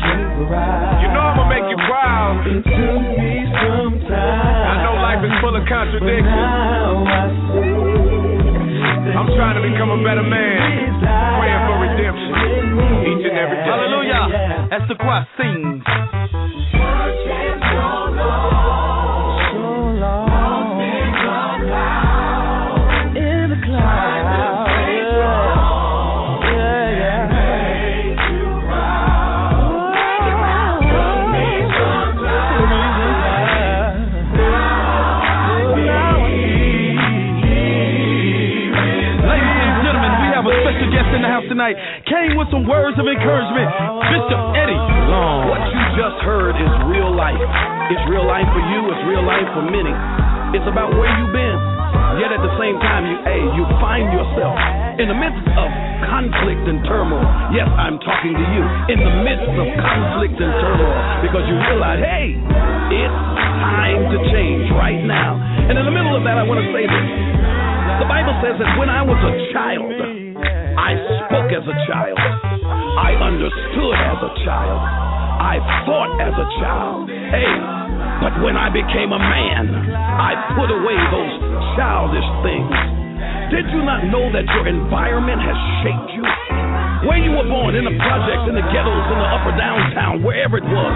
[0.99, 2.43] you know I'ma make you proud.
[2.47, 3.31] It took me
[3.63, 4.65] some time.
[4.69, 6.27] I know life is full of contradictions.
[6.27, 7.23] now I
[7.55, 9.15] see.
[9.15, 12.98] I'm trying to become a better man, praying for redemption
[13.39, 13.63] every day.
[13.63, 14.67] Hallelujah.
[14.69, 15.83] That's the choir sings.
[23.15, 24.59] In the clouds.
[26.43, 28.19] Yeah, yeah.
[38.19, 41.75] Ladies and gentlemen, we have a special guest in the house tonight.
[42.39, 43.67] With some words of encouragement.
[43.99, 44.79] Bishop Eddie
[45.11, 45.51] Long.
[45.51, 47.35] What you just heard is real life.
[47.91, 49.91] It's real life for you, it's real life for many.
[50.55, 51.59] It's about where you've been.
[52.15, 54.55] Yet at the same time, you, hey, you find yourself
[55.03, 55.67] in the midst of
[56.07, 57.27] conflict and turmoil.
[57.51, 58.63] Yes, I'm talking to you.
[58.87, 63.19] In the midst of conflict and turmoil because you realize, hey, it's
[63.67, 65.35] time to change right now.
[65.67, 67.05] And in the middle of that, I want to say this.
[67.99, 70.28] The Bible says that when I was a child,
[70.79, 70.95] I
[71.27, 72.15] spoke as a child.
[72.15, 74.79] I understood as a child.
[74.79, 77.11] I thought as a child.
[77.11, 77.53] Hey,
[78.23, 81.35] but when I became a man, I put away those
[81.75, 82.71] childish things.
[83.51, 86.48] Did you not know that your environment has shaped you?
[87.07, 90.59] Where you were born, in the projects, in the ghettos, in the upper downtown, wherever
[90.59, 90.95] it was.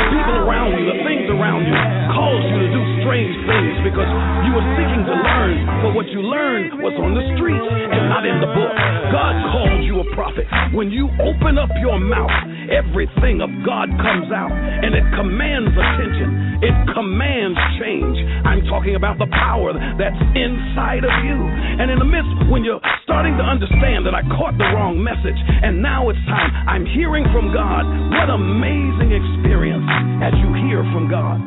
[0.00, 1.76] The people around you, the things around you,
[2.16, 4.08] caused you to do strange things because
[4.48, 8.24] you were seeking to learn, but what you learned was on the streets and not
[8.24, 8.72] in the book.
[9.12, 10.48] God called you a prophet.
[10.72, 12.32] When you open up your mouth,
[12.72, 16.64] everything of God comes out and it commands attention.
[16.64, 18.16] It commands change.
[18.48, 21.36] I'm talking about the power that's inside of you.
[21.36, 25.33] And in the midst, when you're starting to understand that I caught the wrong message
[25.64, 27.84] and now it's time, I'm hearing from God.
[28.14, 29.86] What amazing experience
[30.22, 31.40] as you hear from God.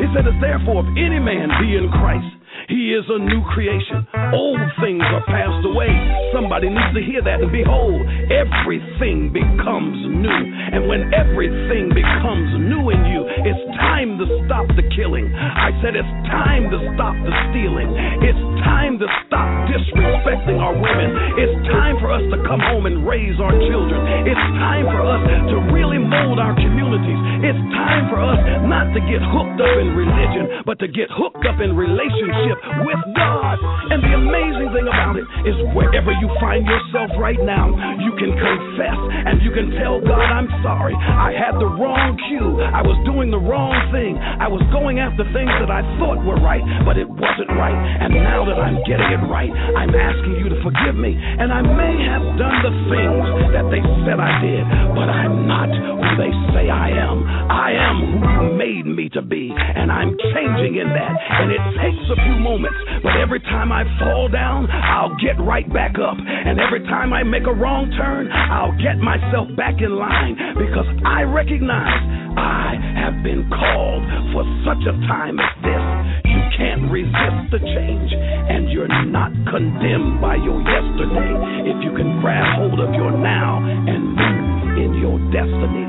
[0.00, 2.26] It said, Therefore, if any man be in Christ,
[2.68, 4.06] he is a new creation.
[4.32, 5.92] Old things are passed away.
[6.32, 7.44] Somebody needs to hear that.
[7.44, 8.00] And behold,
[8.32, 10.40] everything becomes new.
[10.72, 15.28] And when everything becomes new in you, it's time to stop the killing.
[15.34, 17.92] I said it's time to stop the stealing.
[18.24, 21.10] It's time to stop disrespecting our women.
[21.36, 24.00] It's time for us to come home and raise our children.
[24.24, 25.22] It's time for us
[25.52, 27.20] to really mold our communities.
[27.44, 31.44] It's time for us not to get hooked up in religion, but to get hooked
[31.44, 33.58] up in relationship relationship with God.
[33.90, 37.70] And the amazing thing about it is wherever you find yourself right now,
[38.00, 38.98] you can confess
[39.28, 40.94] and you can tell God, I'm sorry.
[40.96, 42.60] I had the wrong cue.
[42.62, 44.16] I was doing the wrong thing.
[44.18, 47.76] I was going after things that I thought were right, but it wasn't right.
[47.76, 51.14] And now that I'm getting it right, I'm asking you to forgive me.
[51.14, 54.64] And I may have done the things that they said I did,
[54.96, 57.20] but I'm not who they say I am.
[57.50, 61.14] I am who you made me to be, and I'm changing in that.
[61.14, 65.64] And it takes a few moments, but every time I fall down, I'll get right
[65.72, 66.20] back up.
[66.20, 70.86] And every time I make a wrong turn, I'll get myself back in line because
[71.08, 72.04] I recognize
[72.36, 74.04] I have been called
[74.36, 75.84] for such a time as this.
[76.28, 82.20] You can't resist the change, and you're not condemned by your yesterday if you can
[82.20, 85.88] grab hold of your now and move in your destiny.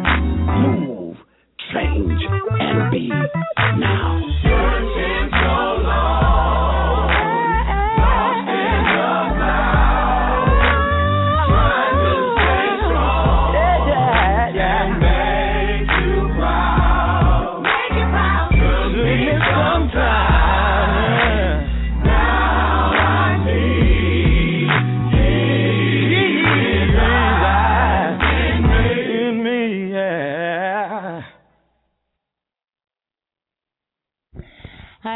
[0.56, 0.95] Move,
[1.74, 2.22] change,
[2.60, 4.22] and be now.
[4.44, 6.55] Searching so long.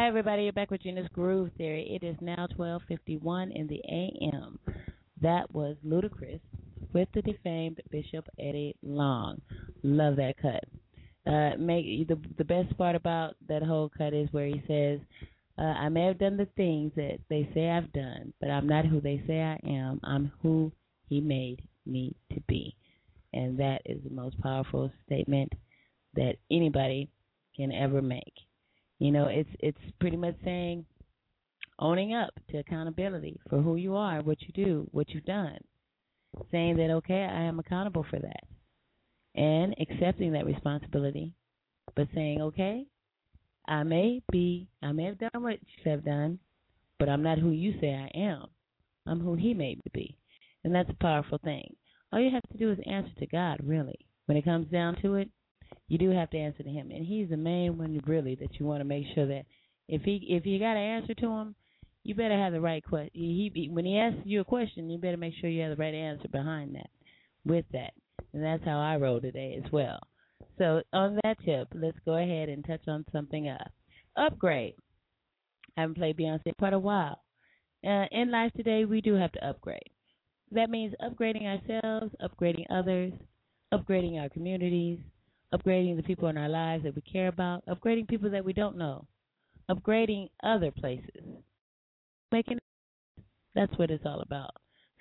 [0.10, 0.46] Everybody.
[0.46, 1.88] You're back with Gena's Groove Theory.
[1.88, 4.58] It is now 12:51 in the a.m.
[5.22, 6.40] That was Ludacris
[6.94, 9.40] with the defamed Bishop Eddie Long.
[9.84, 10.64] Love that cut.
[11.32, 15.00] Uh, make the the best part about that whole cut is where he says,
[15.60, 18.86] uh, "I may have done the things that they say I've done, but I'm not
[18.86, 20.00] who they say I am.
[20.04, 20.72] I'm who
[21.08, 22.76] He made me to be."
[23.34, 25.54] And that is the most powerful statement
[26.16, 27.12] that anybody
[27.56, 28.49] can ever make.
[29.00, 30.86] You know, it's it's pretty much saying
[31.80, 35.58] owning up to accountability for who you are, what you do, what you've done.
[36.52, 38.44] Saying that okay, I am accountable for that.
[39.36, 41.34] And accepting that responsibility,
[41.96, 42.86] but saying, Okay,
[43.68, 46.40] I may be I may have done what you have done,
[46.98, 48.48] but I'm not who you say I am.
[49.08, 50.18] I'm who he made me be.
[50.64, 51.76] And that's a powerful thing.
[52.12, 54.06] All you have to do is answer to God, really.
[54.26, 55.30] When it comes down to it,
[55.88, 58.66] you do have to answer to him, and he's the main one really that you
[58.66, 59.46] want to make sure that
[59.88, 61.56] if he if you got to answer to him,
[62.04, 63.12] you better have the right question.
[63.14, 65.82] He, he when he asks you a question, you better make sure you have the
[65.82, 66.90] right answer behind that,
[67.46, 67.94] with that,
[68.34, 70.00] and that's how I roll today as well.
[70.58, 73.64] So on that tip, let's go ahead and touch on something uh
[74.16, 74.76] upgrade.
[75.78, 77.22] I haven't played Beyonce quite a while.
[77.86, 79.90] Uh, in life today, we do have to upgrade.
[80.52, 83.14] That means upgrading ourselves, upgrading others,
[83.74, 85.00] upgrading our communities,
[85.54, 88.78] upgrading the people in our lives that we care about, upgrading people that we don't
[88.78, 89.06] know,
[89.70, 91.24] upgrading other places.
[92.32, 92.60] Making
[93.56, 94.52] that's what it's all about.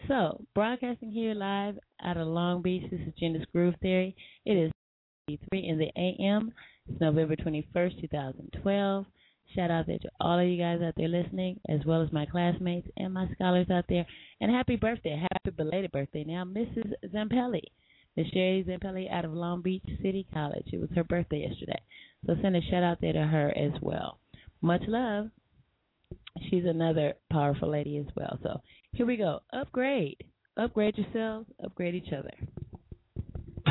[0.06, 4.16] So, broadcasting here live out of Long Beach, this is Gena's Groove Theory.
[4.46, 4.72] It is
[5.50, 6.52] 3 in the AM.
[6.88, 9.06] It's November 21st, 2012.
[9.54, 12.26] Shout out there to all of you guys out there listening, as well as my
[12.26, 14.06] classmates and my scholars out there.
[14.40, 16.92] And happy birthday, happy belated birthday now, Mrs.
[17.12, 17.62] Zampelli.
[18.18, 20.66] Miss Sherry Zampelli out of Long Beach City College.
[20.72, 21.80] It was her birthday yesterday.
[22.26, 24.18] So send a shout out there to her as well.
[24.60, 25.28] Much love.
[26.50, 28.36] She's another powerful lady as well.
[28.42, 29.38] So here we go.
[29.52, 30.16] Upgrade.
[30.56, 32.34] Upgrade yourselves, upgrade each other.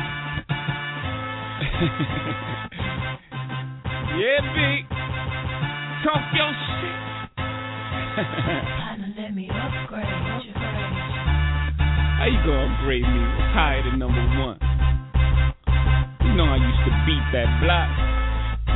[4.16, 4.88] yeah, big.
[6.04, 6.96] Talk your shit.
[8.16, 10.27] Time to let me upgrade
[12.18, 13.22] how you gonna grade me
[13.54, 14.58] higher than number one?
[16.26, 17.86] You know I used to beat that block.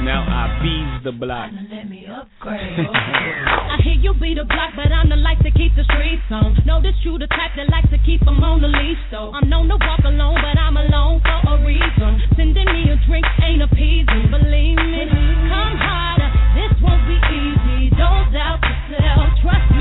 [0.06, 1.50] Now I bees the block.
[1.50, 2.86] Let me upgrade.
[2.86, 6.54] I hear you be the block, but I'm the light to keep the streets on.
[6.70, 9.50] Know that you the type that likes to keep them on the leash, so I'm
[9.50, 12.22] known to walk alone, but I'm alone for a reason.
[12.38, 15.02] Sending me a drink ain't appeasing, believe me.
[15.50, 17.90] Come harder, this won't be easy.
[17.98, 19.71] Don't doubt yourself, trust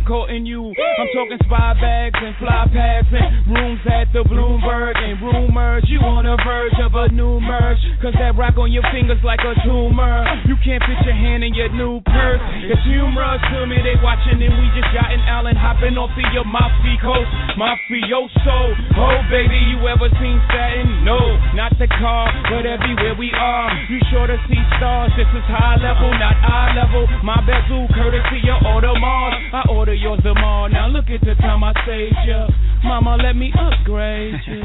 [0.00, 0.72] I'm you.
[0.72, 5.84] I'm talking spy bags and fly pads and rooms at the Bloomberg and rumors.
[5.88, 7.78] You on the verge of a new merge.
[8.00, 10.24] Cause that rock on your fingers like a tumor.
[10.48, 12.00] You can't fit your hand in your new
[12.40, 12.72] us.
[12.72, 16.28] It's humorous to me, they watching and we just got an Allen hopping off of
[16.32, 18.58] your mafioso, mafioso.
[18.96, 21.04] Oh baby, you ever seen satin?
[21.04, 21.18] No,
[21.52, 25.12] not the car, but everywhere we are, you sure to see stars.
[25.16, 27.04] This is high level, not eye level.
[27.22, 29.36] My bezel, courtesy order Audemars.
[29.52, 30.68] I order yours tomorrow.
[30.68, 32.48] Now look at the time I saved ya.
[32.84, 34.62] Mama, let me upgrade you.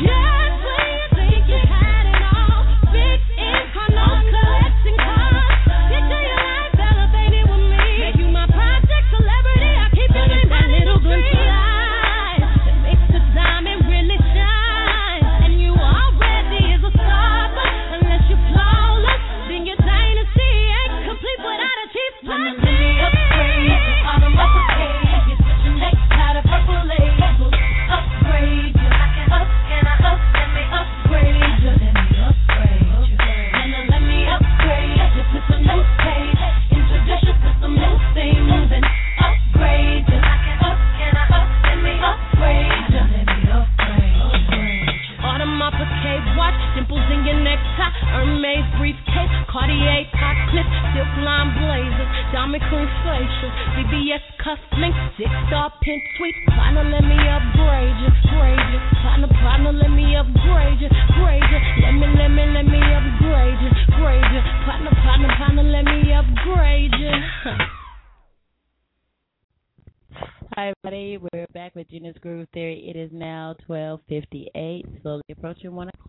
[0.00, 0.89] yes, please.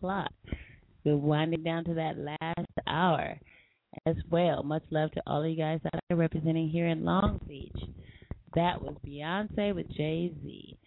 [0.01, 0.31] o'clock.
[1.03, 3.39] We're winding down to that last hour
[4.05, 4.63] as well.
[4.63, 7.75] Much love to all of you guys that are representing here in Long Beach.
[8.55, 10.77] That was Beyonce with Jay Z,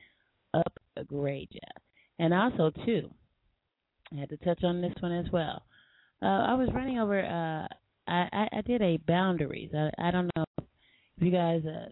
[0.97, 1.61] Upgrade Ya.
[2.19, 3.11] And also, too,
[4.13, 5.63] I had to touch on this one as well.
[6.23, 9.71] Uh, I was running over, uh, I, I, I, did a boundaries.
[9.77, 10.65] I, I don't know if
[11.19, 11.89] you guys, uh,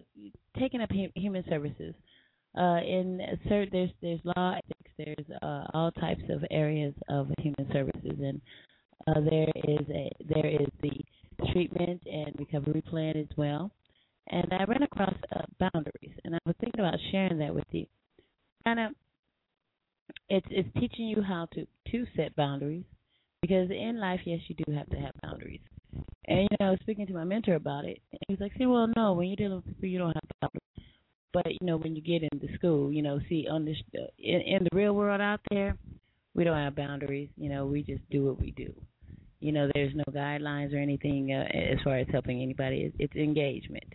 [0.59, 1.95] taking up human services
[2.57, 7.67] uh, in certain there's there's law ethics, there's uh, all types of areas of human
[7.73, 8.41] services, and
[9.07, 10.91] uh, there is a there is the
[11.53, 13.71] treatment and recovery plan as well.
[14.29, 17.87] And I ran across uh, boundaries, and I was thinking about sharing that with you.
[18.65, 18.93] Kind of,
[20.29, 22.85] it's it's teaching you how to to set boundaries
[23.41, 25.61] because in life, yes, you do have to have boundaries.
[26.27, 28.67] And you know, I was speaking to my mentor about it, and he's like, "See,
[28.67, 30.92] well, no, when you're dealing with people, you don't have boundaries."
[31.33, 34.41] But you know, when you get into school, you know, see, on this uh, in,
[34.41, 35.77] in the real world out there,
[36.35, 37.29] we don't have boundaries.
[37.37, 38.73] You know, we just do what we do.
[39.41, 42.83] You know, there's no guidelines or anything uh, as far as helping anybody.
[42.83, 43.93] It's, it's engagement,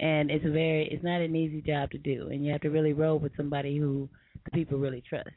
[0.00, 2.70] and it's a very, it's not an easy job to do, and you have to
[2.70, 4.08] really roll with somebody who
[4.44, 5.28] the people really trust.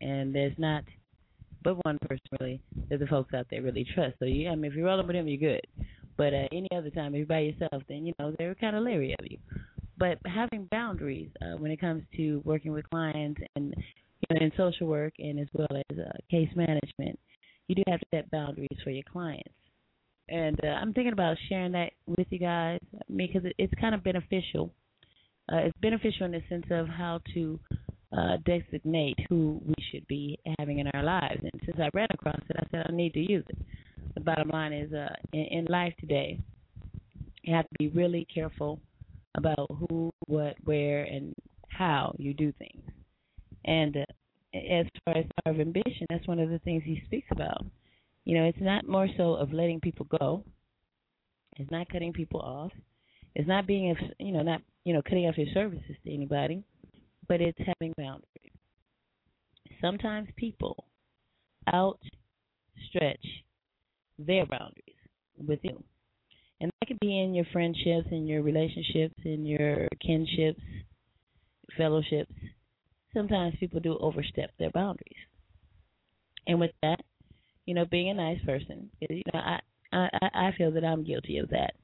[0.00, 0.82] And there's not
[1.64, 2.60] but one person really
[2.90, 4.16] that the folks out there really trust.
[4.18, 5.66] So you, I mean, if you're rolling with them, you're good.
[6.16, 8.82] But uh, any other time, if you're by yourself, then you know they're kind of
[8.82, 9.38] leery of you.
[9.98, 14.52] But having boundaries uh, when it comes to working with clients and you know in
[14.56, 17.18] social work and as well as uh, case management,
[17.68, 19.52] you do have to set boundaries for your clients.
[20.28, 22.80] And uh, I'm thinking about sharing that with you guys
[23.14, 24.72] because it's kind of beneficial.
[25.52, 27.60] Uh, it's beneficial in the sense of how to
[28.16, 31.40] uh, designate who we should be having in our lives.
[31.42, 33.58] And since I ran across it, I said I need to use it.
[34.14, 36.38] The bottom line is, uh, in, in life today,
[37.42, 38.80] you have to be really careful
[39.36, 41.34] about who, what, where, and
[41.68, 42.82] how you do things.
[43.64, 44.04] And uh,
[44.54, 47.64] as far as of ambition, that's one of the things he speaks about.
[48.24, 50.44] You know, it's not more so of letting people go.
[51.56, 52.72] It's not cutting people off.
[53.34, 56.64] It's not being, you know, not you know, cutting off your services to anybody
[57.28, 58.52] but it's having boundaries.
[59.80, 60.84] Sometimes people
[61.72, 63.26] outstretch
[64.18, 65.00] their boundaries
[65.38, 65.82] with you.
[66.62, 70.60] And that could be in your friendships, in your relationships, in your kinships,
[71.76, 72.32] fellowships.
[73.12, 75.16] Sometimes people do overstep their boundaries.
[76.46, 77.00] And with that,
[77.66, 79.58] you know, being a nice person, you know, I
[79.92, 81.74] I, I feel that I'm guilty of that.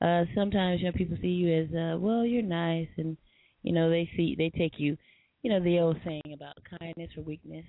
[0.00, 3.18] Uh sometimes you know people see you as uh well, you're nice and
[3.62, 4.96] you know, they see they take you,
[5.42, 7.66] you know, the old saying about kindness or weakness.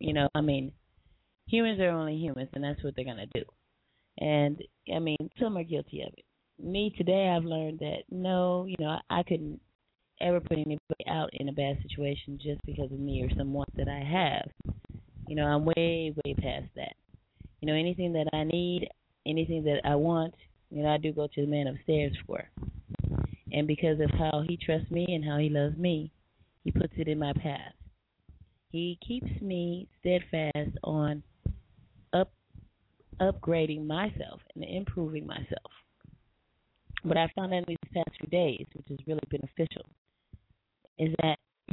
[0.00, 0.72] You know, I mean,
[1.46, 3.44] humans are only humans, and that's what they're gonna do.
[4.18, 4.62] And
[4.94, 6.24] I mean, some are guilty of it.
[6.62, 9.60] Me today, I've learned that no, you know, I, I couldn't
[10.20, 13.74] ever put anybody out in a bad situation just because of me or some want
[13.76, 14.76] that I have.
[15.26, 16.94] You know, I'm way, way past that.
[17.60, 18.88] You know, anything that I need,
[19.26, 20.34] anything that I want,
[20.70, 22.48] you know, I do go to the man upstairs for.
[23.52, 26.10] And because of how he trusts me and how he loves me,
[26.64, 27.74] he puts it in my path.
[28.70, 31.22] He keeps me steadfast on
[32.12, 32.32] up
[33.20, 35.70] upgrading myself and improving myself.
[37.02, 39.88] What I found in these past few days, which is really beneficial,
[40.98, 41.38] is that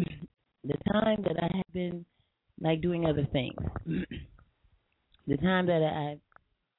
[0.63, 2.05] the time that I have been
[2.59, 3.55] like doing other things,
[5.27, 6.17] the time that I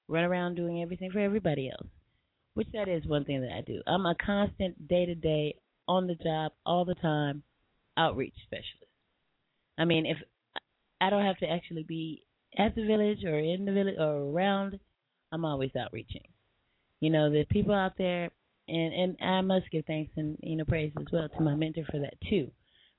[0.08, 1.88] run around doing everything for everybody else,
[2.54, 3.80] which that is one thing that I do.
[3.86, 5.54] I'm a constant day to day,
[5.90, 7.42] on the job, all the time
[7.96, 8.90] outreach specialist.
[9.76, 10.18] I mean, if
[11.00, 12.22] I don't have to actually be
[12.58, 14.78] at the village or in the village or around,
[15.32, 16.26] I'm always outreaching.
[17.00, 18.30] You know, the people out there,
[18.68, 21.84] and and I must give thanks and you know praise as well to my mentor
[21.90, 22.50] for that too,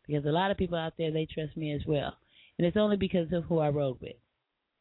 [0.08, 2.16] because a lot of people out there they trust me as well,
[2.58, 4.16] and it's only because of who I rode with.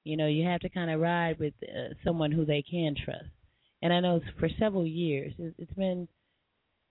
[0.04, 3.28] You know, you have to kind of ride with uh, someone who they can trust
[3.82, 6.08] and I know for several years it's been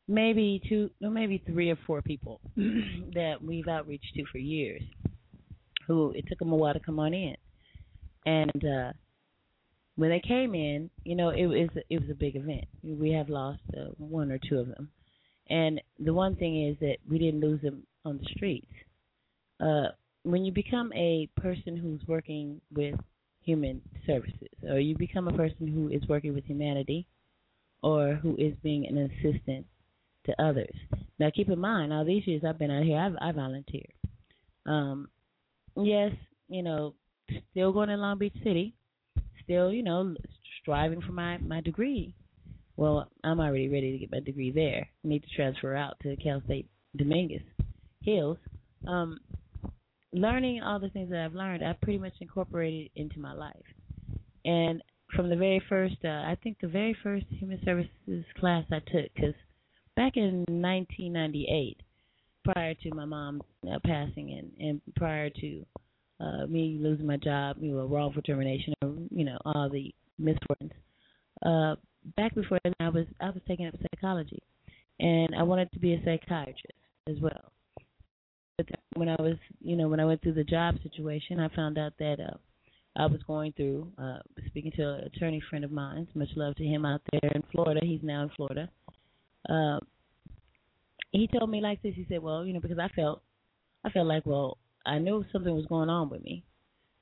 [0.08, 4.82] maybe two, maybe three or four people that we've outreached to for years.
[5.88, 7.36] Who it took them a while to come on in,
[8.26, 8.92] and uh
[10.00, 12.66] when they came in, you know, it was it was a big event.
[12.84, 14.90] We have lost uh, one or two of them,
[15.50, 18.72] and the one thing is that we didn't lose them on the streets.
[19.60, 19.90] Uh,
[20.24, 22.96] when you become a person who's working with
[23.42, 27.06] human services, or you become a person who is working with humanity,
[27.84, 29.66] or who is being an assistant
[30.26, 30.76] to others.
[31.20, 33.94] Now, keep in mind, all these years I've been out here, I've I volunteered.
[34.66, 35.10] Um,
[35.76, 36.12] yes,
[36.48, 36.94] you know,
[37.52, 38.76] still going to Long Beach City,
[39.44, 40.16] still, you know,
[40.62, 42.16] striving for my my degree.
[42.78, 44.88] Well, I'm already ready to get my degree there.
[45.04, 47.42] I need to transfer out to Cal State Dominguez
[48.02, 48.38] Hills.
[48.88, 49.20] Um,
[50.14, 53.56] learning all the things that I've learned, I've pretty much incorporated into my life.
[54.46, 54.82] And
[55.16, 59.14] from the very first, uh, I think the very first human services class I took,
[59.14, 59.36] because
[59.96, 61.82] back in 1998,
[62.46, 65.66] prior to my mom uh, passing and, and prior to
[66.20, 70.72] uh, me losing my job, you know, wrongful termination, or you know, all the misfortunes.
[71.46, 71.76] Uh,
[72.18, 74.42] back before that, I was I was taking up psychology,
[75.00, 76.74] and I wanted to be a psychiatrist
[77.10, 77.52] as well
[78.58, 81.78] But when I was, you know, when I went through the job situation, I found
[81.78, 82.38] out that uh,
[82.98, 86.08] I was going through, uh, speaking to an attorney friend of mine.
[86.16, 87.82] Much love to him out there in Florida.
[87.84, 88.70] He's now in Florida.
[89.50, 89.80] Uh,
[91.12, 91.96] he told me like this.
[91.96, 93.22] He said, "Well, you know, because I felt,
[93.86, 96.44] I felt like, well, I knew something was going on with me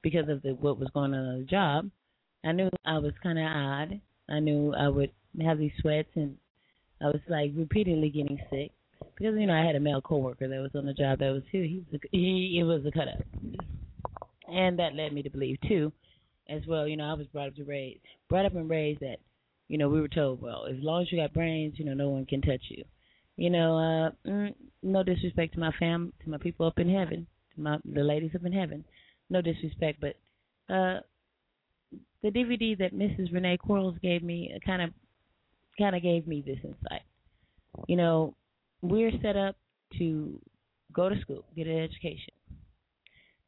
[0.02, 1.90] because of the what was going on on the job.
[2.46, 4.02] I knew I was kind of odd.
[4.30, 6.38] I knew I would have these sweats, and
[7.02, 8.72] I was like repeatedly getting sick
[9.16, 11.44] because you know I had a male coworker that was on the job that was
[11.52, 11.62] too.
[11.62, 13.24] He was a, he it was a cut up,
[14.48, 15.92] and that led me to believe too,
[16.50, 16.88] as well.
[16.88, 18.00] You know, I was brought up to raise,
[18.30, 19.18] brought up and raised that,
[19.68, 22.10] you know, we were told, well, as long as you got brains, you know, no
[22.10, 22.84] one can touch you.
[23.36, 27.28] You know, uh, mm, no disrespect to my fam, to my people up in heaven,
[27.58, 28.84] my the ladies up in heaven,
[29.30, 30.16] no disrespect, but
[30.74, 31.00] uh,
[32.24, 33.32] the DVD that Mrs.
[33.34, 34.90] Renee Quarles gave me kind of
[35.78, 37.04] kind of gave me this insight.
[37.88, 38.36] You know,
[38.82, 39.56] we're set up
[39.98, 40.40] to
[40.94, 42.34] go to school, get an education.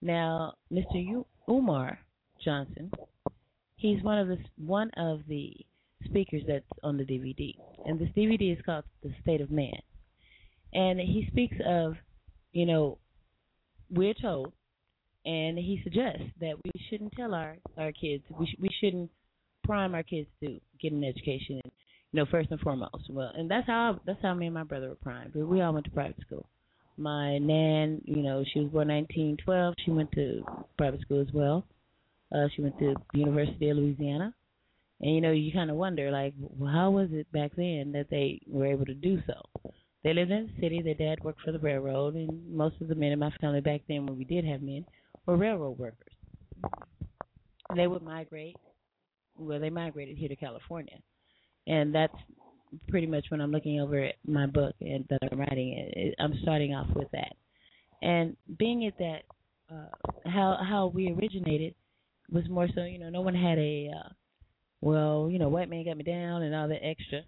[0.02, 1.26] Now, Mr.
[1.50, 2.00] Umar
[2.44, 2.92] Johnson,
[3.76, 5.54] he's one of the one of the
[6.06, 7.56] speakers that's on the DVD,
[7.86, 9.80] and this DVD is called "The State of Man,"
[10.74, 11.96] and he speaks of,
[12.54, 12.98] you know,
[13.90, 14.54] we're told,
[15.26, 19.10] and he suggests that we shouldn't tell our our kids we sh- we shouldn't
[19.64, 21.72] prime our kids to get an education And,
[22.12, 23.10] you know, first and foremost.
[23.10, 25.36] Well, and that's how that's how me and my brother were primed.
[25.36, 26.48] We, all went to private school.
[26.98, 29.76] My nan, you know, she was born 1912.
[29.86, 30.44] She went to
[30.78, 31.66] private school as well.
[32.34, 34.34] Uh, she went to University of Louisiana,
[35.02, 38.08] and you know, you kind of wonder, like, well, how was it back then that
[38.10, 39.72] they were able to do so?
[40.04, 40.82] They lived in the city.
[40.82, 43.82] Their dad worked for the railroad, and most of the men in my family back
[43.88, 44.86] then, when we did have men,
[45.26, 46.14] were railroad workers.
[47.76, 48.56] They would migrate.
[49.38, 51.00] Well, they migrated here to California
[51.70, 52.16] and that's
[52.90, 55.92] pretty much when I'm looking over at my book and that I'm writing.
[55.96, 57.36] It, I'm starting off with that,
[58.02, 59.22] and being it that
[59.72, 61.76] uh, how how we originated
[62.32, 64.10] was more so you know no one had a uh,
[64.82, 67.22] well you know white man got me down and all that extra.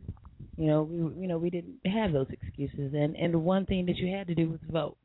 [0.57, 3.85] You know we you know we didn't have those excuses, and and the one thing
[3.87, 4.97] that you had to do was vote.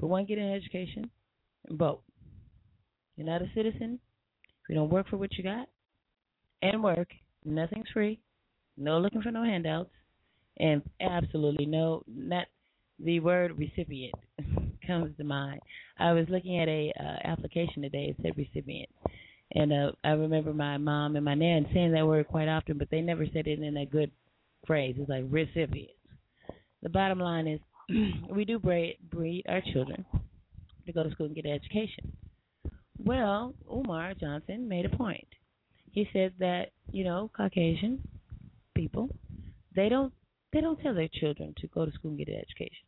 [0.00, 1.10] For one, get an education,
[1.68, 2.02] and vote.
[3.16, 4.00] You're not a citizen
[4.68, 5.68] you don't work for what you got,
[6.62, 7.08] and work.
[7.44, 8.20] Nothing's free
[8.76, 9.90] no looking for no handouts,
[10.58, 12.46] and absolutely no not
[12.98, 14.14] the word recipient
[14.86, 15.60] comes to mind.
[15.98, 18.06] I was looking at a uh, application today.
[18.10, 18.88] It said recipient,
[19.52, 22.88] and uh, I remember my mom and my nan saying that word quite often, but
[22.90, 24.10] they never said it in a good
[24.66, 24.96] phrase.
[24.98, 25.92] It's like recipients.
[26.82, 27.60] The bottom line is,
[28.30, 30.04] we do breed, breed our children
[30.86, 32.12] to go to school and get an education.
[32.98, 35.26] Well, Umar Johnson made a point.
[35.90, 38.00] He said that you know Caucasian
[38.74, 39.08] people,
[39.74, 40.12] they don't
[40.52, 42.86] they don't tell their children to go to school and get an education.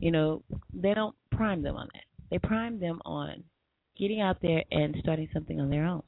[0.00, 2.04] You know, they don't prime them on that.
[2.30, 3.44] They prime them on
[3.98, 6.02] getting out there and starting something on their own.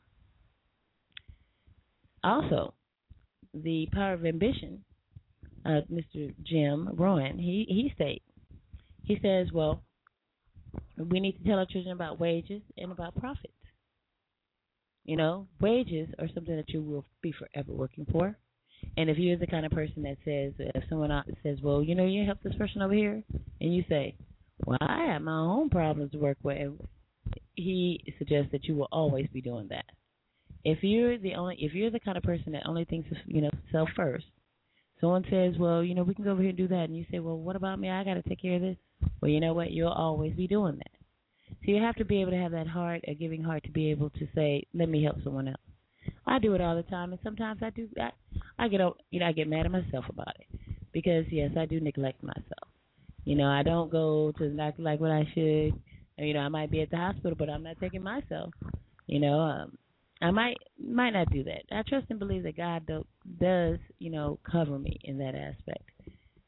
[2.25, 2.75] Also,
[3.55, 4.85] the power of ambition,
[5.65, 6.35] uh, Mr.
[6.43, 8.25] Jim Rohn, he he states,
[9.05, 9.83] he says, well,
[10.97, 13.53] we need to tell our children about wages and about profits.
[15.05, 18.37] You know, wages are something that you will be forever working for.
[18.97, 21.11] And if you're the kind of person that says, if someone
[21.43, 23.23] says, well, you know, you help this person over here,
[23.61, 24.15] and you say,
[24.65, 26.73] well, I have my own problems to work with,
[27.55, 29.85] he suggests that you will always be doing that.
[30.65, 33.41] If you're the only, if you're the kind of person that only thinks of, you
[33.41, 34.27] know, self first,
[35.01, 37.05] someone says, well, you know, we can go over here and do that, and you
[37.11, 37.91] say, well, what about me?
[37.91, 38.77] I got to take care of this.
[39.21, 39.73] Well, you know what?
[39.73, 40.91] You'll always be doing that.
[41.65, 43.91] So you have to be able to have that heart, a giving heart, to be
[43.91, 45.57] able to say, let me help someone else.
[46.27, 47.89] I do it all the time, and sometimes I do.
[48.01, 48.11] I,
[48.59, 48.81] I get
[49.11, 50.59] you know I get mad at myself about it
[50.93, 52.69] because yes, I do neglect myself.
[53.25, 55.75] You know, I don't go to like like what I should.
[56.19, 58.53] You know, I might be at the hospital, but I'm not taking myself.
[59.07, 59.79] You know, um,
[60.23, 61.65] I might might not do that.
[61.73, 63.05] I trust and believe that God do,
[63.41, 65.91] does you know cover me in that aspect.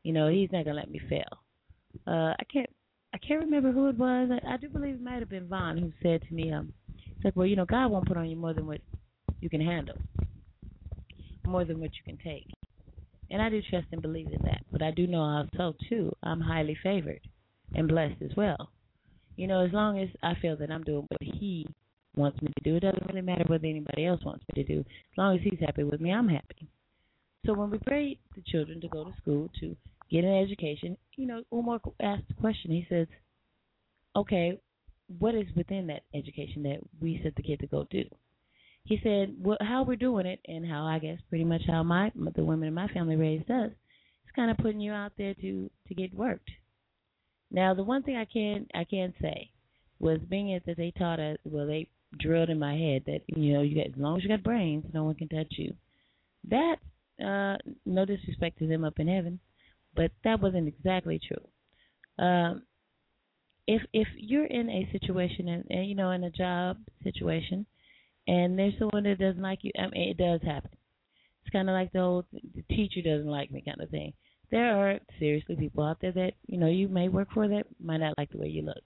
[0.04, 1.24] You know, He's not gonna let me fail.
[2.06, 2.70] Uh, I can't
[3.12, 4.30] I can't remember who it was.
[4.30, 6.72] I, I do believe it might have been Vaughn who said to me, um,
[7.14, 8.80] it's like, well, you know, God won't put on you more than what
[9.40, 9.96] you can handle,
[11.46, 12.46] more than what you can take.
[13.30, 14.62] And I do trust and believe in that.
[14.72, 17.20] But I do know also, too, I'm highly favored
[17.74, 18.70] and blessed as well.
[19.36, 21.66] You know, as long as I feel that I'm doing what He
[22.16, 24.80] wants me to do, it doesn't really matter what anybody else wants me to do.
[24.80, 26.68] As long as He's happy with me, I'm happy.
[27.46, 29.76] So when we pray the children to go to school to
[30.10, 32.70] get an education, you know, Umar asked the question.
[32.70, 33.06] He says,
[34.16, 34.58] okay,
[35.18, 38.04] what is within that education that we set the kid to go do?
[38.84, 42.12] he said well, how we're doing it and how I guess pretty much how my
[42.36, 45.70] the women in my family raised us is kind of putting you out there to
[45.88, 46.50] to get worked.
[47.50, 49.50] Now the one thing I can I can say
[49.98, 51.88] was being it that they taught us well they
[52.18, 54.84] drilled in my head that you know you got as long as you got brains,
[54.92, 55.74] no one can touch you.
[56.48, 56.76] That
[57.20, 59.40] uh no disrespect to them up in heaven,
[59.94, 62.24] but that wasn't exactly true.
[62.24, 62.62] Um
[63.66, 67.66] if if you're in a situation and, and you know in a job situation
[68.26, 70.70] and there's someone that doesn't like you, I mean it does happen.
[71.44, 74.12] It's kind of like the old the teacher doesn't like me kind of thing.
[74.50, 77.98] There are seriously people out there that you know you may work for that might
[77.98, 78.82] not like the way you look.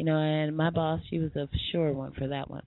[0.00, 2.62] You know, and my boss, she was a sure one for that one.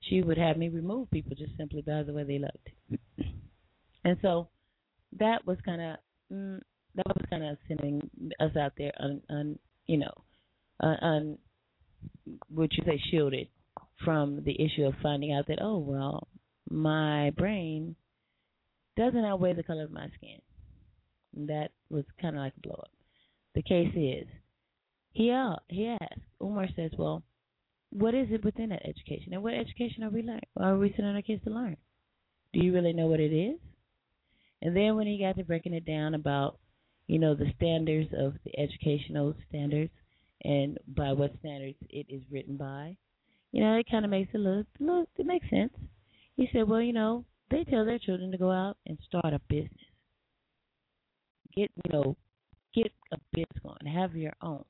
[0.00, 2.70] She would have me remove people just simply by the way they looked.
[4.04, 4.48] And so
[5.18, 5.96] that was kind of
[6.32, 6.58] mm,
[6.94, 8.10] that was kind of sending
[8.40, 10.14] us out there on, on you know,
[10.82, 11.38] uh, on
[12.50, 13.48] would you say shielded
[14.02, 16.26] from the issue of finding out that oh well
[16.70, 17.96] my brain
[18.96, 20.40] doesn't outweigh the color of my skin.
[21.48, 22.90] That was kind of like a blow up.
[23.54, 24.26] The case is
[25.18, 27.22] he asked Umar says well
[27.90, 31.14] what is it within that education and what education are we learning are we sending
[31.14, 31.76] our kids to learn?
[32.52, 33.58] Do you really know what it is?
[34.62, 36.58] And then when he got to breaking it down about,
[37.06, 39.92] you know, the standards of the educational standards
[40.44, 42.96] and by what standards it is written by,
[43.52, 45.72] you know, it kind of makes it look, look, it makes sense.
[46.36, 49.40] He said, well, you know, they tell their children to go out and start a
[49.48, 49.72] business.
[51.56, 52.16] Get, you know,
[52.74, 54.64] get a business going, have your own.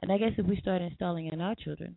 [0.00, 1.96] And I guess if we start installing in our children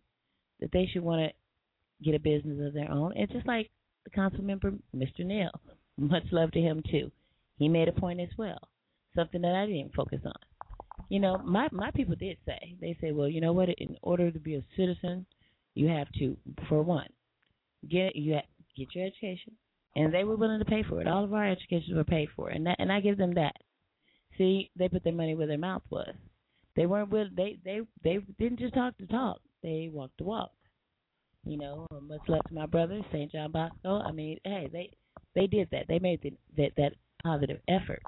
[0.60, 3.70] that they should want to get a business of their own, and just like
[4.04, 5.20] the council member, Mr.
[5.20, 5.50] Neal,
[5.96, 7.10] much love to him too.
[7.58, 8.58] He made a point as well,
[9.14, 10.32] something that I didn't focus on.
[11.08, 13.68] You know, my my people did say they say, well, you know what?
[13.68, 15.26] In order to be a citizen,
[15.74, 16.36] you have to,
[16.68, 17.08] for one,
[17.88, 18.38] get you
[18.76, 19.52] get your education,
[19.94, 21.06] and they were willing to pay for it.
[21.06, 23.54] All of our educations were paid for, and that, and I give them that.
[24.38, 26.14] See, they put their money where their mouth was.
[26.76, 29.40] They weren't will they they they didn't just talk the talk.
[29.62, 30.52] They walked the walk.
[31.44, 33.30] You know, much love to my brother St.
[33.32, 34.00] John Bosco.
[34.00, 34.90] I mean, hey, they
[35.34, 35.86] they did that.
[35.88, 36.92] They made the, that that
[37.22, 38.02] positive effort.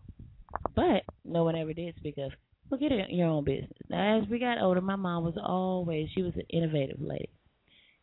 [0.74, 2.32] But no one ever did speak of,
[2.70, 3.73] well, get your own business.
[3.89, 7.31] Now, as we got older, my mom was always, she was an innovative lady.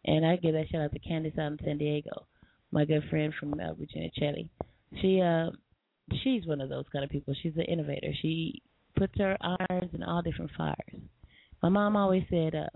[0.05, 2.27] And I give that shout out to Candace out in San Diego,
[2.71, 4.49] my good friend from uh, Virginia Chelly.
[5.01, 5.51] She, uh,
[6.23, 7.35] she's one of those kind of people.
[7.41, 8.11] She's an innovator.
[8.21, 8.61] She
[9.01, 11.01] puts her irons in all different fires.
[11.63, 12.69] My mom always said, uh,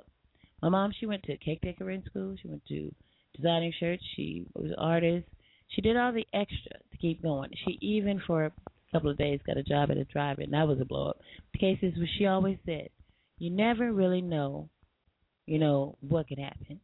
[0.63, 2.35] my mom, she went to cake decorating school.
[2.41, 2.89] She went to
[3.35, 4.01] designing shirts.
[4.15, 5.27] She was an artist.
[5.67, 7.51] She did all the extra to keep going.
[7.63, 8.51] She even for a
[8.91, 10.49] couple of days got a job at a drive-in.
[10.49, 11.19] That was a blow up.
[11.53, 12.89] The case is she always said.
[13.37, 14.69] You never really know,
[15.45, 16.79] you know, what could happen.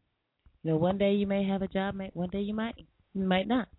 [0.61, 2.75] You know, one day you may have a job, one day you might
[3.15, 3.69] you might not.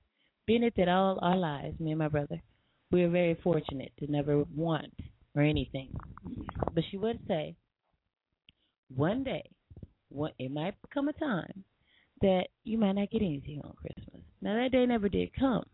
[0.44, 2.42] Being it that all our lives, me and my brother,
[2.90, 4.92] we are very fortunate to never want
[5.34, 5.94] or anything.
[6.74, 7.56] But she would say,
[8.94, 9.48] one day,
[10.08, 11.64] what it might come a time
[12.20, 14.22] that you might not get anything on Christmas.
[14.40, 15.64] Now that day never did come,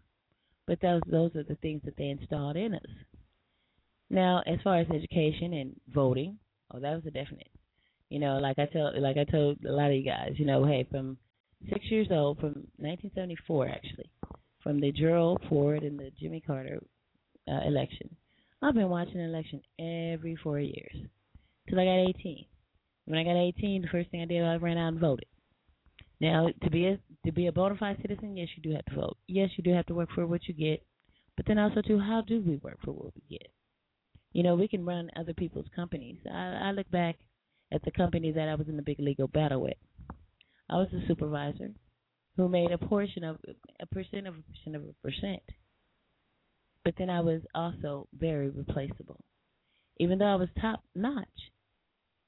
[0.66, 2.90] but those those are the things that they installed in us.
[4.10, 6.38] Now, as far as education and voting,
[6.72, 7.50] oh, that was a definite.
[8.08, 10.64] You know, like I tell, like I told a lot of you guys, you know,
[10.64, 11.18] hey, from
[11.70, 14.10] six years old, from 1974 actually,
[14.62, 16.80] from the Gerald Ford and the Jimmy Carter
[17.46, 18.16] uh, election,
[18.60, 20.96] I've been watching election every four years
[21.68, 22.44] till I got 18.
[23.04, 25.26] When I got 18, the first thing I did, I ran out and voted.
[26.20, 28.94] Now, to be a to be a bona fide citizen, yes, you do have to
[28.94, 29.16] vote.
[29.28, 30.84] Yes, you do have to work for what you get.
[31.36, 33.48] But then also too, how do we work for what we get?
[34.32, 36.18] You know, we can run other people's companies.
[36.30, 37.16] I, I look back
[37.72, 39.76] at the company that I was in the big legal battle with.
[40.68, 41.70] I was a supervisor
[42.36, 43.36] who made a portion of
[43.80, 45.42] a percent of a percent of a percent.
[46.84, 49.20] But then I was also very replaceable.
[49.98, 51.26] Even though I was top notch,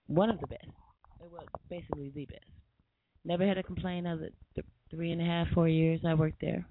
[0.06, 0.66] one of the best.
[1.20, 2.44] It was basically the best.
[3.24, 6.40] Never had a complaint of the th- three and a half, four years I worked
[6.40, 6.66] there.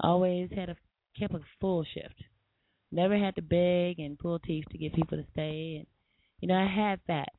[0.00, 0.76] Always had a
[1.18, 2.22] kept a full shift.
[2.92, 5.76] Never had to beg and pull teeth to get people to stay.
[5.78, 5.86] And
[6.40, 7.32] you know, I had that.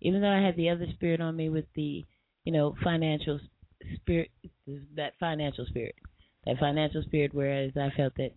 [0.00, 2.04] Even though I had the other spirit on me with the,
[2.44, 3.40] you know, financial
[3.96, 4.30] spirit,
[4.96, 5.96] that financial spirit,
[6.46, 7.34] that financial spirit.
[7.34, 8.32] Whereas I felt that,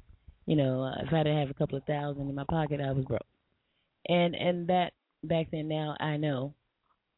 [0.45, 2.91] you know, uh, if I to have a couple of thousand in my pocket, I
[2.91, 3.21] was broke.
[4.07, 4.93] And and that
[5.23, 6.53] back then, now I know,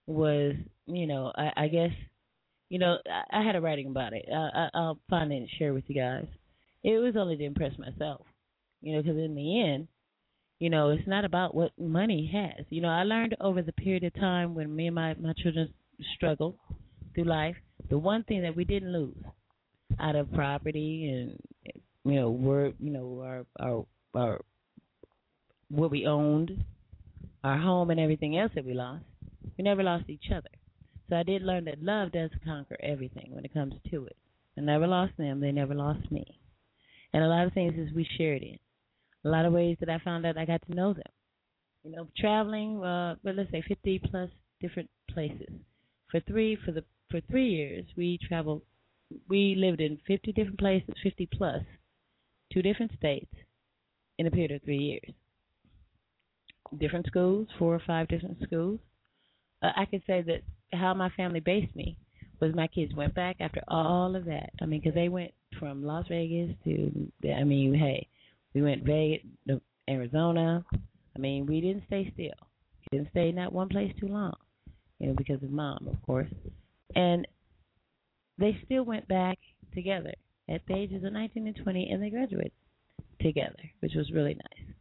[0.08, 0.56] was
[0.86, 1.92] you know, I, I guess,
[2.70, 4.26] you know, I, I had a writing about it.
[4.32, 6.28] I, I, I'll find it and share with you guys.
[6.84, 8.26] It was only to impress myself,
[8.82, 9.88] you know, because in the end,
[10.60, 12.66] you know, it's not about what money has.
[12.70, 15.74] You know, I learned over the period of time when me and my my children
[16.16, 16.58] struggled
[17.16, 17.56] through life,
[17.90, 19.24] the one thing that we didn't lose
[20.00, 21.40] out of property and
[22.06, 23.86] you know, we're you know our our
[24.16, 24.42] our
[25.70, 26.64] what we owned,
[27.44, 29.06] our home and everything else that we lost,
[29.58, 30.50] we never lost each other.
[31.10, 34.18] So I did learn that love does conquer everything when it comes to it.
[34.58, 36.40] I never lost them; they never lost me.
[37.14, 38.58] And a lot of things is we shared in.
[39.26, 41.04] A lot of ways that I found out I got to know them.
[41.84, 44.30] You know, traveling, uh, but let's say 50 plus
[44.62, 45.54] different places.
[46.12, 48.62] For three, for the for three years, we traveled.
[49.30, 51.62] We lived in 50 different places, 50 plus,
[52.54, 53.34] two different states,
[54.18, 55.16] in a period of three years.
[56.80, 58.80] Different schools, four or five different schools.
[59.62, 60.42] Uh, I could say that
[60.78, 61.98] how my family based me
[62.40, 64.50] was my kids went back after all of that.
[64.62, 68.08] I mean, because they went from Las Vegas to, I mean, hey,
[68.54, 70.64] we went Vegas, to Arizona.
[71.16, 72.48] I mean, we didn't stay still.
[72.92, 74.36] We didn't stay in that one place too long,
[75.00, 76.30] you know, because of mom, of course.
[76.96, 77.28] And
[78.38, 79.38] they still went back
[79.74, 80.14] together
[80.50, 82.52] at the ages of 19 and 20, and they graduated
[83.22, 84.76] together, which was really nice.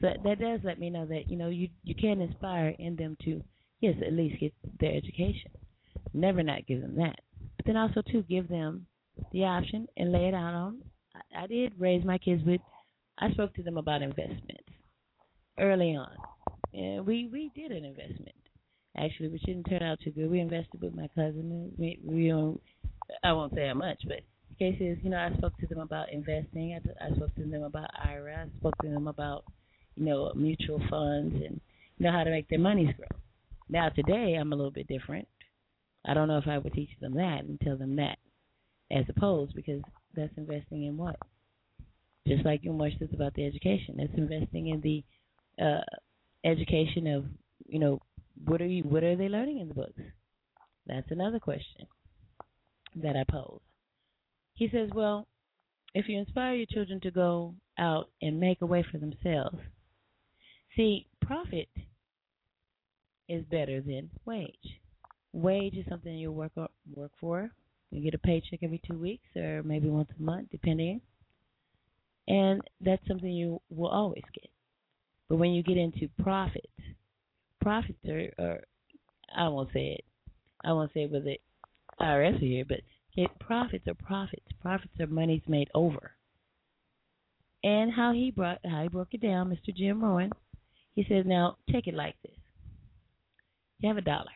[0.00, 3.16] So that does let me know that you know you you can inspire in them
[3.24, 3.42] to
[3.80, 5.50] yes at least get their education.
[6.14, 7.18] Never not give them that,
[7.56, 8.86] but then also to give them
[9.32, 10.82] the option and lay it out on.
[11.16, 12.60] I, I did raise my kids with.
[13.18, 14.70] I spoke to them about investments
[15.58, 16.16] early on,
[16.72, 18.36] and we we did an investment
[18.96, 20.30] actually, which didn't turn out too good.
[20.30, 21.72] We invested with my cousin.
[21.76, 22.60] We we don't.
[23.24, 24.20] I won't say how much, but
[24.58, 26.78] the case is, you know, I spoke to them about investing.
[26.78, 28.46] I, I spoke to them about IRA.
[28.46, 29.44] I spoke to them about
[29.98, 31.60] you know, mutual funds and
[31.98, 33.08] you know how to make their monies grow.
[33.68, 35.26] Now today I'm a little bit different.
[36.06, 38.18] I don't know if I would teach them that and tell them that
[38.90, 39.82] as opposed because
[40.14, 41.16] that's investing in what?
[42.26, 43.96] Just like you much is about the education.
[43.98, 45.04] That's investing in the
[45.62, 45.82] uh
[46.44, 47.24] education of,
[47.66, 48.00] you know,
[48.44, 50.00] what are you what are they learning in the books?
[50.86, 51.86] That's another question
[53.02, 53.60] that I pose.
[54.58, 55.26] He says, Well,
[55.94, 59.58] if you inspire your children to go out and make a way for themselves,
[60.78, 61.68] See, profit
[63.28, 64.78] is better than wage.
[65.32, 66.52] Wage is something you work
[66.94, 67.50] work for.
[67.90, 71.00] You get a paycheck every two weeks or maybe once a month, depending.
[72.28, 74.50] And that's something you will always get.
[75.28, 76.70] But when you get into profit,
[77.60, 78.60] profits are, are
[79.36, 80.04] I won't say it.
[80.64, 81.38] I won't say it with the
[82.00, 82.82] IRS here, but
[83.18, 84.46] it, profits are profits.
[84.60, 86.12] Profits are monies made over.
[87.64, 89.74] And how he brought how he broke it down, Mr.
[89.74, 90.30] Jim Rohn,
[90.94, 92.36] he says, now take it like this.
[93.80, 94.30] You have a dollar.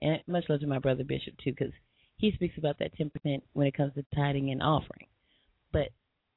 [0.00, 1.74] And much love to my brother Bishop, too, because
[2.16, 3.10] he speaks about that 10%
[3.52, 5.06] when it comes to tithing and offering.
[5.72, 5.90] But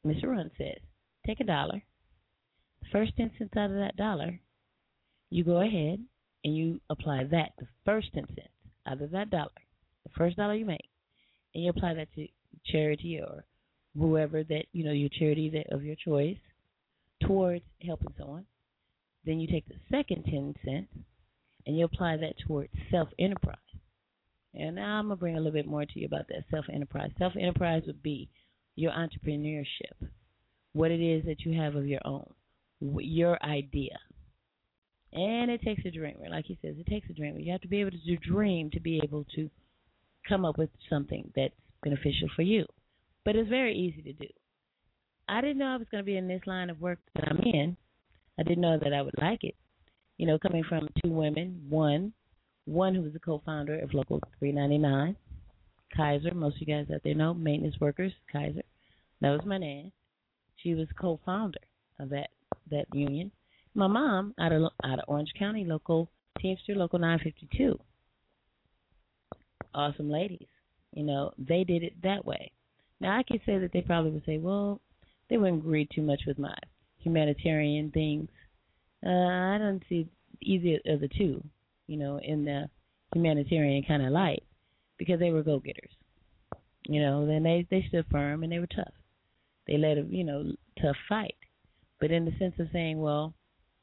[0.05, 0.25] Mr.
[0.25, 0.79] Rohn says,
[1.25, 1.81] take a dollar.
[2.81, 4.37] The first 10 cents out of that dollar,
[5.29, 6.03] you go ahead
[6.43, 8.49] and you apply that, the first 10 cents
[8.85, 9.49] out of that dollar,
[10.03, 10.90] the first dollar you make,
[11.53, 12.27] and you apply that to
[12.65, 13.43] charity or
[13.98, 16.38] whoever that, you know, your charity that, of your choice
[17.22, 18.45] towards helping someone.
[19.25, 20.91] Then you take the second 10 cents
[21.65, 23.57] and you apply that towards self enterprise.
[24.53, 27.11] And now I'm to bring a little bit more to you about that self enterprise.
[27.17, 28.30] Self enterprise would be
[28.75, 30.09] your entrepreneurship,
[30.73, 32.33] what it is that you have of your own,
[32.80, 33.98] your idea.
[35.11, 37.40] And it takes a dreamer, like he says, it takes a dreamer.
[37.40, 39.49] You have to be able to dream to be able to
[40.27, 41.53] come up with something that's
[41.83, 42.65] beneficial for you.
[43.25, 44.27] But it's very easy to do.
[45.27, 47.39] I didn't know I was going to be in this line of work that I'm
[47.39, 47.77] in
[48.37, 49.55] I didn't know that I would like it.
[50.17, 52.13] You know, coming from two women, one,
[52.65, 55.15] one who was the co-founder of Local 399,
[55.95, 56.33] Kaiser.
[56.33, 58.63] Most of you guys out there know maintenance workers, Kaiser.
[59.21, 59.91] That was my nan.
[60.57, 61.59] She was co-founder
[61.99, 62.29] of that
[62.71, 63.31] that union.
[63.75, 67.77] My mom out of out of Orange County, local Teamster, local 952.
[69.73, 70.47] Awesome ladies.
[70.91, 72.51] You know, they did it that way.
[72.99, 74.79] Now I could say that they probably would say, well,
[75.29, 76.55] they wouldn't agree too much with my
[76.99, 78.29] humanitarian things.
[79.05, 80.07] Uh, I don't see
[80.41, 81.43] either of the two,
[81.87, 82.69] you know, in the
[83.13, 84.43] humanitarian kind of light
[84.97, 85.91] because they were go getters.
[86.87, 88.93] You know, then they they stood firm and they were tough.
[89.67, 91.35] They led a you know tough fight,
[91.99, 93.33] but in the sense of saying, well,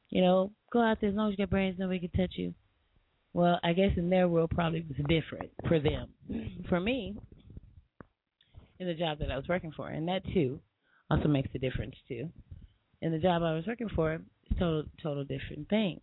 [0.09, 2.53] you know, go out there as long as you got brains, nobody can touch you.
[3.33, 6.09] Well, I guess in their world probably was different for them.
[6.67, 7.15] For me,
[8.79, 10.59] in the job that I was working for, and that too
[11.09, 12.29] also makes a difference too
[13.01, 14.21] and the job I was working for is
[14.59, 16.01] total total different thing.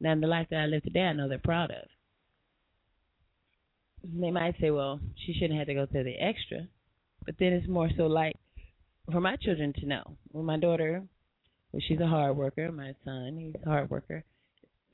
[0.00, 1.88] Now in the life that I live today, I know they're proud of.
[4.02, 6.68] They might say, well, she shouldn't have to go through the extra,
[7.24, 8.36] but then it's more so like
[9.10, 10.16] for my children to know.
[10.30, 11.02] When my daughter,
[11.72, 12.70] well, she's a hard worker.
[12.70, 14.24] My son, he's a hard worker.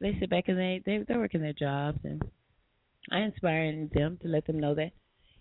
[0.00, 2.22] They sit back and they, they they're working their jobs, and
[3.10, 4.92] I inspire them to let them know that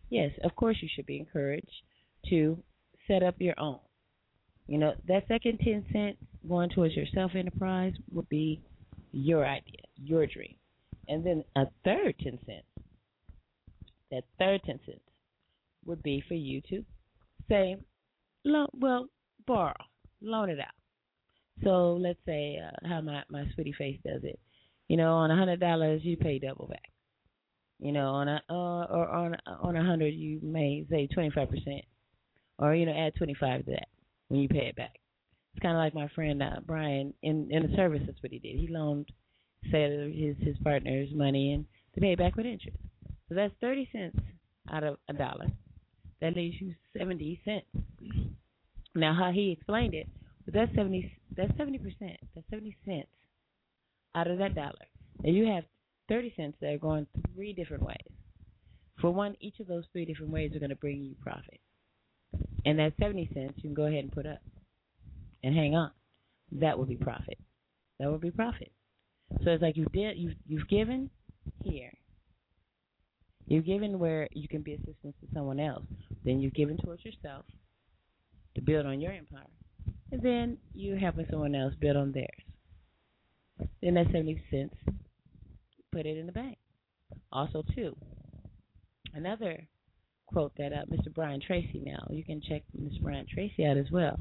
[0.10, 1.84] yes, of course you should be encouraged
[2.30, 2.62] to
[3.08, 3.80] set up your own.
[4.68, 8.62] You know, that second 10 cents going towards your self enterprise would be
[9.12, 10.56] your idea, your dream.
[11.08, 12.66] And then a third 10 cents
[14.12, 15.02] that third ten cents
[15.86, 16.84] would be for you to
[17.48, 17.78] say,
[18.44, 19.08] loan, well,
[19.46, 19.74] borrow,
[20.22, 20.68] loan it out.
[21.64, 24.40] So let's say uh, how my my sweetie face does it.
[24.90, 26.92] You know, on a hundred dollars you pay double back.
[27.80, 31.50] You know, on a uh, or on on a hundred you may say twenty five
[31.50, 31.86] percent,
[32.58, 33.88] or you know add twenty five to that
[34.28, 34.96] when you pay it back.
[35.54, 38.02] It's kind of like my friend uh, Brian in in the service.
[38.06, 38.60] That's what he did.
[38.60, 39.10] He loaned
[39.72, 41.66] said his his partner's money and
[42.02, 42.78] pay it back with interest.
[43.28, 44.18] So that's thirty cents
[44.72, 45.48] out of a dollar.
[46.20, 47.68] That leaves you seventy cents.
[48.96, 50.08] Now how he explained it
[50.46, 52.18] was that seventy that's seventy percent.
[52.34, 53.08] That's seventy cents
[54.16, 54.88] out of that dollar.
[55.24, 55.64] Now you have
[56.08, 58.12] thirty cents that are going three different ways.
[59.02, 61.60] For one, each of those three different ways are going to bring you profit.
[62.66, 64.40] And that seventy cents you can go ahead and put up
[65.44, 65.92] and hang on.
[66.52, 67.38] That would be profit.
[68.00, 68.72] That would be profit.
[69.44, 71.10] So it's like you did you've you've given
[71.64, 71.92] here.
[73.46, 75.86] You've given where you can be assistance to someone else.
[76.24, 77.46] Then you've given towards yourself
[78.56, 79.48] to build on your empire.
[80.12, 82.44] And then you're helping someone else build on theirs.
[83.82, 84.76] Then that seventy cents,
[85.92, 86.58] put it in the bank.
[87.32, 87.96] Also too,
[89.14, 89.68] another
[90.28, 91.14] quote that uh, Mr.
[91.14, 93.02] Brian Tracy now, you can check Mr.
[93.02, 94.20] Brian Tracy out as well.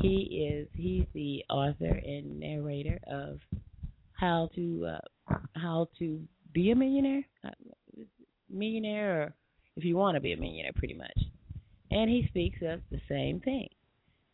[0.00, 3.38] He is he's the author and narrator of
[4.12, 6.20] how to uh, how to
[6.52, 7.50] be a millionaire, uh,
[8.50, 9.34] millionaire, or
[9.76, 11.18] if you want to be a millionaire, pretty much.
[11.90, 13.68] And he speaks of the same thing.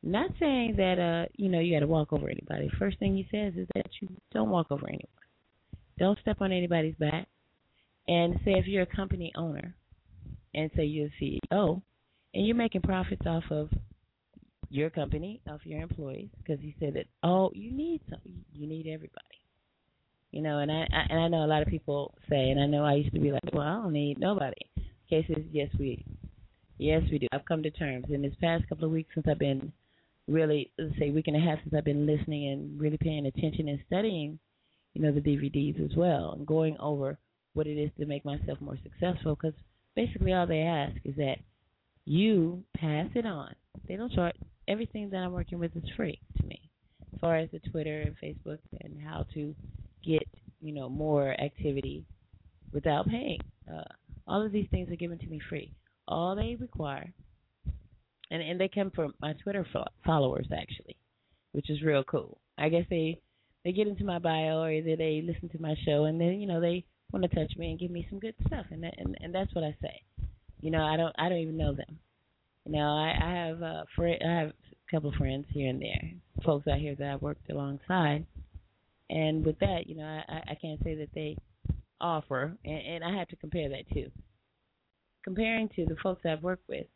[0.06, 2.70] Not saying that uh you know you got to walk over anybody.
[2.78, 5.08] First thing he says is that you don't walk over anyone.
[5.98, 7.26] Don't step on anybody's back.
[8.06, 9.74] And say if you're a company owner,
[10.54, 11.80] and say you're a CEO,
[12.34, 13.70] and you're making profits off of
[14.68, 18.20] your company, off your employees, because he said that oh you need some,
[18.52, 19.24] you need everybody.
[20.32, 22.66] You know, and I, I and I know a lot of people say, and I
[22.66, 24.60] know I used to be like, well, I don't need nobody.
[25.08, 26.04] Cases, yes, we,
[26.76, 27.28] yes, we do.
[27.32, 29.72] I've come to terms in this past couple of weeks since I've been
[30.28, 33.78] really, say, week and a half since I've been listening and really paying attention and
[33.86, 34.38] studying,
[34.94, 37.18] you know, the DVDs as well, and going over
[37.52, 39.34] what it is to make myself more successful.
[39.34, 39.58] Because
[39.94, 41.36] basically, all they ask is that
[42.04, 43.54] you pass it on.
[43.88, 44.36] They don't charge.
[44.66, 46.60] Everything that I'm working with is free to me,
[47.12, 49.54] as far as the Twitter and Facebook and how to
[50.04, 50.26] get
[50.60, 52.04] you know more activity
[52.72, 53.40] without paying.
[53.70, 53.84] Uh,
[54.26, 55.72] all of these things are given to me free.
[56.08, 57.12] All they require,
[58.30, 59.66] and and they come from my Twitter
[60.04, 60.96] followers actually,
[61.52, 62.38] which is real cool.
[62.58, 63.20] I guess they
[63.64, 66.46] they get into my bio or either they listen to my show and then you
[66.46, 69.16] know they want to touch me and give me some good stuff and that, and
[69.20, 70.02] and that's what I say.
[70.60, 71.98] You know I don't I don't even know them.
[72.64, 75.80] You know I I have uh friend I have a couple of friends here and
[75.80, 76.12] there,
[76.44, 78.26] folks out here that I've worked alongside
[79.10, 81.36] and with that, you know, I, I can't say that they
[82.00, 84.10] offer, and, and I have to compare that too.
[85.24, 86.86] Comparing to the folks I've worked with,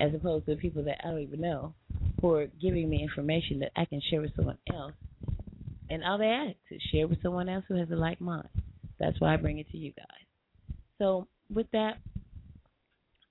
[0.00, 1.74] as opposed to people that I don't even know,
[2.20, 4.92] who are giving me information that I can share with someone else,
[5.90, 8.48] and all they ask is share with someone else who has a like mind.
[8.98, 10.76] That's why I bring it to you guys.
[10.98, 11.98] So with that,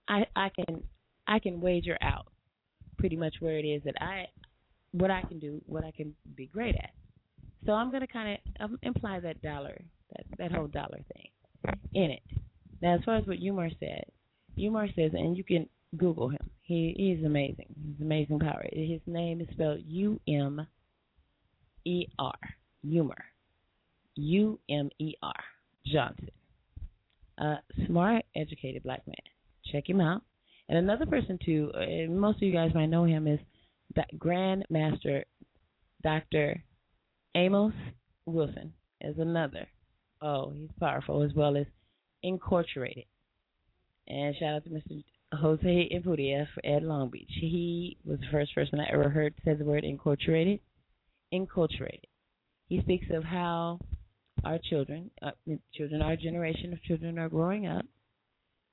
[0.08, 0.84] I I can
[1.28, 2.28] I can wager out
[2.98, 4.26] pretty much where it is that I
[4.92, 6.92] what I can do, what I can be great at.
[7.66, 12.22] So I'm to kind of imply that dollar, that that whole dollar thing in it.
[12.82, 14.06] Now, as far as what Umar said,
[14.60, 15.68] Umar says, and you can
[15.98, 16.50] Google him.
[16.62, 17.68] He he's amazing.
[17.86, 18.66] He's amazing power.
[18.72, 20.66] His name is spelled U M
[21.86, 22.34] E R.
[22.86, 23.26] Umar.
[24.16, 25.44] U M E R
[25.86, 26.30] Johnson.
[27.38, 27.56] A
[27.86, 29.16] smart, educated black man.
[29.72, 30.22] Check him out.
[30.70, 33.40] And another person too, and most of you guys might know him, is
[33.96, 35.26] that Grand Master
[36.02, 36.64] Dr.
[37.36, 37.74] Amos
[38.26, 39.68] Wilson is another.
[40.22, 41.66] Oh, he's powerful as well as
[42.24, 43.06] Incorporated.
[44.08, 45.04] And shout out to Mr.
[45.36, 47.32] Jose Impudia at Long Beach.
[47.40, 50.60] He was the first person I ever heard say the word incorporated.
[51.34, 52.06] Inculturated.
[52.68, 53.80] He speaks of how
[54.44, 55.32] our children, uh,
[55.74, 57.86] children, our generation of children are growing up,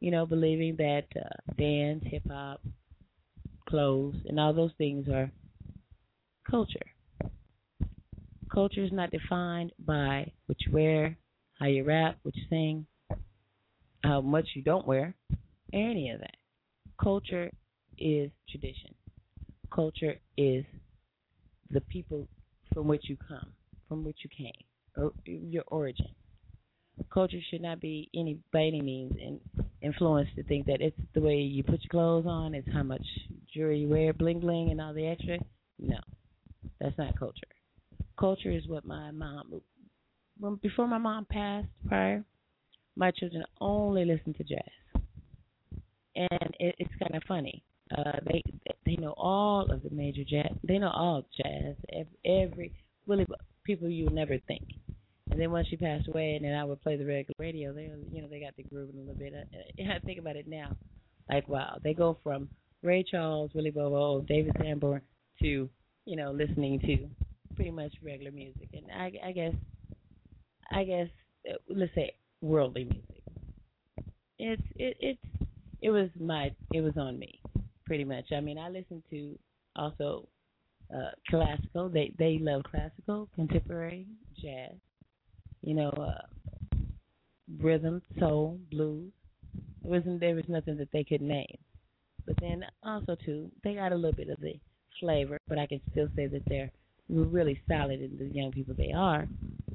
[0.01, 2.61] you know, believing that uh, dance, hip hop,
[3.69, 5.31] clothes, and all those things are
[6.51, 6.87] culture.
[8.53, 11.17] Culture is not defined by what you wear,
[11.59, 12.87] how you rap, what you sing,
[14.05, 15.15] how much you don't wear,
[15.73, 16.37] any of that.
[17.03, 17.51] Culture
[17.99, 18.95] is tradition.
[19.75, 20.65] Culture is
[21.71, 22.29] the people
[22.73, 23.53] from which you come,
[23.89, 24.53] from which you came,
[24.97, 26.09] or your origin.
[27.13, 29.41] Culture should not be any by any means in,
[29.81, 33.05] influenced to think that it's the way you put your clothes on, it's how much
[33.53, 35.39] jewelry you wear, bling bling, and all the extra.
[35.79, 35.99] No,
[36.81, 37.49] that's not culture.
[38.19, 39.61] Culture is what my mom.
[40.39, 42.25] When, before my mom passed prior,
[42.95, 44.92] my children only listened to jazz.
[46.15, 47.63] It, it's kind of funny.
[47.97, 48.43] Uh, they
[48.87, 50.57] they know all of the major jazz.
[50.65, 51.77] They know all jazz.
[52.25, 52.73] Every,
[53.07, 53.27] really
[53.65, 54.63] people you never think.
[55.31, 57.73] And then once she passed away, and then I would play the regular radio.
[57.73, 59.35] They you know they got the grooving a little bit.
[59.35, 60.77] I, I think about it now,
[61.29, 62.49] like wow, they go from
[62.83, 65.03] Ray Charles, Willie Bobo, David Sanborn
[65.41, 65.69] to
[66.05, 67.09] you know listening to
[67.55, 68.69] pretty much regular music.
[68.73, 69.55] And I, I guess
[70.71, 71.09] I guess
[71.49, 73.23] uh, let's say worldly music.
[74.39, 75.42] It's it it's
[75.83, 77.41] it was my it was on me
[77.85, 78.33] pretty much.
[78.33, 79.39] I mean, I listen to
[79.77, 80.29] also
[80.95, 81.89] uh classical.
[81.89, 84.07] They they love classical, contemporary,
[84.41, 84.75] jazz.
[85.63, 86.27] You know, uh
[87.61, 89.13] rhythm, soul, blues.
[89.85, 91.59] It wasn't there was nothing that they could name.
[92.25, 94.55] But then also too, they got a little bit of the
[95.01, 96.71] flavor, but I can still say that they're
[97.09, 99.27] really solid in the young people they are.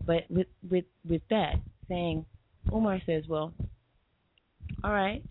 [0.05, 1.55] But with with with that
[1.89, 2.25] saying,
[2.73, 3.53] Umar says, well,
[4.83, 5.23] all right,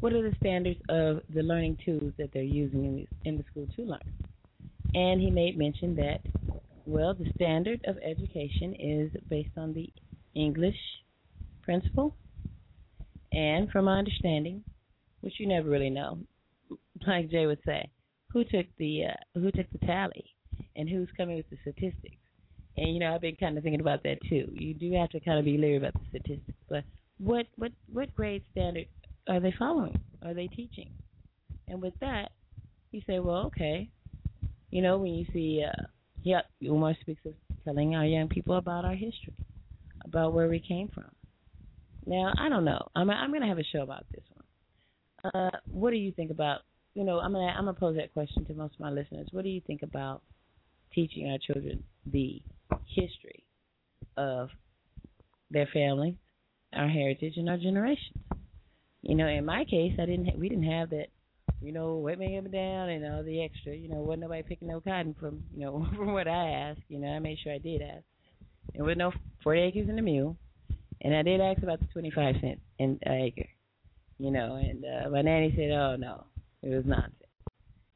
[0.00, 3.44] what are the standards of the learning tools that they're using in the, in the
[3.50, 3.98] school to learn?
[4.94, 6.20] And he made mention that,
[6.86, 9.90] well, the standard of education is based on the
[10.34, 10.76] English
[11.62, 12.14] principle,
[13.32, 14.64] and from my understanding,
[15.20, 16.18] which you never really know,
[17.06, 17.90] like Jay would say,
[18.32, 20.24] who took the uh, who took the tally,
[20.76, 22.16] and who's coming with the statistics.
[22.76, 24.48] And you know, I've been kind of thinking about that too.
[24.52, 26.84] You do have to kind of be leery about the statistics, but
[27.18, 28.86] what what what grade standard
[29.28, 30.00] are they following?
[30.22, 30.90] Are they teaching?
[31.68, 32.30] And with that,
[32.90, 33.90] you say, well, okay,
[34.70, 35.82] you know, when you see, uh,
[36.22, 37.34] yeah, Umar speaks of
[37.64, 39.34] telling our young people about our history,
[40.04, 41.10] about where we came from.
[42.06, 42.88] Now, I don't know.
[42.96, 45.32] I'm I'm going to have a show about this one.
[45.34, 46.60] Uh, what do you think about?
[46.94, 49.28] You know, I'm gonna I'm gonna pose that question to most of my listeners.
[49.30, 50.22] What do you think about
[50.94, 52.40] teaching our children the
[52.86, 53.44] history
[54.16, 54.48] of
[55.50, 56.16] their family,
[56.72, 58.16] our heritage, and our generations?
[59.02, 60.26] You know, in my case, I didn't.
[60.26, 61.08] Ha- we didn't have that.
[61.60, 63.74] You know, wet and down and all the extra.
[63.74, 66.82] You know, wasn't nobody picking no cotton from you know from what I asked.
[66.88, 68.04] You know, I made sure I did ask.
[68.74, 69.12] There was no
[69.42, 70.36] forty acres in the mule,
[71.00, 73.48] and I did ask about the twenty five cent an acre.
[74.18, 76.24] You know, and uh, my nanny said, "Oh no,
[76.62, 77.14] it was nonsense."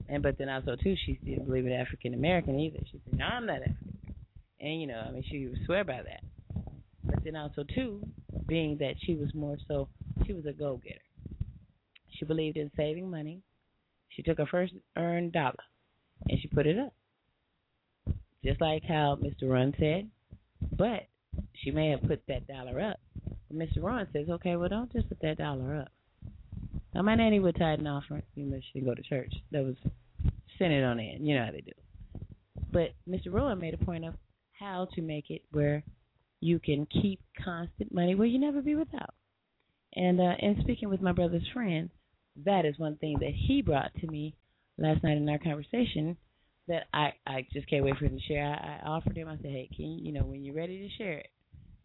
[0.09, 2.79] And but then also too, she didn't believe in African American either.
[2.91, 4.15] She said, "No, I'm not African."
[4.61, 6.23] And you know, I mean, she would swear by that.
[7.05, 8.01] But then also too,
[8.47, 9.89] being that she was more so,
[10.33, 10.99] she was a go getter.
[12.19, 13.43] She believed in saving money.
[14.09, 15.55] She took her first earned dollar
[16.29, 16.95] and she put it up,
[18.45, 19.51] just like how Mr.
[19.51, 20.09] Rohn said.
[20.77, 21.09] But
[21.55, 23.01] she may have put that dollar up.
[23.49, 23.83] But Mr.
[23.83, 25.93] Rohn says, "Okay, well, don't just put that dollar up."
[26.95, 28.23] Now, my nanny would tithe an offering.
[28.35, 29.35] You know, she didn't go to church.
[29.51, 29.77] That was
[30.61, 31.27] it on in.
[31.27, 31.73] You know how they do.
[32.71, 33.33] But Mr.
[33.33, 34.15] Rohn made a point of
[34.53, 35.83] how to make it where
[36.41, 39.13] you can keep constant money where you never be without.
[39.95, 41.91] And uh, and speaking with my brother's friend,
[42.45, 44.35] that is one thing that he brought to me
[44.79, 46.17] last night in our conversation
[46.69, 48.45] that I I just can't wait for him to share.
[48.45, 49.29] I, I offered him.
[49.29, 51.29] I said, hey, can you you know when you're ready to share it,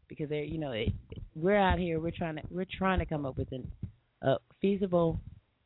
[0.08, 0.94] because they you know it,
[1.36, 3.70] we're out here we're trying to we're trying to come up with an,
[4.22, 5.20] a feasible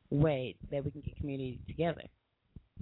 [0.09, 2.03] way that we can get community together,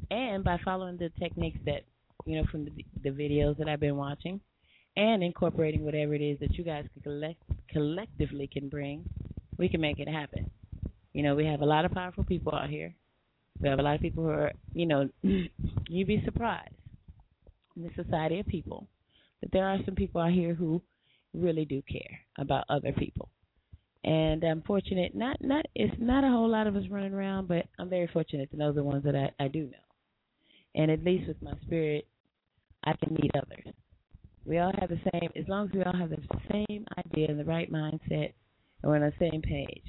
[0.10, 1.84] and by following the techniques that
[2.26, 2.72] you know from the
[3.04, 4.40] the videos that I've been watching,
[4.96, 9.04] and incorporating whatever it is that you guys collect collectively can bring,
[9.60, 10.50] we can make it happen.
[11.14, 12.96] You know, we have a lot of powerful people out here.
[13.62, 16.74] We have a lot of people who are, you know, you'd be surprised
[17.76, 18.88] in the society of people
[19.42, 20.82] that there are some people out here who
[21.34, 23.30] really do care about other people.
[24.06, 27.66] And I'm fortunate not not it's not a whole lot of us running around, but
[27.78, 29.86] I'm very fortunate to know the ones that I, I do know.
[30.74, 32.08] And at least with my spirit
[32.86, 33.74] I can meet others.
[34.46, 37.38] We all have the same as long as we all have the same idea and
[37.38, 38.32] the right mindset
[38.82, 39.84] and we're on the same page.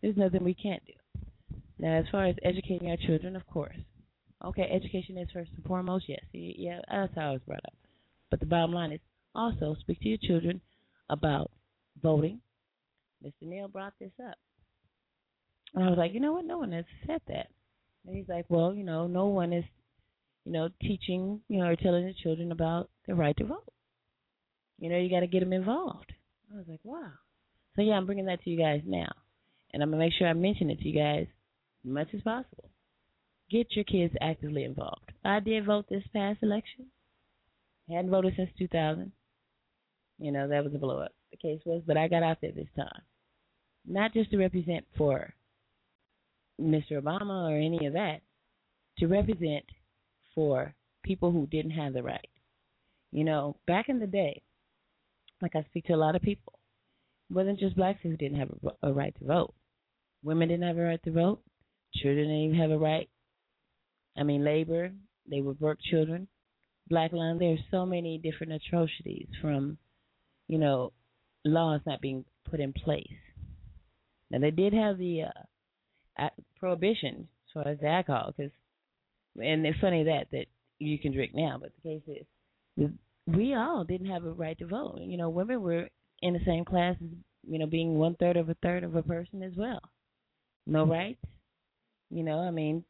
[0.00, 0.92] There's nothing we can't do.
[1.78, 3.76] Now, as far as educating our children, of course.
[4.44, 6.20] Okay, education is first and foremost, yes.
[6.32, 7.74] Yeah, that's how I was brought up.
[8.30, 9.00] But the bottom line is
[9.34, 10.60] also speak to your children
[11.10, 11.50] about
[12.02, 12.40] voting.
[13.24, 13.42] Mr.
[13.42, 14.36] Neal brought this up.
[15.74, 16.44] And I was like, you know what?
[16.44, 17.48] No one has said that.
[18.06, 19.64] And he's like, well, you know, no one is,
[20.44, 23.72] you know, teaching, you know, or telling the children about the right to vote.
[24.78, 26.12] You know, you got to get them involved.
[26.52, 27.12] I was like, wow.
[27.76, 29.10] So yeah, I'm bringing that to you guys now,
[29.72, 31.26] and I'm gonna make sure I mention it to you guys
[31.84, 32.70] as much as possible.
[33.50, 35.12] Get your kids actively involved.
[35.24, 36.86] I did vote this past election.
[37.90, 39.12] Hadn't voted since 2000.
[40.18, 41.12] You know that was a blow up.
[41.30, 43.02] The case was, but I got out there this time,
[43.86, 45.32] not just to represent for
[46.60, 47.02] Mr.
[47.02, 48.20] Obama or any of that,
[48.98, 49.64] to represent
[50.34, 52.28] for people who didn't have the right.
[53.10, 54.42] You know, back in the day,
[55.40, 56.54] like I speak to a lot of people,
[57.32, 58.50] wasn't just blacks who didn't have
[58.82, 59.54] a, a right to vote.
[60.22, 61.40] Women didn't have a right to vote.
[61.94, 63.08] Children didn't even have a right.
[64.16, 64.92] I mean, labor,
[65.28, 66.28] they would work children.
[66.88, 69.78] Black land, there's so many different atrocities from,
[70.48, 70.92] you know,
[71.44, 73.06] laws not being put in place.
[74.30, 75.24] Now, they did have the
[76.18, 76.28] uh,
[76.58, 78.52] prohibition as far as the alcohol, because,
[79.36, 80.46] and it's funny that, that
[80.78, 82.02] you can drink now, but the case
[82.76, 82.90] is,
[83.26, 84.98] we all didn't have a right to vote.
[85.00, 85.88] You know, women were
[86.22, 87.10] in the same class as,
[87.46, 89.80] you know, being one third of a third of a person as well.
[90.66, 90.92] No mm-hmm.
[90.92, 91.24] rights.
[92.10, 92.84] You know, I mean,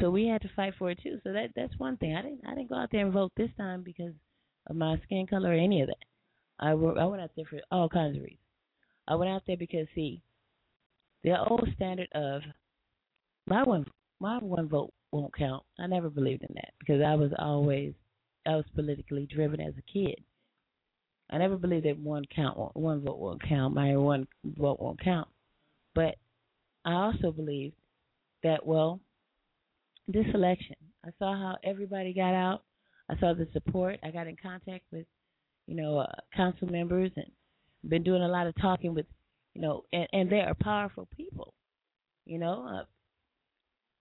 [0.00, 1.18] so we had to fight for it too.
[1.22, 2.16] So that that's one thing.
[2.16, 4.12] I didn't I didn't go out there and vote this time because
[4.66, 6.04] of my skin color or any of that.
[6.58, 8.40] I I went out there for all kinds of reasons.
[9.06, 10.22] I went out there because see,
[11.22, 12.42] the old standard of
[13.46, 13.86] my one
[14.18, 15.62] my one vote won't count.
[15.78, 17.92] I never believed in that because I was always
[18.46, 20.16] I was politically driven as a kid.
[21.30, 23.74] I never believed that one count one vote won't count.
[23.74, 25.28] My one vote won't count.
[25.94, 26.16] But
[26.84, 27.74] I also believed
[28.42, 29.00] that well,
[30.06, 32.62] this election, I saw how everybody got out.
[33.08, 33.98] I saw the support.
[34.04, 35.06] I got in contact with,
[35.66, 37.26] you know, uh, council members and
[37.88, 39.06] been doing a lot of talking with,
[39.54, 41.54] you know, and, and they are powerful people.
[42.24, 42.84] You know, uh,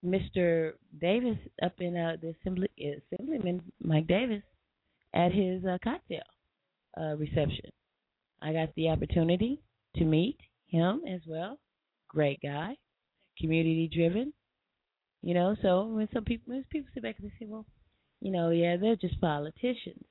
[0.07, 0.73] Mr.
[0.99, 4.43] Davis up in uh, the assembly, Assemblyman Mike Davis
[5.13, 6.21] at his uh, cocktail
[6.99, 7.71] uh, reception.
[8.41, 9.61] I got the opportunity
[9.95, 11.59] to meet him as well.
[12.09, 12.75] Great guy,
[13.39, 14.33] community driven.
[15.21, 17.65] You know, so when some people when people sit back and they say, well,
[18.21, 20.03] you know, yeah, they're just politicians.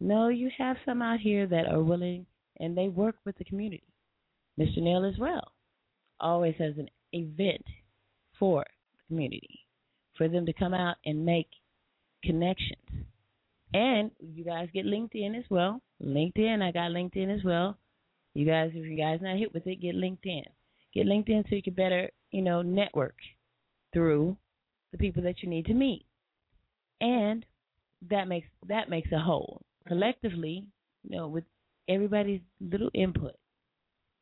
[0.00, 2.26] No, you have some out here that are willing
[2.60, 3.84] and they work with the community.
[4.58, 4.78] Mr.
[4.78, 5.52] Neal as well
[6.20, 7.64] always has an event
[8.38, 9.60] for the community
[10.16, 11.48] for them to come out and make
[12.24, 13.06] connections.
[13.74, 15.82] And you guys get LinkedIn as well.
[16.02, 17.78] LinkedIn, I got LinkedIn as well.
[18.34, 20.44] You guys, if you guys not hit with it, get LinkedIn.
[20.94, 23.16] Get LinkedIn so you can better, you know, network
[23.92, 24.36] through
[24.92, 26.04] the people that you need to meet.
[27.00, 27.44] And
[28.10, 29.62] that makes that makes a whole.
[29.88, 30.66] Collectively,
[31.02, 31.44] you know, with
[31.88, 33.36] everybody's little input.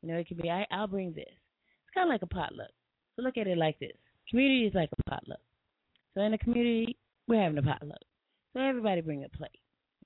[0.02, 1.24] You know, it could be I, I'll bring this.
[1.26, 2.70] It's kind of like a potluck.
[3.16, 3.96] So look at it like this:
[4.30, 5.40] community is like a potluck.
[6.14, 6.96] So in the community,
[7.26, 7.98] we're having a potluck.
[8.52, 9.58] So everybody bring a plate,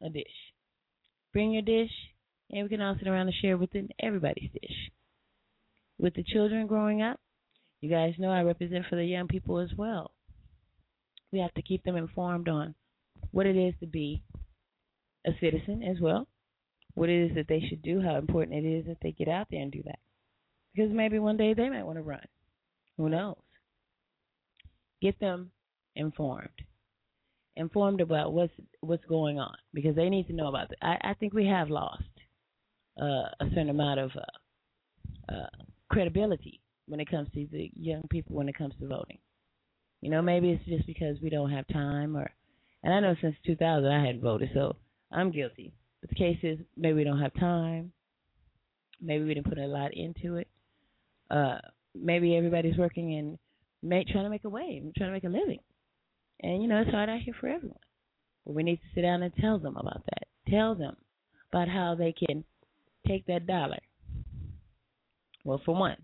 [0.03, 0.25] a dish.
[1.33, 1.91] Bring your dish,
[2.51, 4.91] and we can all sit around and share within everybody's dish.
[5.99, 7.21] With the children growing up,
[7.81, 10.13] you guys know I represent for the young people as well.
[11.33, 12.75] We have to keep them informed on
[13.31, 14.23] what it is to be
[15.27, 16.27] a citizen as well,
[16.95, 19.49] what it is that they should do, how important it is that they get out
[19.51, 19.99] there and do that.
[20.75, 22.27] Because maybe one day they might want to run.
[22.97, 23.37] Who knows?
[25.03, 25.51] Get them
[25.95, 26.49] informed.
[27.59, 30.79] Informed about what's what's going on because they need to know about it.
[30.81, 32.05] I, I think we have lost
[33.01, 35.49] uh, a certain amount of uh, uh,
[35.91, 39.19] credibility when it comes to the young people when it comes to voting.
[40.01, 42.31] You know, maybe it's just because we don't have time or
[42.85, 44.77] and I know since 2000 I hadn't voted, so
[45.11, 45.73] I'm guilty.
[46.01, 47.91] But the case is maybe we don't have time.
[49.01, 50.47] Maybe we didn't put a lot into it.
[51.29, 51.59] Uh
[51.93, 55.59] maybe everybody's working and trying to make a way, trying to make a living.
[56.41, 57.79] And you know, it's hard out here for everyone.
[58.47, 60.29] But we need to sit down and tell them about that.
[60.51, 60.97] Tell them
[61.53, 62.45] about how they can
[63.07, 63.79] take that dollar.
[65.45, 65.97] Well, for one,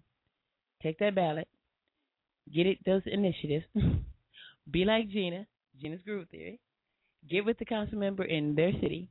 [0.83, 1.49] take that ballot,
[2.53, 3.67] get it those initiatives,
[4.71, 5.47] be like Gena,
[5.81, 6.61] Gena's Groove Theory,
[7.29, 9.09] get with the council member in their city,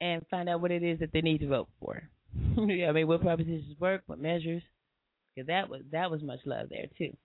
[0.00, 2.02] and find out what it is that they need to vote for.
[2.56, 4.62] Yeah, I mean, what propositions work, what measures,
[5.34, 7.16] because that was that was much love there too.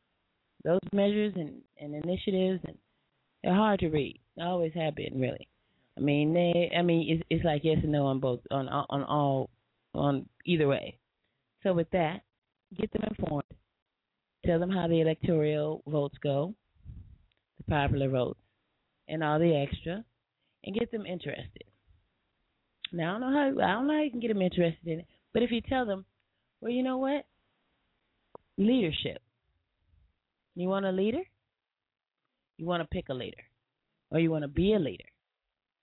[0.63, 2.77] Those measures and, and initiatives, and
[3.43, 4.19] they're hard to read.
[4.35, 5.47] They always have been, really.
[5.97, 6.71] I mean, they.
[6.77, 9.49] I mean, it's, it's like yes and no on both, on on all,
[9.93, 10.97] on either way.
[11.63, 12.21] So with that,
[12.77, 13.43] get them informed
[14.45, 16.53] Tell them how the electoral votes go,
[17.57, 18.39] the popular votes,
[19.07, 20.03] and all the extra,
[20.63, 21.63] and get them interested.
[22.93, 24.99] Now I don't know how I don't know how you can get them interested in
[24.99, 26.05] it, but if you tell them,
[26.61, 27.25] well, you know what,
[28.57, 29.21] leadership.
[30.55, 31.21] You want a leader?
[32.59, 33.43] You want to pick a leader,
[34.11, 35.05] or you want to be a leader.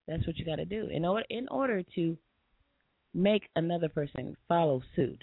[0.07, 2.17] That's what you got to do in order in order to
[3.15, 5.23] make another person follow suit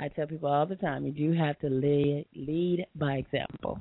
[0.00, 3.80] I tell people all the time, you do have to lead, lead by example.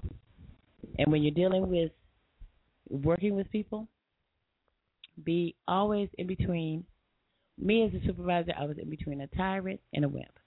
[0.97, 1.91] And when you're dealing with
[2.89, 3.87] working with people,
[5.23, 6.85] be always in between.
[7.59, 10.39] Me as a supervisor, I was in between a tyrant and a wimp.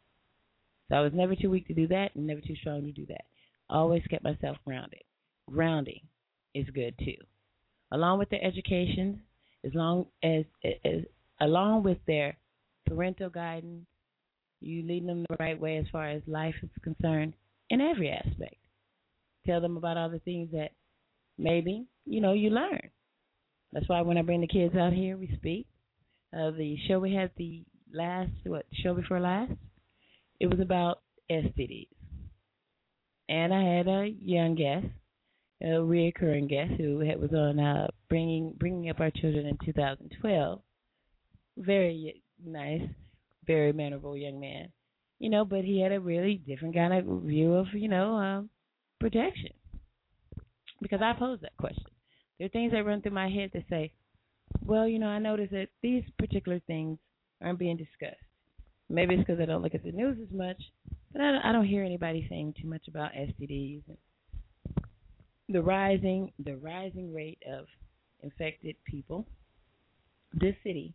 [0.88, 3.06] So I was never too weak to do that and never too strong to do
[3.06, 3.24] that.
[3.68, 5.02] Always kept myself grounded.
[5.48, 6.00] Grounding
[6.54, 7.16] is good too.
[7.92, 9.22] Along with their education,
[9.64, 10.44] as long as,
[10.84, 11.02] as
[11.40, 12.36] along with their
[12.86, 13.86] parental guidance,
[14.60, 17.34] you leading them the right way as far as life is concerned
[17.70, 18.56] in every aspect.
[19.46, 20.70] tell them about all the things that
[21.38, 22.90] maybe you know you learn.
[23.72, 25.66] That's why when I bring the kids out here, we speak.
[26.32, 29.52] Uh, the show we had the last what show before last,
[30.38, 31.88] it was about STDs,
[33.28, 34.86] and I had a young guest,
[35.62, 40.60] a reoccurring guest who had, was on uh, bringing bringing up our children in 2012.
[41.58, 42.82] Very nice,
[43.46, 44.68] very mannerable young man,
[45.18, 48.50] you know, but he had a really different kind of view of you know um,
[48.98, 49.50] protection
[50.80, 51.84] because I posed that question.
[52.38, 53.92] There are things that run through my head that say,
[54.64, 56.98] well, you know, I notice that these particular things
[57.42, 58.16] aren't being discussed.
[58.88, 60.56] Maybe it's because I don't look at the news as much,
[61.12, 63.98] but I don't, I don't hear anybody saying too much about STDs and
[65.50, 67.66] the rising the rising rate of
[68.22, 69.26] infected people.
[70.32, 70.94] This city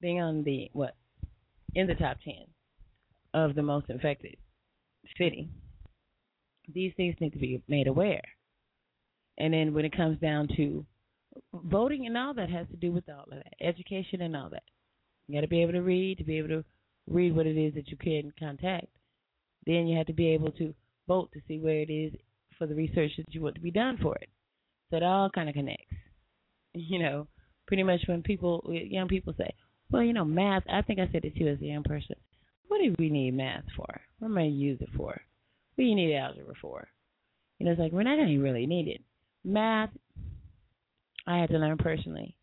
[0.00, 0.96] being on the what
[1.74, 2.46] in the top ten
[3.32, 4.36] of the most infected
[5.18, 5.48] city.
[6.72, 8.22] These things need to be made aware.
[9.38, 10.86] And then when it comes down to
[11.52, 14.62] voting and all that has to do with all of that, education and all that.
[15.26, 16.64] You got to be able to read to be able to
[17.08, 18.86] read what it is that you can contact.
[19.66, 20.74] Then you have to be able to
[21.08, 22.12] vote to see where it is
[22.58, 24.28] for the research that you want to be done for it.
[24.90, 25.84] So it all kind of connects.
[26.76, 27.28] You know,
[27.68, 29.48] pretty much when people, young people say,
[29.92, 32.16] well, you know, math, I think I said it too as a young person.
[32.66, 34.00] What do we need math for?
[34.18, 35.10] What am I use it for?
[35.12, 35.20] What
[35.78, 36.88] do you need algebra for?
[37.58, 39.02] You know, it's like, we're not going to really need it.
[39.44, 39.90] Math,
[41.28, 42.36] I had to learn personally,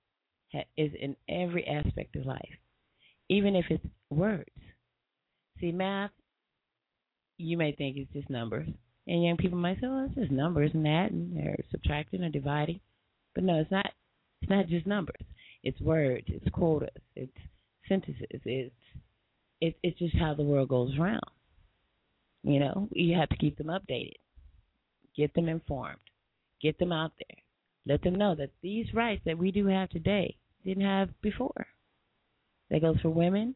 [0.77, 2.57] is in every aspect of life,
[3.29, 4.45] even if it's words.
[5.59, 6.11] See, math,
[7.37, 8.69] you may think it's just numbers.
[9.11, 12.29] And young people might say, "Well, it's just numbers and that, and they're subtracting or
[12.29, 12.79] dividing."
[13.35, 13.91] But no, it's not.
[14.41, 15.25] It's not just numbers.
[15.63, 16.23] It's words.
[16.29, 16.95] It's quotas.
[17.17, 17.37] It's
[17.89, 18.25] sentences.
[18.29, 18.73] It's
[19.59, 21.29] it's it's just how the world goes around.
[22.43, 24.15] You know, you have to keep them updated,
[25.13, 25.99] get them informed,
[26.61, 27.37] get them out there,
[27.85, 31.67] let them know that these rights that we do have today didn't have before.
[32.69, 33.55] That goes for women,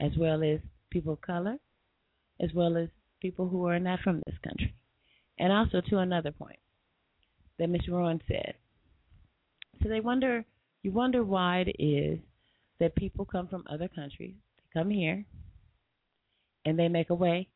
[0.00, 1.56] as well as people of color,
[2.40, 2.90] as well as
[3.20, 4.74] people who are not from this country.
[5.42, 6.60] And also to another point
[7.58, 7.90] that Mr.
[7.90, 8.54] Rohn said.
[9.82, 10.44] So they wonder
[10.84, 12.20] you wonder why it is
[12.78, 15.24] that people come from other countries, they come here
[16.64, 17.48] and they make a way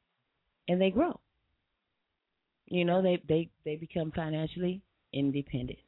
[0.66, 1.20] and they grow.
[2.66, 4.82] You know, they they they become financially
[5.12, 5.78] independent.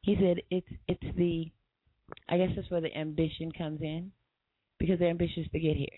[0.00, 1.50] He said it's it's the
[2.30, 4.10] I guess that's where the ambition comes in
[4.78, 5.88] because they're ambitious to get here.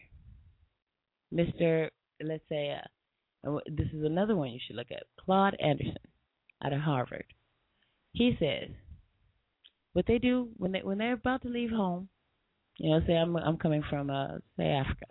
[1.32, 1.90] Mr.
[2.20, 2.88] Let's say uh,
[3.44, 5.04] this is another one you should look at.
[5.24, 5.96] Claud Anderson
[6.62, 7.24] out of Harvard.
[8.12, 8.70] He says
[9.92, 12.08] what they do when they when they're about to leave home,
[12.78, 15.06] you know, say I'm I'm coming from uh say Africa.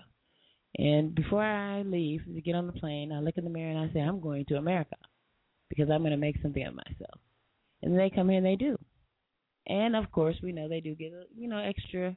[0.78, 3.90] And before I leave to get on the plane, I look in the mirror and
[3.90, 4.96] I say, I'm going to America
[5.68, 7.20] because I'm going to make something of myself.
[7.82, 8.78] And they come here and they do.
[9.68, 12.16] And of course, we know they do get you know extra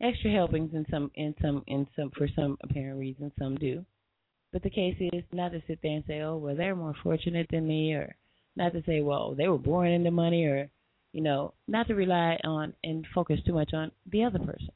[0.00, 3.32] extra helpings in some in some in some for some apparent reason.
[3.38, 3.84] Some do,
[4.52, 7.46] but the case is not to sit there and say, oh well, they're more fortunate
[7.50, 8.14] than me, or
[8.56, 10.68] not to say, well, they were born into money, or
[11.12, 14.70] you know, not to rely on and focus too much on the other person.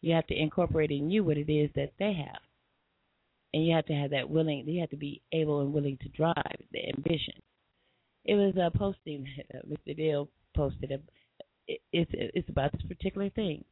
[0.00, 2.42] You have to incorporate in you what it is that they have.
[3.52, 6.08] And you have to have that willing, you have to be able and willing to
[6.08, 7.34] drive the ambition.
[8.24, 9.96] It was a posting that Mr.
[9.96, 10.90] Dale posted.
[11.66, 13.64] It's it's about this particular thing.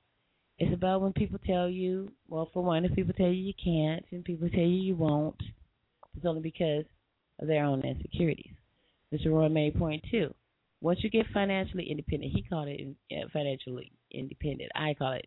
[0.58, 4.04] It's about when people tell you, well, for one, if people tell you you can't,
[4.12, 5.40] and people tell you you won't,
[6.16, 6.84] it's only because
[7.40, 8.52] of their own insecurities.
[9.12, 9.26] Mr.
[9.32, 10.32] Roy made point two.
[10.80, 12.80] Once you get financially independent, he called it
[13.12, 14.70] uh, financially independent.
[14.74, 15.26] I call it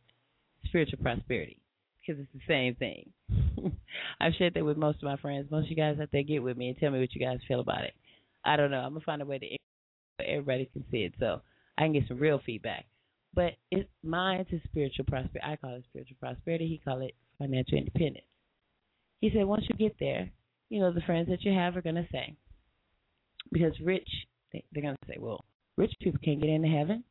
[0.66, 1.62] spiritual prosperity
[2.06, 3.12] because it's the same thing.
[4.20, 5.50] I've shared that with most of my friends.
[5.50, 7.40] Most of you guys out there get with me and tell me what you guys
[7.48, 7.94] feel about it.
[8.44, 8.80] I don't know.
[8.80, 11.42] I'm gonna find a way to everybody can see it so
[11.78, 12.86] I can get some real feedback.
[13.36, 15.42] But it's mine to spiritual prosperity.
[15.44, 16.68] I call it spiritual prosperity.
[16.68, 18.26] He call it financial independence.
[19.20, 20.30] He said once you get there,
[20.70, 22.36] you know the friends that you have are gonna say
[23.52, 24.08] because rich
[24.52, 25.44] they're gonna say, well,
[25.78, 27.04] rich people can't get into heaven.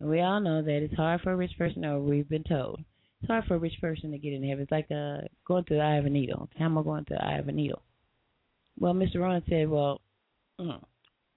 [0.00, 2.80] And we all know that it's hard for a rich person, or we've been told,
[3.20, 4.62] it's hard for a rich person to get in heaven.
[4.62, 6.48] It's like uh, going to the eye of a needle.
[6.56, 7.82] How am I going to the eye of a needle.
[8.78, 9.16] Well, Mr.
[9.16, 10.00] Rohn said, well,
[10.60, 10.80] mm,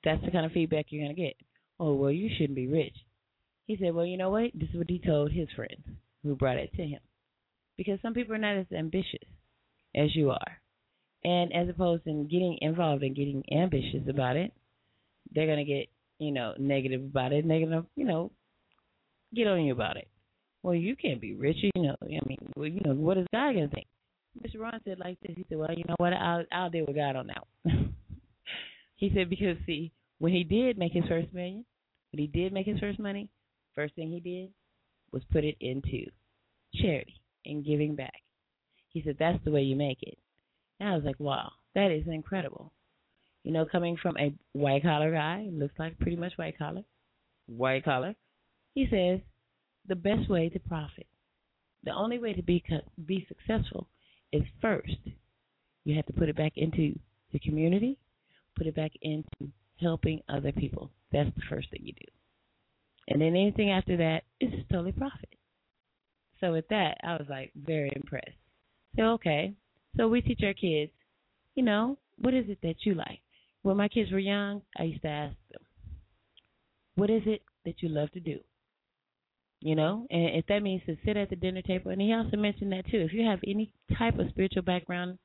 [0.04, 1.34] that's the kind of feedback you're going to get.
[1.80, 2.96] Oh, well, you shouldn't be rich.
[3.72, 4.52] He said, well, you know what?
[4.54, 5.80] This is what he told his friends
[6.24, 7.00] who brought it to him.
[7.78, 9.24] Because some people are not as ambitious
[9.96, 10.62] as you are.
[11.24, 14.52] And as opposed to getting involved and getting ambitious about it,
[15.34, 15.88] they're going to get,
[16.20, 17.46] you know, negative about it.
[17.46, 18.34] And they're going to, you know,
[19.34, 20.10] get on you about it.
[20.64, 21.96] Well, you can't be rich, you know.
[22.02, 23.88] I mean, well, you know, what is God gonna think?
[24.38, 24.60] Mr.
[24.60, 25.36] Rohn said like this.
[25.36, 26.14] He said, "Well, you know what?
[26.14, 27.96] I'll I'll deal with God on that." One.
[28.98, 31.66] he said because see, when he did make his first million,
[32.12, 33.28] when he did make his first money,
[33.76, 34.50] first thing he did
[35.12, 36.06] was put it into
[36.76, 38.22] charity and giving back.
[38.90, 40.18] He said that's the way you make it.
[40.80, 42.72] And I was like, wow, that is incredible.
[43.44, 46.84] You know, coming from a white collar guy, looks like pretty much white collar,
[47.48, 48.16] white collar.
[48.74, 49.20] He says
[49.88, 51.08] the best way to profit,
[51.84, 52.64] the only way to be
[53.06, 53.88] be successful
[54.32, 54.98] is first
[55.84, 56.98] you have to put it back into
[57.34, 57.98] the community,
[58.56, 60.92] put it back into helping other people.
[61.12, 62.21] That's the first thing you do.
[63.08, 65.30] And then anything after that is totally profit.
[66.40, 68.38] So with that, I was like very impressed.
[68.96, 69.54] So okay,
[69.96, 70.92] so we teach our kids,
[71.56, 73.20] you know, what is it that you like?
[73.62, 75.62] When my kids were young, I used to ask them,
[76.96, 78.40] what is it that you love to do?
[79.60, 82.36] You know, and if that means to sit at the dinner table, and he also
[82.36, 83.00] mentioned that too.
[83.00, 85.20] If you have any type of spiritual background,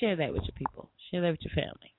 [0.00, 1.94] share that with your people, share that with your family.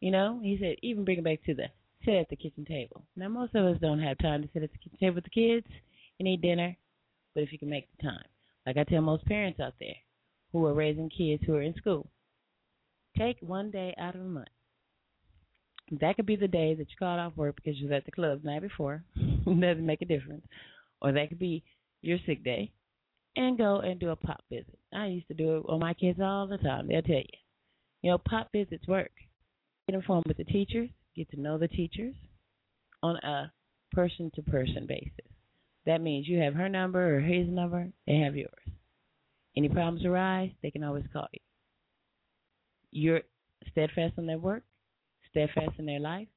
[0.00, 1.66] You know, he said even bring it back to the
[2.04, 3.04] sit at the kitchen table.
[3.16, 5.30] Now most of us don't have time to sit at the kitchen table with the
[5.30, 5.66] kids
[6.18, 6.76] and eat dinner,
[7.34, 8.24] but if you can make the time,
[8.66, 9.96] like I tell most parents out there
[10.52, 12.08] who are raising kids who are in school,
[13.16, 14.48] take one day out of the month
[15.98, 18.12] that could be the day that you called off work because you was at the
[18.12, 19.02] club the night before.
[19.44, 20.46] Doesn't make a difference.
[21.02, 21.64] Or that could be
[22.02, 22.70] your sick day.
[23.36, 24.78] And go and do a pop visit.
[24.92, 26.88] I used to do it with my kids all the time.
[26.88, 27.38] They'll tell you.
[28.02, 29.10] You know, pop visits work.
[29.88, 32.14] Get informed with the teachers, get to know the teachers
[33.02, 33.52] on a
[33.92, 35.12] person to person basis.
[35.86, 38.52] That means you have her number or his number, they have yours.
[39.56, 41.40] Any problems arise, they can always call you.
[42.92, 43.22] You're
[43.70, 44.62] steadfast in their work,
[45.30, 46.28] steadfast in their life.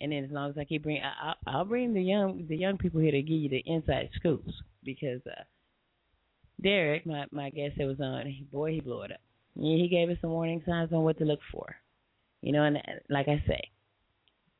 [0.00, 2.76] And then as long as I keep bringing, I, I'll bring the young the young
[2.76, 5.44] people here to give you the inside schools because uh,
[6.60, 9.20] Derek, my my guest that was on, boy, he blew it up.
[9.54, 11.76] He gave us some warning signs on what to look for.
[12.40, 13.70] You know, and like I say,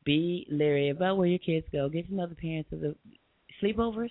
[0.04, 1.88] be leery about where your kids go.
[1.88, 2.94] Get to know the parents of the
[3.62, 4.10] sleepovers.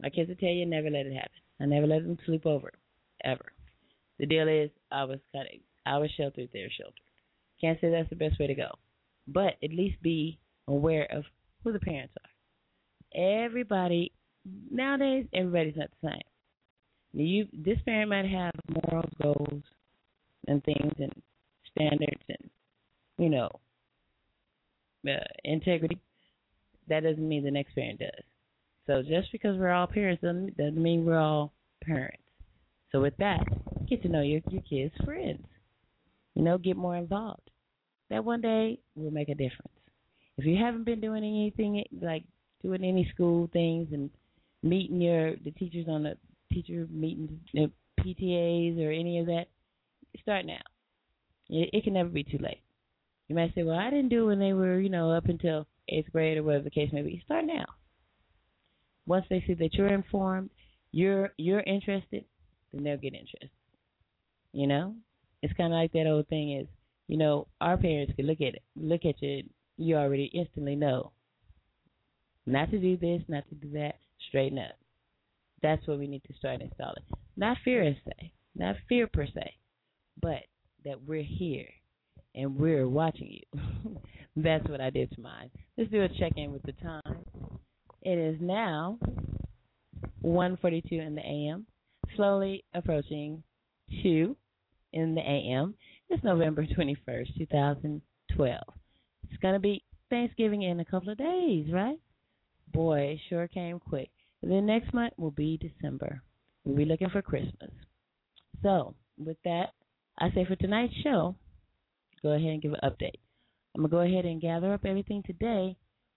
[0.00, 1.30] My kids will tell you never let it happen.
[1.60, 2.72] I never let them sleep over,
[3.24, 3.52] ever.
[4.18, 5.46] The deal is, I was of,
[5.86, 6.94] I was sheltered, they're sheltered.
[7.60, 8.70] Can't say that's the best way to go,
[9.28, 11.24] but at least be aware of
[11.62, 13.20] who the parents are.
[13.44, 14.12] Everybody
[14.70, 17.26] nowadays, everybody's not the same.
[17.26, 19.62] You, this parent might have morals, goals,
[20.48, 21.12] and things, and
[21.70, 22.50] standards, and
[23.18, 23.50] you know,
[25.06, 25.98] uh, integrity.
[26.88, 28.24] That doesn't mean the next parent does.
[28.86, 32.22] So just because we're all parents doesn't, doesn't mean we're all parents.
[32.90, 33.40] So with that,
[33.88, 35.44] get to know your your kids' friends.
[36.34, 37.50] You know, get more involved
[38.12, 39.72] that one day will make a difference.
[40.36, 42.24] If you haven't been doing anything like
[42.62, 44.10] doing any school things and
[44.62, 46.16] meeting your the teachers on the
[46.52, 47.30] teacher meetings,
[48.00, 49.46] PTAs or any of that,
[50.20, 50.60] start now.
[51.48, 52.60] It, it can never be too late.
[53.28, 55.66] You might say, "Well, I didn't do it when they were, you know, up until
[55.88, 57.64] eighth grade or whatever the case may be." Start now.
[59.06, 60.50] Once they see that you're informed,
[60.90, 62.24] you're you're interested,
[62.72, 63.50] then they'll get interested.
[64.52, 64.94] You know,
[65.42, 66.68] it's kind of like that old thing is
[67.08, 69.42] you know, our parents could look at it, look at you,
[69.76, 71.12] you already instantly know
[72.46, 73.96] not to do this, not to do that,
[74.28, 74.76] straighten up.
[75.62, 77.04] That's what we need to start installing.
[77.36, 79.54] Not fear per se, not fear per se,
[80.20, 80.40] but
[80.84, 81.68] that we're here
[82.34, 83.60] and we're watching you.
[84.36, 85.50] That's what I did to mine.
[85.76, 87.24] Let's do a check in with the time.
[88.02, 88.98] It is now
[90.24, 91.66] 1:42 in the a.m.
[92.16, 93.42] Slowly approaching
[94.02, 94.36] two
[94.92, 95.74] in the a.m.
[96.08, 98.60] It's November 21st, 2012.
[99.30, 101.98] It's to be Thanksgiving in a couple of days, right?
[102.72, 104.10] Boy, it sure came quick.
[104.42, 106.22] Then next month will be December.
[106.64, 107.70] We'll be looking for Christmas.
[108.62, 109.70] So, with that,
[110.18, 111.36] I say for tonight's show,
[112.22, 113.20] go ahead and give an update.
[113.74, 115.76] I'm going to go ahead and gather up everything today,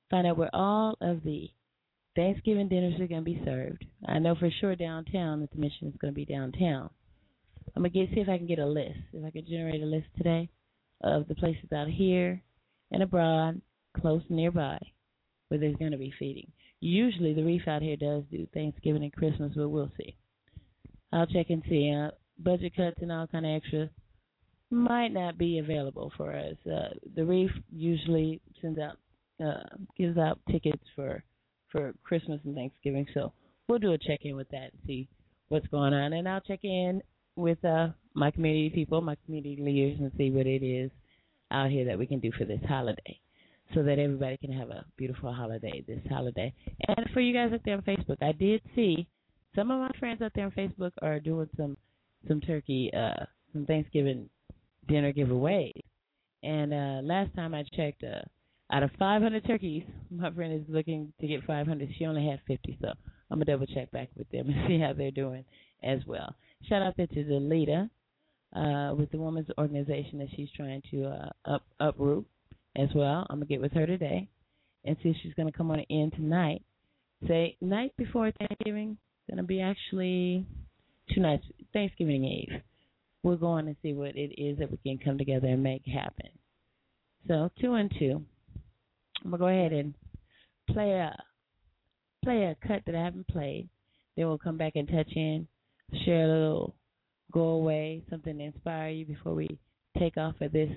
[0.10, 1.50] find out where all of the
[2.16, 3.86] Thanksgiving dinners are going to be served.
[4.08, 6.90] I know for sure downtown that the mission is going to be downtown.
[7.76, 9.00] I'm gonna get see if I can get a list.
[9.14, 10.50] If I can generate a list today
[11.02, 12.42] of the places out here
[12.92, 13.62] and abroad,
[14.00, 14.80] close nearby,
[15.48, 16.52] where there's gonna be feeding.
[16.80, 20.16] Usually the reef out here does do Thanksgiving and Christmas, but we'll see.
[21.12, 21.92] I'll check and see.
[21.92, 23.90] Uh, budget cuts and all kind of extra
[24.72, 26.56] might not be available for us.
[26.66, 28.98] Uh, the reef usually sends out
[29.44, 29.64] uh,
[29.98, 31.24] gives out tickets for
[31.72, 33.34] for Christmas and Thanksgiving, so
[33.68, 35.08] we'll do a check in with that and see
[35.50, 37.02] what's going on, and I'll check in
[37.36, 40.90] with uh, my community people, my community leaders, and see what it is
[41.52, 43.20] out here that we can do for this holiday,
[43.74, 46.54] so that everybody can have a beautiful holiday this holiday.
[46.88, 49.08] And for you guys out there on Facebook, I did see
[49.56, 51.78] some of my friends out there on Facebook are doing some
[52.28, 54.30] some turkey, uh, some Thanksgiving
[54.88, 55.72] dinner giveaways.
[56.44, 58.22] And uh, last time I checked, uh,
[58.72, 61.90] out of 500 turkeys, my friend is looking to get 500.
[61.98, 62.90] She only had 50, so
[63.30, 65.46] I'm gonna double check back with them and see how they're doing
[65.84, 66.36] as well.
[66.68, 67.90] Shout out there to the leader
[68.56, 72.26] uh, with the women's organization that she's trying to uh, up uproot
[72.76, 73.26] as well.
[73.30, 74.28] I'm gonna get with her today
[74.84, 76.64] and see if she's gonna come on in tonight.
[77.28, 78.98] Say night before Thanksgiving,
[79.30, 80.46] gonna be actually
[81.14, 82.62] two nights Thanksgiving Eve.
[83.26, 85.84] We'll go on and see what it is that we can come together and make
[85.88, 86.30] happen.
[87.28, 88.24] So two and two.
[89.24, 89.96] I'm gonna go ahead and
[90.70, 91.18] play a
[92.24, 93.68] play a cut that I haven't played.
[94.16, 95.48] Then we'll come back and touch in,
[96.06, 96.76] share a little
[97.32, 99.58] go away, something to inspire you before we
[99.98, 100.70] take off for this.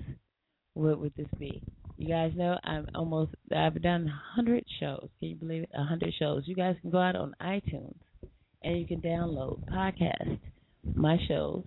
[0.73, 1.61] What would this be?
[1.97, 5.07] You guys know I'm almost I've done hundred shows.
[5.19, 5.69] Can you believe it?
[5.75, 6.47] Hundred shows.
[6.47, 7.93] You guys can go out on iTunes
[8.63, 10.39] and you can download podcast
[10.95, 11.63] my shows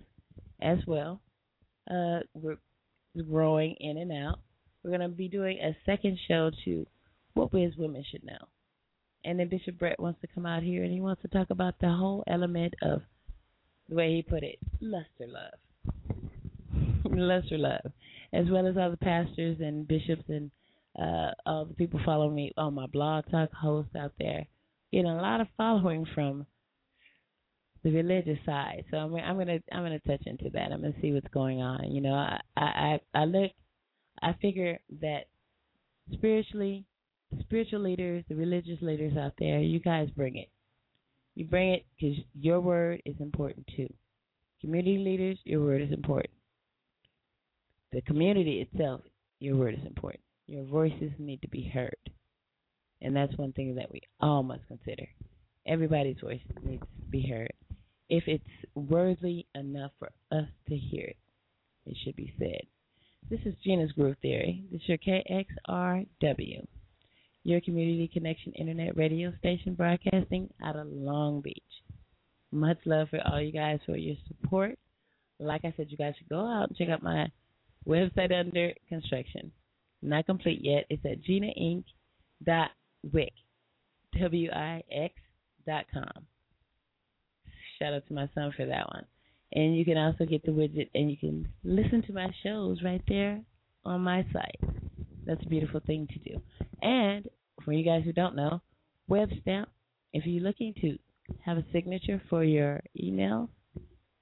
[0.61, 1.21] as well.
[1.89, 2.57] Uh, we're
[3.29, 4.39] growing in and out.
[4.83, 6.85] We're going to be doing a second show to
[7.33, 8.47] what we as women should know.
[9.25, 11.75] And then Bishop Brett wants to come out here and he wants to talk about
[11.79, 13.01] the whole element of
[13.89, 15.53] the way he put it, luster love.
[17.05, 17.91] luster love.
[18.33, 20.51] As well as all the pastors and bishops and
[20.99, 24.45] uh all the people following me on my blog talk host out there.
[24.91, 26.45] Getting a lot of following from
[27.83, 28.85] the religious side.
[28.89, 30.71] So I'm, I'm gonna I'm gonna touch into that.
[30.71, 31.91] I'm gonna see what's going on.
[31.91, 33.51] You know, I I I look,
[34.21, 35.25] I figure that
[36.11, 36.85] spiritually,
[37.31, 40.49] the spiritual leaders, the religious leaders out there, you guys bring it.
[41.35, 43.91] You bring it because your word is important too.
[44.61, 46.33] Community leaders, your word is important.
[47.91, 49.01] The community itself,
[49.39, 50.23] your word is important.
[50.47, 51.95] Your voices need to be heard.
[53.01, 55.07] And that's one thing that we all must consider.
[55.67, 57.51] Everybody's voice needs to be heard.
[58.15, 58.43] If it's
[58.75, 61.17] worthy enough for us to hear it,
[61.87, 62.61] it should be said.
[63.27, 64.65] This is Gena's Groove Theory.
[64.71, 66.67] This is your KXRW,
[67.43, 71.63] your community connection internet radio station broadcasting out of Long Beach.
[72.51, 74.77] Much love for all you guys for your support.
[75.39, 77.31] Like I said, you guys should go out and check out my
[77.87, 79.51] website under construction.
[80.03, 80.85] Not complete yet.
[80.91, 81.85] It's at genainc.wix,
[84.19, 85.15] W-I-X
[85.65, 86.27] dot com.
[87.83, 89.05] Shout out to my son for that one.
[89.51, 93.01] And you can also get the widget and you can listen to my shows right
[93.09, 93.41] there
[93.83, 94.59] on my site.
[95.25, 96.41] That's a beautiful thing to do.
[96.81, 97.27] And
[97.65, 98.61] for you guys who don't know,
[99.09, 99.65] WebStamp,
[100.13, 100.97] if you're looking to
[101.45, 103.49] have a signature for your email,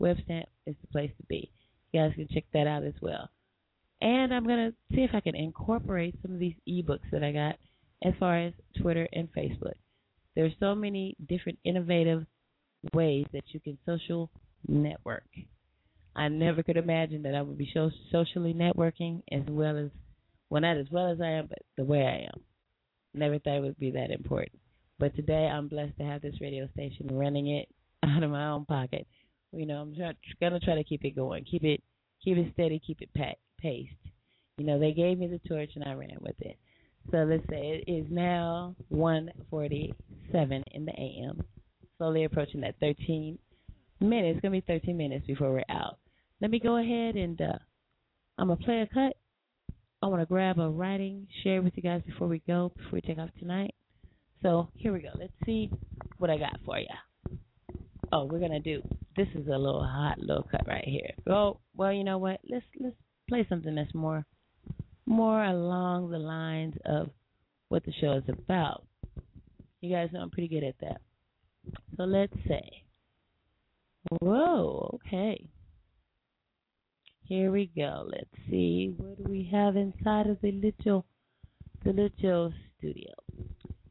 [0.01, 1.51] WebStamp is the place to be.
[1.91, 3.29] You guys can check that out as well.
[4.01, 7.31] And I'm going to see if I can incorporate some of these ebooks that I
[7.31, 7.57] got
[8.03, 9.75] as far as Twitter and Facebook.
[10.35, 12.25] There's so many different innovative
[12.93, 14.29] ways that you can social
[14.67, 15.27] network.
[16.15, 19.89] I never could imagine that I would be so socially networking as well as,
[20.49, 22.43] well, not as well as I am, but the way I am.
[23.13, 24.59] Never thought it would be that important.
[24.99, 27.69] But today I'm blessed to have this radio station running it
[28.03, 29.07] out of my own pocket.
[29.51, 29.95] You know, I'm
[30.39, 31.81] gonna try to keep it going, keep it,
[32.23, 33.93] keep it steady, keep it packed, paced.
[34.57, 36.57] You know, they gave me the torch and I ran with it.
[37.09, 41.43] So let's say it is now 1:47 in the a.m.
[42.01, 43.37] Slowly approaching that 13
[43.99, 44.37] minutes.
[44.37, 45.99] It's gonna be 13 minutes before we're out.
[46.41, 47.59] Let me go ahead and uh,
[48.39, 49.15] I'm gonna play a cut.
[50.01, 53.01] I want to grab a writing, share with you guys before we go, before we
[53.01, 53.75] take off tonight.
[54.41, 55.09] So here we go.
[55.13, 55.69] Let's see
[56.17, 56.87] what I got for you.
[58.11, 58.81] Oh, we're gonna do.
[59.15, 61.11] This is a little hot little cut right here.
[61.29, 62.39] Oh, well, you know what?
[62.49, 62.95] Let's let's
[63.29, 64.25] play something that's more
[65.05, 67.11] more along the lines of
[67.69, 68.87] what the show is about.
[69.81, 70.99] You guys know I'm pretty good at that.
[71.97, 72.83] So let's say,
[74.21, 75.45] whoa, okay.
[77.23, 78.07] Here we go.
[78.09, 81.05] Let's see what do we have inside of the little,
[81.85, 83.13] the little studio.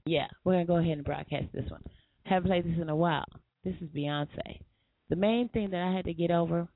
[0.05, 1.83] Yeah, we're gonna go ahead and broadcast this one.
[2.25, 3.27] Haven't played this in a while.
[3.65, 4.61] This is Beyonce.
[5.09, 6.69] The main thing that I had to get over,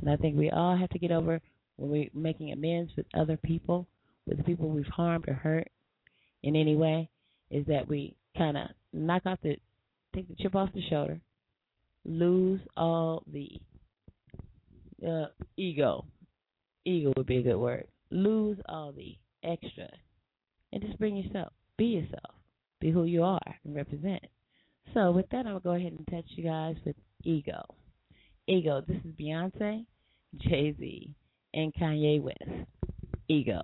[0.00, 1.40] and I think we all have to get over
[1.76, 3.86] when we're making amends with other people,
[4.26, 5.68] with the people we've harmed or hurt
[6.42, 7.08] in any way,
[7.50, 9.56] is that we kind of knock off the,
[10.14, 11.20] take the chip off the shoulder,
[12.04, 13.48] lose all the
[15.06, 15.26] uh,
[15.56, 16.04] ego.
[16.84, 17.86] Ego would be a good word.
[18.10, 19.88] Lose all the extra,
[20.72, 21.52] and just bring yourself.
[21.78, 22.34] Be yourself.
[22.80, 24.22] Be who you are and represent.
[24.92, 27.62] So with that, I'm gonna go ahead and touch you guys with ego.
[28.46, 28.82] Ego.
[28.86, 29.86] This is Beyonce,
[30.36, 31.10] Jay Z,
[31.54, 32.66] and Kanye West.
[33.28, 33.62] Ego.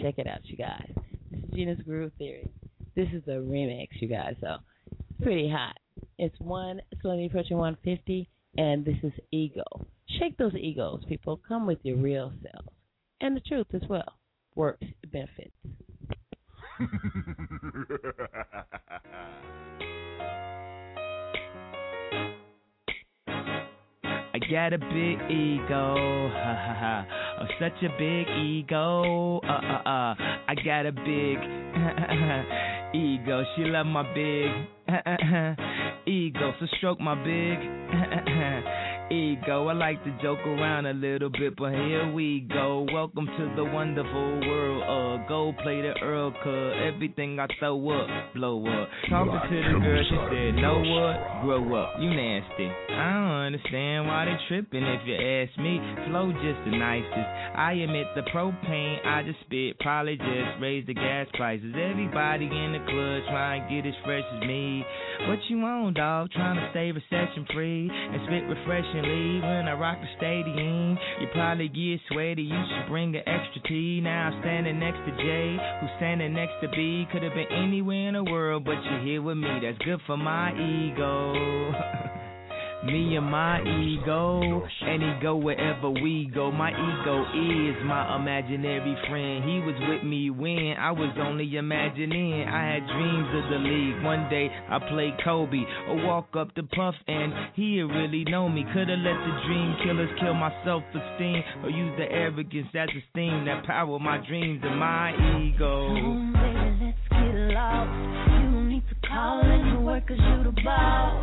[0.00, 0.90] Check it out, you guys.
[1.30, 2.50] This is Gena's Groove Theory.
[2.94, 4.34] This is a remix, you guys.
[4.40, 4.56] So
[5.22, 5.76] pretty hot.
[6.18, 8.28] It's one slowly approaching 150.
[8.56, 9.64] And this is ego.
[10.18, 11.40] Shake those egos, people.
[11.48, 12.68] Come with your real selves.
[13.20, 14.18] And the truth as well.
[14.54, 15.50] Works, benefits.
[24.34, 27.06] I got a big ego, ha ha ha.
[27.40, 30.14] Oh, such a big ego, uh uh uh.
[30.46, 31.38] I got a big
[33.00, 33.44] ego.
[33.56, 34.50] She love my big
[36.06, 37.58] ego, so stroke my big
[39.10, 39.68] ego.
[39.68, 42.86] I like to joke around a little bit, but here we go.
[42.92, 46.94] Welcome to the wonderful world of go play the Earl Cub.
[46.94, 48.88] Everything I throw up, blow up.
[49.10, 51.44] Talking to the girl, she said, Know what?
[51.44, 51.94] Grow up.
[52.00, 52.68] You nasty.
[52.90, 55.80] I don't understand why they tripping if you ask me.
[56.08, 57.28] Flow just the nicest.
[57.56, 61.74] I admit the propane I just spit probably just raised the gas prices.
[61.76, 64.84] Everybody in the club trying to get as fresh as me.
[65.28, 66.30] What you on, dog?
[66.32, 68.44] Trying to stay recession free and spit
[68.94, 70.98] refreshingly when I rock the stadium.
[71.20, 72.42] You probably get sweaty.
[72.42, 74.00] You should bring an extra tea.
[74.02, 77.06] Now I'm standing next to Jay, who's standing next to B.
[77.12, 79.60] Could have been anywhere in the world, but you're here with me.
[79.62, 82.20] That's good for my ego.
[82.84, 84.42] Me and my ego,
[84.82, 86.52] and he go wherever we go.
[86.52, 89.42] My ego is my imaginary friend.
[89.42, 92.44] He was with me when I was only imagining.
[92.46, 94.04] I had dreams of the league.
[94.04, 98.64] One day I played Kobe, or walk up to Puff, and he really know me.
[98.74, 103.46] Coulda let the dream killers kill my self-esteem, or use the arrogance as a steam
[103.46, 105.88] that power my dreams and my ego.
[105.88, 108.13] Come on, baby, let's get lost.
[109.14, 111.14] You don't to call work you the boss.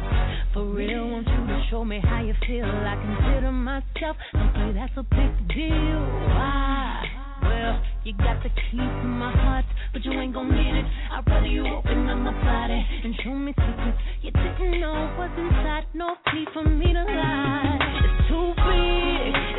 [0.53, 2.63] For real, want you to show me how you feel.
[2.63, 5.99] I consider myself something that's a big deal.
[6.31, 7.03] Why?
[7.43, 10.85] Well, you got the key to my heart, but you ain't gon' get it.
[11.11, 15.35] I'd rather you open up my body and show me secrets you didn't know what's
[15.37, 15.83] inside.
[15.93, 17.75] No need for me to lie.
[18.07, 19.50] It's too big,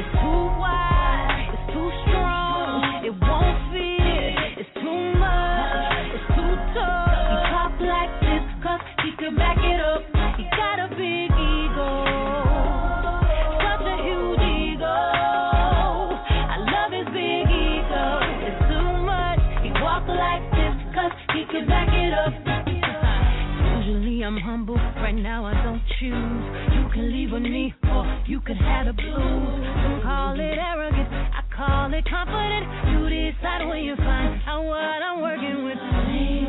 [24.32, 26.12] I'm humble, right now I don't choose.
[26.72, 29.12] You can leave with me, or you could have the blues.
[29.12, 32.64] Some call it arrogance, I call it confident.
[32.92, 36.41] You decide when you find out what I'm working with.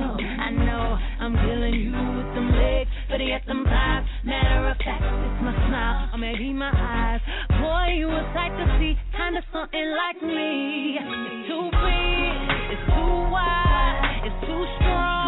[1.24, 4.04] I'm killing you with them legs, but yet them thighs.
[4.26, 7.22] Matter of fact, it's my smile, or maybe my eyes.
[7.64, 11.00] Boy, you a sight to see, kinda something like me.
[11.00, 15.23] It's too big, it's too wide, it's too strong,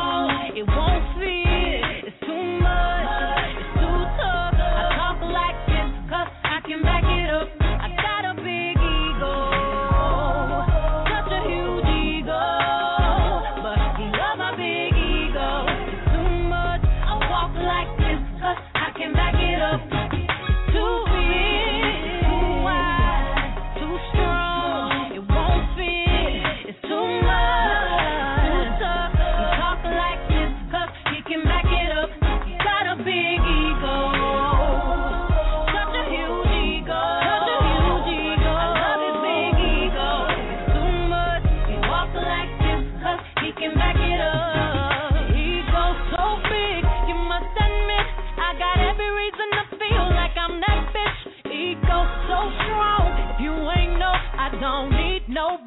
[55.35, 55.59] no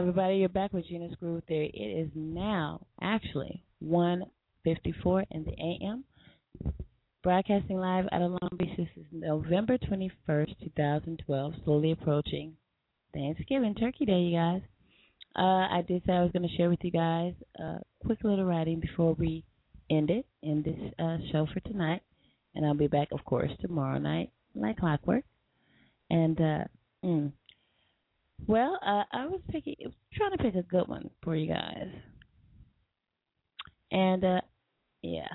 [0.00, 0.36] everybody.
[0.36, 1.70] You're back with Gena's Groove Theory.
[1.74, 6.04] It is now actually 1:54 in the AM.
[7.22, 8.74] Broadcasting live out of Long Beach.
[8.78, 11.54] This is November 21st, 2012.
[11.64, 12.56] Slowly approaching
[13.12, 14.62] Thanksgiving, Turkey Day, you guys.
[15.36, 18.46] Uh, I did say I was going to share with you guys a quick little
[18.46, 19.44] writing before we
[19.90, 22.00] end it in this uh, show for tonight.
[22.54, 25.24] And I'll be back, of course, tomorrow night, like clockwork.
[26.08, 26.64] And, uh,
[27.04, 27.32] mm,
[28.46, 29.76] well, uh, I was picking,
[30.14, 31.88] trying to pick a good one for you guys.
[33.92, 34.40] And, uh,
[35.02, 35.28] yeah.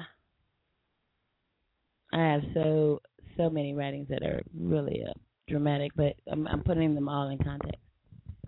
[2.13, 3.01] I have so,
[3.35, 5.13] so many writings that are really uh,
[5.49, 7.81] dramatic, but I'm, I'm putting them all in context.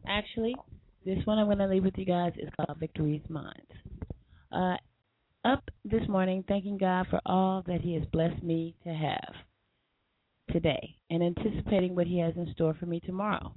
[0.07, 0.55] Actually,
[1.05, 3.71] this one I'm going to leave with you guys is called Victory's Minds.
[4.51, 4.75] Uh,
[5.45, 9.33] up this morning thanking God for all that He has blessed me to have
[10.51, 13.53] today and anticipating what He has in store for me tomorrow.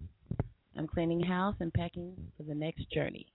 [0.80, 3.26] I'm cleaning house and packing for the next journey.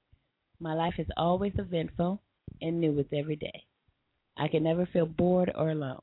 [0.60, 2.20] My life is always eventful
[2.60, 3.66] and new with every day.
[4.36, 6.02] I can never feel bored or alone.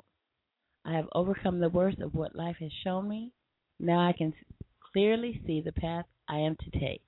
[0.84, 3.32] I have overcome the worst of what life has shown me.
[3.80, 4.32] Now I can
[4.92, 7.02] clearly see the path I am to take.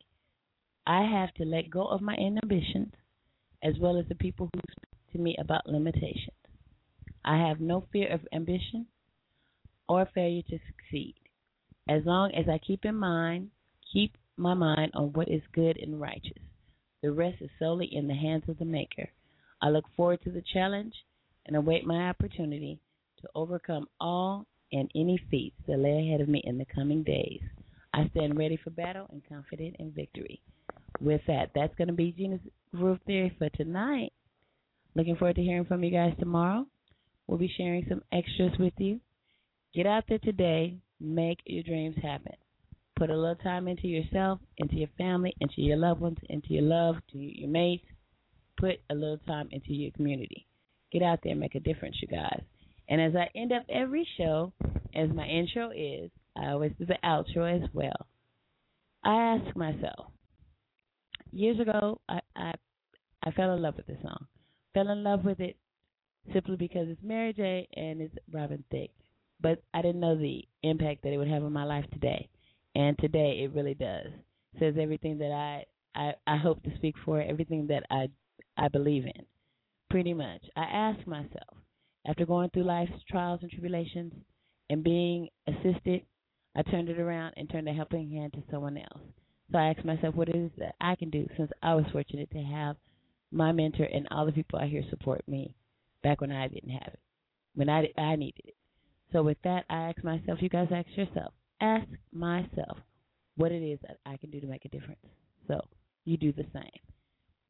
[0.85, 2.93] I have to let go of my inhibitions
[3.63, 6.35] as well as the people who speak to me about limitations.
[7.25, 8.87] I have no fear of ambition
[9.89, 11.15] or failure to succeed.
[11.89, 13.53] As long as I keep in mind,
[13.93, 16.43] keep my mind on what is good and righteous.
[17.03, 19.09] The rest is solely in the hands of the Maker.
[19.61, 20.95] I look forward to the challenge
[21.47, 22.81] and await my opportunity
[23.21, 27.41] to overcome all and any feats that lay ahead of me in the coming days.
[27.93, 30.41] I stand ready for battle and confident in victory
[31.01, 31.51] with that.
[31.55, 32.41] That's going to be Gena's
[32.75, 34.13] Groove Theory for tonight.
[34.95, 36.67] Looking forward to hearing from you guys tomorrow.
[37.27, 39.01] We'll be sharing some extras with you.
[39.75, 40.77] Get out there today.
[41.01, 42.35] Make your dreams happen.
[42.97, 46.63] Put a little time into yourself, into your family, into your loved ones, into your
[46.63, 47.87] love, to your mates.
[48.57, 50.47] Put a little time into your community.
[50.93, 52.43] Get out there and make a difference, you guys.
[52.89, 54.53] And as I end up every show,
[54.95, 58.07] as my intro is, I always do the outro as well.
[59.05, 60.07] I ask myself,
[61.33, 62.53] years ago, I, I
[63.23, 64.27] I fell in love with this song.
[64.75, 65.57] Fell in love with it
[66.33, 67.69] simply because it's Mary J.
[67.75, 68.91] and it's Robin Thicke.
[69.41, 72.29] But I didn't know the impact that it would have on my life today.
[72.75, 74.07] And today it really does.
[74.55, 78.09] It says everything that I, I, I hope to speak for, everything that I
[78.57, 79.27] I believe in.
[79.91, 80.43] Pretty much.
[80.57, 81.57] I ask myself,
[82.07, 84.13] after going through life's trials and tribulations
[84.71, 86.03] and being assisted,
[86.57, 89.01] I turned it around and turned a helping hand to someone else.
[89.51, 92.31] So I asked myself, what is it that I can do since I was fortunate
[92.31, 92.77] to have
[93.33, 95.55] my mentor and all the people out here support me
[96.03, 97.01] back when I didn't have it,
[97.55, 98.57] when I, I needed it.
[99.13, 102.79] So with that, I ask myself, you guys ask yourself, ask myself
[103.37, 105.01] what it is that I can do to make a difference.
[105.49, 105.61] So
[106.05, 106.71] you do the same.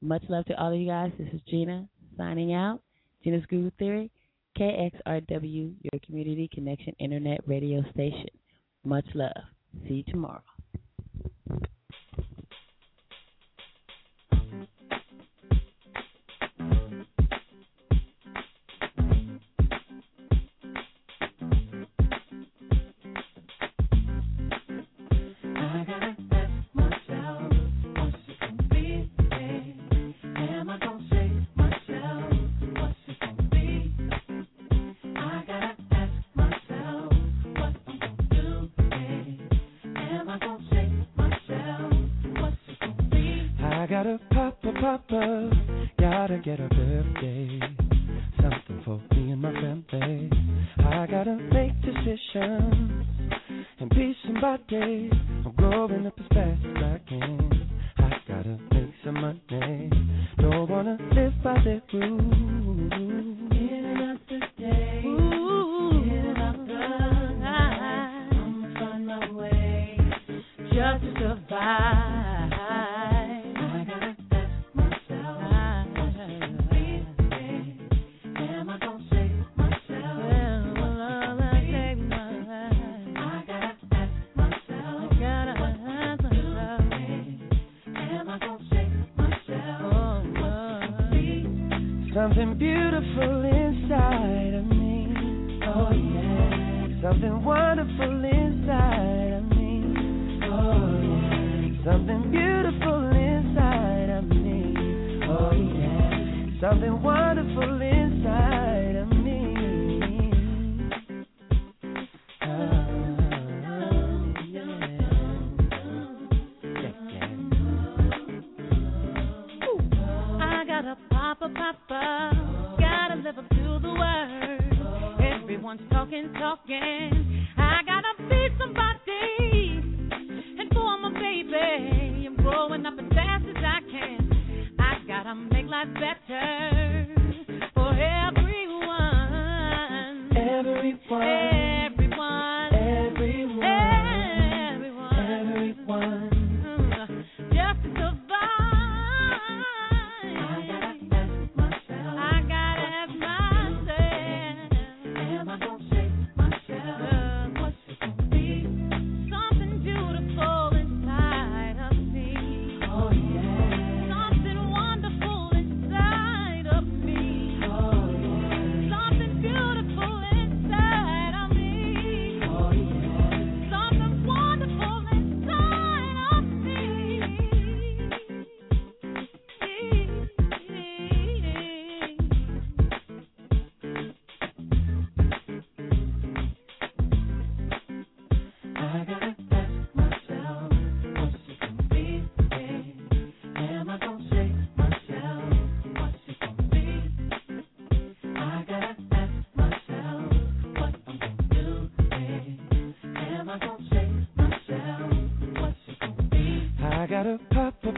[0.00, 1.12] Much love to all of you guys.
[1.18, 2.81] This is Gena signing out.
[3.23, 4.10] Gena's Groove Theory,
[4.58, 8.28] KXRW, your community connection internet radio station.
[8.84, 9.33] Much love.
[9.89, 10.42] See you tomorrow.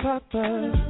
[0.07, 0.86] Papa